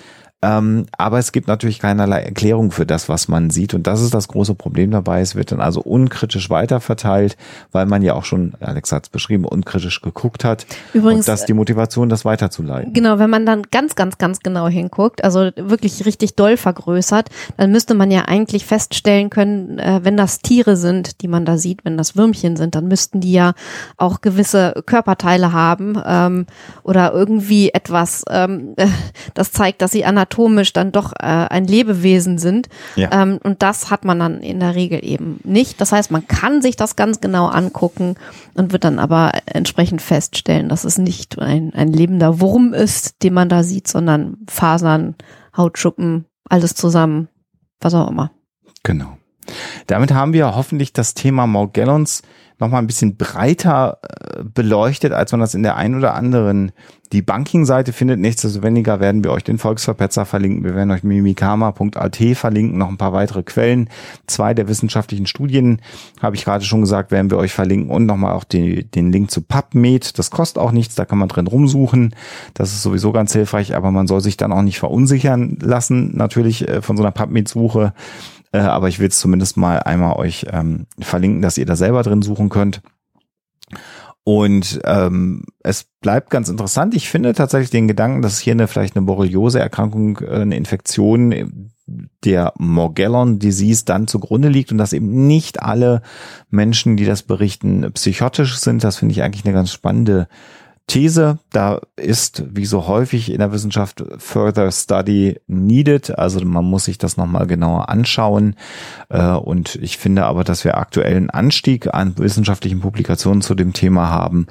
Ähm, 0.43 0.87
aber 0.99 1.19
es 1.19 1.31
gibt 1.31 1.47
natürlich 1.47 1.79
keinerlei 1.79 2.21
Erklärung 2.21 2.73
für 2.73 2.85
das, 2.85 3.09
was 3.09 3.29
man 3.29 3.51
sieht. 3.51 3.75
Und 3.75 3.87
das 3.87 4.03
ist 4.03 4.13
das 4.13 4.27
große 4.27 4.57
Problem 4.57 4.91
dabei. 4.91 5.21
Es 5.21 5.37
wird 5.37 5.53
dann 5.53 5.61
also 5.61 5.81
unkritisch 5.81 6.51
weiterverteilt, 6.51 7.37
weil 7.71 7.87
man 7.87 8.03
ja 8.03 8.15
auch 8.15 8.25
schon, 8.25 8.55
Alex 8.61 8.91
hat 8.91 9.05
es 9.05 9.09
beschrieben, 9.09 9.45
unkritisch 9.45 10.03
geguckt 10.03 10.45
hat. 10.45 10.67
Übrigens, 10.93 11.29
und 11.29 11.33
das 11.33 11.45
die 11.45 11.53
Motivation, 11.53 12.09
das 12.09 12.25
weiterzuleiten. 12.25 12.93
Genau, 12.93 13.21
wenn 13.21 13.31
man 13.31 13.47
dann 13.47 13.63
ganz, 13.71 13.95
ganz, 13.95 14.19
ganz 14.19 14.41
genau 14.41 14.67
hinguckt, 14.67 15.23
also 15.23 15.51
wirklich 15.55 16.05
richtig 16.07 16.35
doll 16.35 16.57
vergrößert, 16.57 17.29
dann 17.57 17.71
müsste 17.71 17.95
man 17.95 18.11
ja 18.11 18.23
eigentlich 18.23 18.67
feststellen 18.67 19.31
können, 19.31 19.79
äh, 19.79 20.01
wenn 20.03 20.17
das 20.17 20.41
Tiere 20.41 20.77
sind, 20.77 21.23
die 21.23 21.29
man 21.29 21.45
da 21.45 21.57
sieht, 21.57 21.85
wenn 21.85 21.97
das 21.97 22.17
Würmchen 22.17 22.57
sind, 22.57 22.75
dann 22.75 22.89
müssten 22.89 23.21
die 23.21 23.33
ja 23.33 23.53
auch 23.97 24.21
gewisse 24.21 24.83
Körperteile 24.87 25.53
haben 25.53 26.03
ähm, 26.05 26.47
oder 26.83 27.13
irgendwie 27.13 27.71
etwas, 27.71 28.25
ähm, 28.29 28.75
das 29.35 29.53
zeigt, 29.53 29.83
dass 29.83 29.93
sie 29.93 30.05
anatomisch 30.05 30.32
anatomisch 30.33 30.73
dann 30.73 30.93
doch 30.93 31.13
äh, 31.13 31.27
ein 31.27 31.67
Lebewesen 31.67 32.39
sind. 32.39 32.69
Ja. 32.97 33.11
Ähm, 33.13 33.39
und 33.43 33.63
das 33.63 33.91
hat 33.91 34.05
man 34.05 34.19
dann 34.19 34.41
in 34.41 34.61
der 34.61 34.75
Regel 34.75 35.01
eben 35.03 35.41
nicht. 35.45 35.81
Das 35.81 35.93
heißt, 35.93 36.11
man 36.11 36.27
kann 36.27 36.63
sich 36.63 36.77
das 36.77 36.97
ganz 36.97 37.21
genau 37.21 37.47
angucken 37.47 38.17
und 38.55 38.73
wird 38.73 38.85
dann 38.85 38.99
aber 38.99 39.33
entsprechend 39.47 40.03
feststellen, 40.03 40.69
dass 40.69 40.85
es 40.85 40.99
nicht 40.99 41.39
ein, 41.39 41.73
ein 41.75 41.89
lebender 41.89 42.41
Wurm 42.41 42.73
ist, 42.73 43.23
den 43.23 43.35
man 43.35 43.49
da 43.49 43.63
sieht, 43.63 43.89
sondern 43.89 44.39
Fasern, 44.49 45.15
Hautschuppen, 45.57 46.25
alles 46.49 46.75
zusammen, 46.75 47.29
was 47.81 47.95
auch 47.95 48.11
immer. 48.11 48.31
Genau. 48.83 49.17
Damit 49.87 50.13
haben 50.13 50.33
wir 50.33 50.55
hoffentlich 50.55 50.93
das 50.93 51.15
Thema 51.15 51.47
Morgellons 51.47 52.23
nochmal 52.63 52.83
ein 52.83 52.87
bisschen 52.87 53.17
breiter 53.17 53.99
äh, 54.03 54.43
beleuchtet, 54.43 55.13
als 55.13 55.33
man 55.33 55.41
das 55.41 55.55
in 55.55 55.63
der 55.63 55.77
einen 55.77 55.97
oder 55.97 56.15
anderen 56.15 56.73
die 57.13 57.23
Banking-Seite 57.23 57.93
findet 57.93 58.21
nichtsdestoweniger 58.21 58.99
werden 58.99 59.23
wir 59.23 59.33
euch 59.33 59.45
den 59.45 59.59
Volksverpetzer 59.59 60.25
verlinken. 60.25 60.65
Wir 60.65 60.75
werden 60.75 60.91
euch 60.91 61.03
mimikama.at 61.03 62.17
verlinken, 62.35 62.79
noch 62.79 62.89
ein 62.89 62.97
paar 62.97 63.13
weitere 63.13 63.43
Quellen. 63.43 63.91
Zwei 64.27 64.55
der 64.55 64.67
wissenschaftlichen 64.67 65.27
Studien, 65.27 65.83
habe 66.23 66.37
ich 66.37 66.45
gerade 66.45 66.65
schon 66.65 66.81
gesagt, 66.81 67.11
werden 67.11 67.31
wir 67.31 67.37
euch 67.37 67.53
verlinken 67.53 67.91
und 67.91 68.07
nochmal 68.07 68.33
auch 68.33 68.45
die, 68.45 68.85
den 68.85 69.13
Link 69.13 69.31
zu 69.31 69.43
PubMed. 69.43 70.19
Das 70.19 70.31
kostet 70.31 70.63
auch 70.63 70.73
nichts, 70.73 70.95
da 70.95 71.05
kann 71.05 71.19
man 71.19 71.29
drin 71.29 71.47
rumsuchen. 71.47 72.15
Das 72.55 72.73
ist 72.73 72.83
sowieso 72.83 73.13
ganz 73.13 73.33
hilfreich, 73.35 73.77
aber 73.77 73.91
man 73.91 74.07
soll 74.07 74.23
sich 74.23 74.39
dann 74.39 74.53
auch 74.53 74.63
nicht 74.63 74.79
verunsichern 74.79 75.59
lassen, 75.61 76.17
natürlich 76.17 76.67
äh, 76.67 76.81
von 76.81 76.97
so 76.97 77.03
einer 77.03 77.13
PubMed-Suche. 77.13 77.93
Äh, 78.53 78.59
aber 78.59 78.89
ich 78.89 78.99
will 78.99 79.09
es 79.09 79.19
zumindest 79.19 79.57
mal 79.57 79.81
einmal 79.81 80.17
euch 80.17 80.47
ähm, 80.51 80.87
verlinken, 81.01 81.43
dass 81.43 81.59
ihr 81.59 81.67
da 81.67 81.77
selber 81.77 82.03
drin 82.03 82.23
suchen 82.23 82.49
könnt. 82.49 82.83
Und 84.25 84.81
ähm, 84.85 85.45
es 85.61 85.87
bleibt 86.01 86.31
ganz 86.31 86.49
interessant. 86.49 86.95
Ich 86.95 87.09
finde 87.09 87.33
tatsächlich 87.33 87.71
den 87.71 87.89
Gedanken, 87.89 88.23
dass 88.23 88.39
hier 88.39 88.53
eine 88.53 88.69
vielleicht 88.69 88.95
eine 88.97 89.05
Borreliose-Erkrankung, 89.05 90.19
äh, 90.19 90.43
eine 90.43 90.57
Infektion 90.57 91.73
der 92.25 92.53
Morgellon 92.59 93.41
Disease 93.41 93.85
dann 93.85 94.07
zugrunde 94.07 94.49
liegt 94.49 94.71
und 94.71 94.79
dass 94.79 94.93
eben 94.93 95.27
nicht 95.27 95.63
alle 95.63 96.03
Menschen, 96.51 96.97
die 96.97 97.05
das 97.05 97.25
berichten, 97.25 97.91
psychotisch 97.93 98.59
sind. 98.59 98.85
Das 98.85 98.99
finde 98.99 99.13
ich 99.13 99.23
eigentlich 99.23 99.45
eine 99.45 99.55
ganz 99.55 99.73
spannende 99.73 100.29
These. 100.87 101.39
Da 101.51 101.81
ist, 101.97 102.45
wie 102.55 102.65
so 102.65 102.87
häufig 102.87 103.31
in 103.31 103.39
der 103.39 103.53
Wissenschaft, 103.53 104.05
further 104.19 104.71
study 104.71 105.41
needed. 105.47 106.19
Also 106.19 106.45
man 106.45 106.65
muss 106.65 106.85
sich 106.85 106.99
das 106.99 107.17
nochmal 107.17 107.47
genauer 107.47 107.89
anschauen. 107.89 108.57
Äh, 109.09 109.29
und 109.29 109.77
ich 109.77 109.99
finde 109.99 110.25
aber, 110.25 110.45
dass 110.45 110.65
wir 110.65 110.77
aktuell 110.77 111.17
einen 111.17 111.31
Anstieg 111.31 111.93
an 111.93 112.19
wissenschaftlichen 112.19 112.81
Publikationen 112.81 113.43
zu 113.43 113.55
dem 113.55 113.73
Thema 113.73 114.11
haben. 114.11 114.47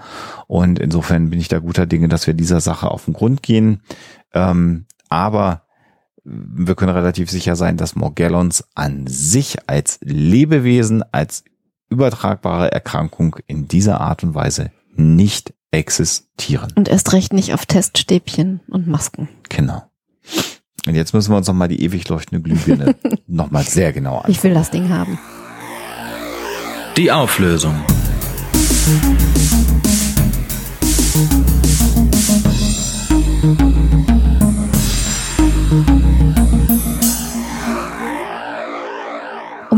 Und 0.48 0.80
insofern 0.80 1.30
bin 1.30 1.40
ich 1.40 1.48
da 1.48 1.60
guter 1.60 1.86
Dinge, 1.86 2.08
dass 2.08 2.28
wir 2.28 2.34
dieser 2.34 2.62
Sache 2.62 2.90
auf 2.90 3.06
den 3.06 3.14
Grund 3.14 3.44
gehen. 3.44 3.82
Ähm, 4.34 4.86
aber 5.10 5.64
wir 6.24 6.76
können 6.76 6.96
relativ 6.96 7.30
sicher 7.32 7.56
sein, 7.56 7.78
dass 7.78 7.96
Morgellons 7.96 8.64
an 8.76 9.08
sich 9.08 9.58
als 9.68 10.00
Lebewesen, 10.02 11.04
als 11.12 11.44
übertragbare 11.90 12.72
Erkrankung 12.72 13.36
in 13.48 13.68
dieser 13.68 14.02
Art 14.02 14.24
und 14.24 14.34
Weise 14.34 14.72
nicht 14.96 15.54
existieren. 15.72 16.72
Und 16.76 16.90
erst 16.90 17.14
recht 17.14 17.34
nicht 17.34 17.54
auf 17.54 17.66
Teststäbchen 17.66 18.60
und 18.68 18.88
Masken. 18.88 19.30
Genau. 19.50 19.84
Und 20.88 20.96
jetzt 20.96 21.14
müssen 21.14 21.32
wir 21.32 21.38
uns 21.38 21.48
nochmal 21.48 21.68
die 21.68 21.84
ewig 21.84 22.08
leuchtende 22.10 22.42
Glühbirne 22.42 22.96
nochmal 23.28 23.64
sehr 23.64 23.94
genau 23.94 24.18
anschauen. 24.18 24.32
Ich 24.32 24.44
will 24.44 24.54
das 24.54 24.72
Ding 24.72 24.90
haben. 24.90 25.18
Die 26.98 27.12
Auflösung. 27.12 27.76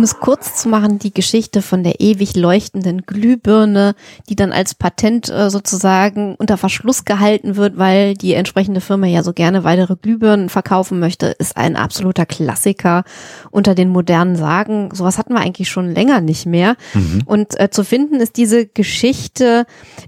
Um 0.04 0.06
es 0.06 0.20
kurz 0.20 0.56
zu 0.56 0.68
machen, 0.68 1.00
die 1.00 1.14
Geschichte 1.14 1.62
von 1.62 1.82
der 1.82 2.02
ewig 2.02 2.36
leuchtenden 2.36 3.04
Glühbirne, 3.04 3.96
die 4.28 4.36
dann 4.36 4.52
als 4.52 4.76
Patent 4.76 5.30
äh, 5.30 5.50
sozusagen 5.50 6.36
unter 6.36 6.58
Verschluss 6.58 7.06
gehalten 7.06 7.56
wird, 7.56 7.78
weil 7.78 8.14
die 8.14 8.34
entsprechende 8.34 8.82
Firma 8.82 9.08
ja 9.08 9.24
so 9.24 9.32
gerne 9.32 9.64
weitere 9.64 9.96
Glühbirnen 9.96 10.50
verkaufen 10.50 11.00
möchte, 11.00 11.28
ist 11.28 11.56
ein 11.56 11.78
absoluter 11.78 12.26
Klassiker 12.26 13.06
unter 13.50 13.76
den 13.76 13.88
modernen 13.88 14.36
Sagen. 14.36 14.90
Sowas 14.92 15.18
hatten 15.18 15.36
wir 15.36 15.40
eigentlich 15.40 15.70
schon 15.70 15.94
länger 15.94 16.20
nicht 16.20 16.46
mehr. 16.46 16.76
Mhm. 16.94 17.22
Und 17.26 17.58
äh, 17.58 17.70
zu 17.70 17.86
finden 17.86 18.16
ist 18.16 18.36
diese 18.36 18.66
Geschichte, 18.66 19.66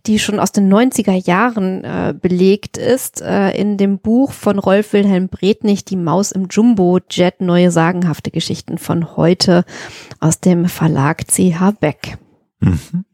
die 0.07 0.19
schon 0.19 0.41
aus 0.41 0.51
den 0.51 0.69
90er 0.69 1.25
Jahren 1.25 1.85
äh, 1.85 2.13
belegt 2.13 2.75
ist, 2.75 3.21
äh, 3.21 3.51
in 3.51 3.77
dem 3.77 3.99
Buch 3.99 4.33
von 4.33 4.59
Rolf 4.59 4.91
Wilhelm 4.91 5.29
Bretnich, 5.29 5.85
Die 5.85 5.95
Maus 5.95 6.33
im 6.33 6.49
Jumbo-Jet, 6.49 7.39
neue 7.39 7.71
sagenhafte 7.71 8.29
Geschichten 8.29 8.77
von 8.77 9.15
heute 9.15 9.63
aus 10.19 10.39
dem 10.39 10.67
Verlag 10.67 11.25
CH 11.27 11.71
Beck. 11.79 12.17
Mhm. 12.59 13.05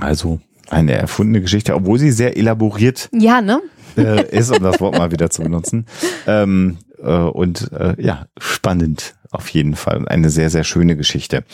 Also 0.00 0.40
eine 0.70 0.92
erfundene 0.92 1.40
Geschichte, 1.40 1.74
obwohl 1.74 1.98
sie 1.98 2.10
sehr 2.10 2.36
elaboriert 2.36 3.08
ja, 3.12 3.40
ne? 3.40 3.60
äh, 3.96 4.36
ist, 4.36 4.50
um 4.50 4.62
das 4.62 4.80
Wort 4.80 4.96
mal 4.96 5.12
wieder 5.12 5.30
zu 5.30 5.42
benutzen. 5.44 5.86
Ähm, 6.26 6.78
äh, 7.02 7.10
und 7.10 7.70
äh, 7.72 7.94
ja, 7.98 8.26
spannend 8.38 9.14
auf 9.30 9.48
jeden 9.48 9.76
Fall. 9.76 10.06
Eine 10.08 10.30
sehr, 10.30 10.50
sehr 10.50 10.64
schöne 10.64 10.96
Geschichte. 10.96 11.44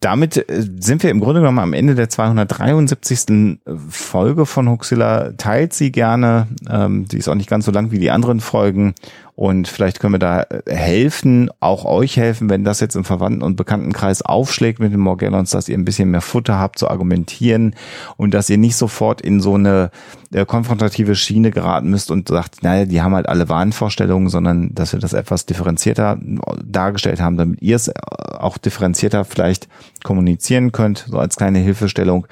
Damit 0.00 0.36
äh, 0.36 0.66
sind 0.80 1.02
wir 1.02 1.10
im 1.10 1.20
Grunde 1.20 1.40
genommen 1.40 1.60
am 1.60 1.72
Ende 1.72 1.94
der 1.94 2.08
273. 2.08 3.58
Folge 3.88 4.46
von 4.46 4.68
Huxilla. 4.68 5.32
Teilt 5.32 5.72
sie 5.74 5.92
gerne. 5.92 6.48
Ähm, 6.68 7.06
die 7.06 7.18
ist 7.18 7.28
auch 7.28 7.34
nicht 7.34 7.50
ganz 7.50 7.66
so 7.66 7.72
lang 7.72 7.90
wie 7.90 7.98
die 7.98 8.10
anderen 8.10 8.40
Folgen. 8.40 8.94
Und 9.34 9.66
vielleicht 9.66 9.98
können 9.98 10.14
wir 10.14 10.18
da 10.18 10.42
äh, 10.42 10.62
helfen, 10.66 11.50
auch 11.58 11.86
euch 11.86 12.18
helfen, 12.18 12.50
wenn 12.50 12.64
das 12.64 12.80
jetzt 12.80 12.96
im 12.96 13.04
Verwandten- 13.04 13.42
und 13.42 13.56
Bekanntenkreis 13.56 14.20
aufschlägt 14.20 14.78
mit 14.78 14.92
den 14.92 15.00
Morgellons, 15.00 15.50
dass 15.50 15.70
ihr 15.70 15.78
ein 15.78 15.86
bisschen 15.86 16.10
mehr 16.10 16.20
Futter 16.20 16.58
habt 16.58 16.78
zu 16.78 16.88
argumentieren 16.88 17.74
und 18.18 18.34
dass 18.34 18.50
ihr 18.50 18.58
nicht 18.58 18.76
sofort 18.76 19.22
in 19.22 19.40
so 19.40 19.54
eine 19.54 19.90
äh, 20.34 20.44
konfrontative 20.44 21.14
Schiene 21.14 21.50
geraten 21.50 21.88
müsst 21.88 22.10
und 22.10 22.28
sagt, 22.28 22.62
naja, 22.62 22.84
die 22.84 23.00
haben 23.00 23.14
halt 23.14 23.26
alle 23.26 23.48
Wahnvorstellungen, 23.48 24.28
sondern 24.28 24.74
dass 24.74 24.92
wir 24.92 25.00
das 25.00 25.14
etwas 25.14 25.46
differenzierter 25.46 26.18
dargestellt 26.62 27.22
haben, 27.22 27.38
damit 27.38 27.62
ihr 27.62 27.76
es 27.76 27.88
äh, 27.88 27.94
auch 28.38 28.58
differenzierter 28.58 29.24
vielleicht 29.24 29.66
kommunizieren 30.04 30.72
könnt, 30.72 31.06
so 31.08 31.18
als 31.18 31.36
kleine 31.36 31.58
Hilfestellung. 31.58 32.26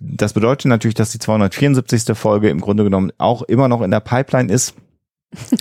Das 0.00 0.32
bedeutet 0.32 0.66
natürlich, 0.66 0.94
dass 0.94 1.10
die 1.10 1.18
274. 1.18 2.16
Folge 2.16 2.48
im 2.48 2.62
Grunde 2.62 2.84
genommen 2.84 3.12
auch 3.18 3.42
immer 3.42 3.68
noch 3.68 3.82
in 3.82 3.90
der 3.90 4.00
Pipeline 4.00 4.50
ist. 4.50 4.74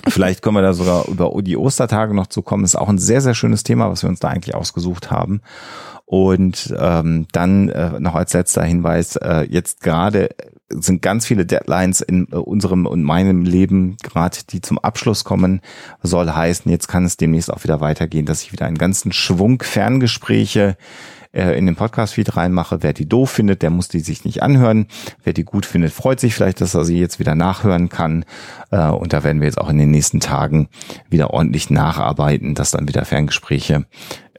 Vielleicht 0.07 0.41
können 0.41 0.55
wir 0.55 0.61
da 0.61 0.73
sogar 0.73 1.07
über 1.07 1.31
die 1.41 1.57
Ostertage 1.57 2.13
noch 2.13 2.27
zu 2.27 2.41
kommen. 2.41 2.63
Ist 2.63 2.77
auch 2.77 2.89
ein 2.89 2.97
sehr, 2.97 3.21
sehr 3.21 3.33
schönes 3.33 3.63
Thema, 3.63 3.89
was 3.89 4.01
wir 4.01 4.09
uns 4.09 4.19
da 4.19 4.29
eigentlich 4.29 4.55
ausgesucht 4.55 5.11
haben. 5.11 5.41
Und 6.05 6.73
ähm, 6.79 7.27
dann 7.33 7.67
äh, 7.67 7.99
noch 7.99 8.15
als 8.15 8.31
letzter 8.31 8.63
Hinweis, 8.63 9.17
äh, 9.17 9.45
jetzt 9.49 9.81
gerade 9.81 10.29
sind 10.69 11.01
ganz 11.01 11.25
viele 11.25 11.45
Deadlines 11.45 11.99
in 12.01 12.27
äh, 12.31 12.35
unserem 12.35 12.85
und 12.85 13.03
meinem 13.03 13.43
Leben 13.43 13.97
gerade, 14.03 14.37
die 14.49 14.61
zum 14.61 14.79
Abschluss 14.79 15.25
kommen, 15.25 15.61
soll 16.01 16.29
heißen, 16.29 16.71
jetzt 16.71 16.87
kann 16.87 17.05
es 17.05 17.17
demnächst 17.17 17.51
auch 17.51 17.63
wieder 17.63 17.81
weitergehen, 17.81 18.25
dass 18.25 18.41
ich 18.41 18.53
wieder 18.53 18.65
einen 18.65 18.77
ganzen 18.77 19.11
Schwung 19.11 19.61
Ferngespräche 19.61 20.77
äh, 21.37 21.57
in 21.57 21.67
den 21.67 21.75
Podcast-Feed 21.75 22.35
reinmache. 22.35 22.81
Wer 22.81 22.93
die 22.93 23.07
doof 23.07 23.29
findet, 23.29 23.61
der 23.61 23.69
muss 23.69 23.87
die 23.87 23.99
sich 23.99 24.25
nicht 24.25 24.41
anhören. 24.41 24.87
Wer 25.23 25.33
die 25.33 25.43
gut 25.43 25.65
findet, 25.65 25.93
freut 25.93 26.19
sich 26.19 26.33
vielleicht, 26.33 26.61
dass 26.61 26.73
er 26.73 26.83
sie 26.83 26.99
jetzt 26.99 27.19
wieder 27.19 27.35
nachhören 27.35 27.89
kann. 27.89 28.25
Äh, 28.71 28.89
und 28.89 29.13
da 29.13 29.23
werden 29.23 29.39
wir 29.39 29.47
jetzt 29.47 29.59
auch 29.59 29.69
in 29.69 29.77
den 29.77 29.91
nächsten 29.91 30.19
Tagen 30.19 30.67
wieder 31.09 31.31
ordentlich 31.31 31.69
nacharbeiten, 31.69 32.55
dass 32.55 32.71
dann 32.71 32.87
wieder 32.87 33.05
Ferngespräche 33.05 33.85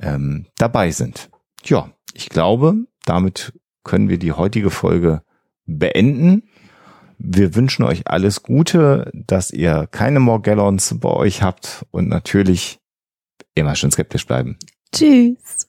ähm, 0.01 0.46
dabei 0.57 0.90
sind. 0.90 1.30
Ja, 1.64 1.90
ich 2.14 2.28
glaube, 2.28 2.74
damit 3.05 3.53
können 3.84 4.09
wir 4.09 4.18
die 4.18 4.32
heutige 4.32 4.70
Folge 4.70 5.22
beenden. 5.66 6.49
Wir 7.18 7.55
wünschen 7.55 7.84
euch 7.84 8.09
alles 8.09 8.42
Gute, 8.42 9.11
dass 9.14 9.53
ihr 9.53 9.88
keine 9.90 10.18
Morgellons 10.18 10.96
bei 10.99 11.11
euch 11.11 11.42
habt 11.42 11.86
und 11.90 12.09
natürlich 12.09 12.80
immer 13.55 13.74
schön 13.76 13.90
skeptisch 13.90 14.26
bleiben. 14.26 14.57
Tschüss. 14.92 15.68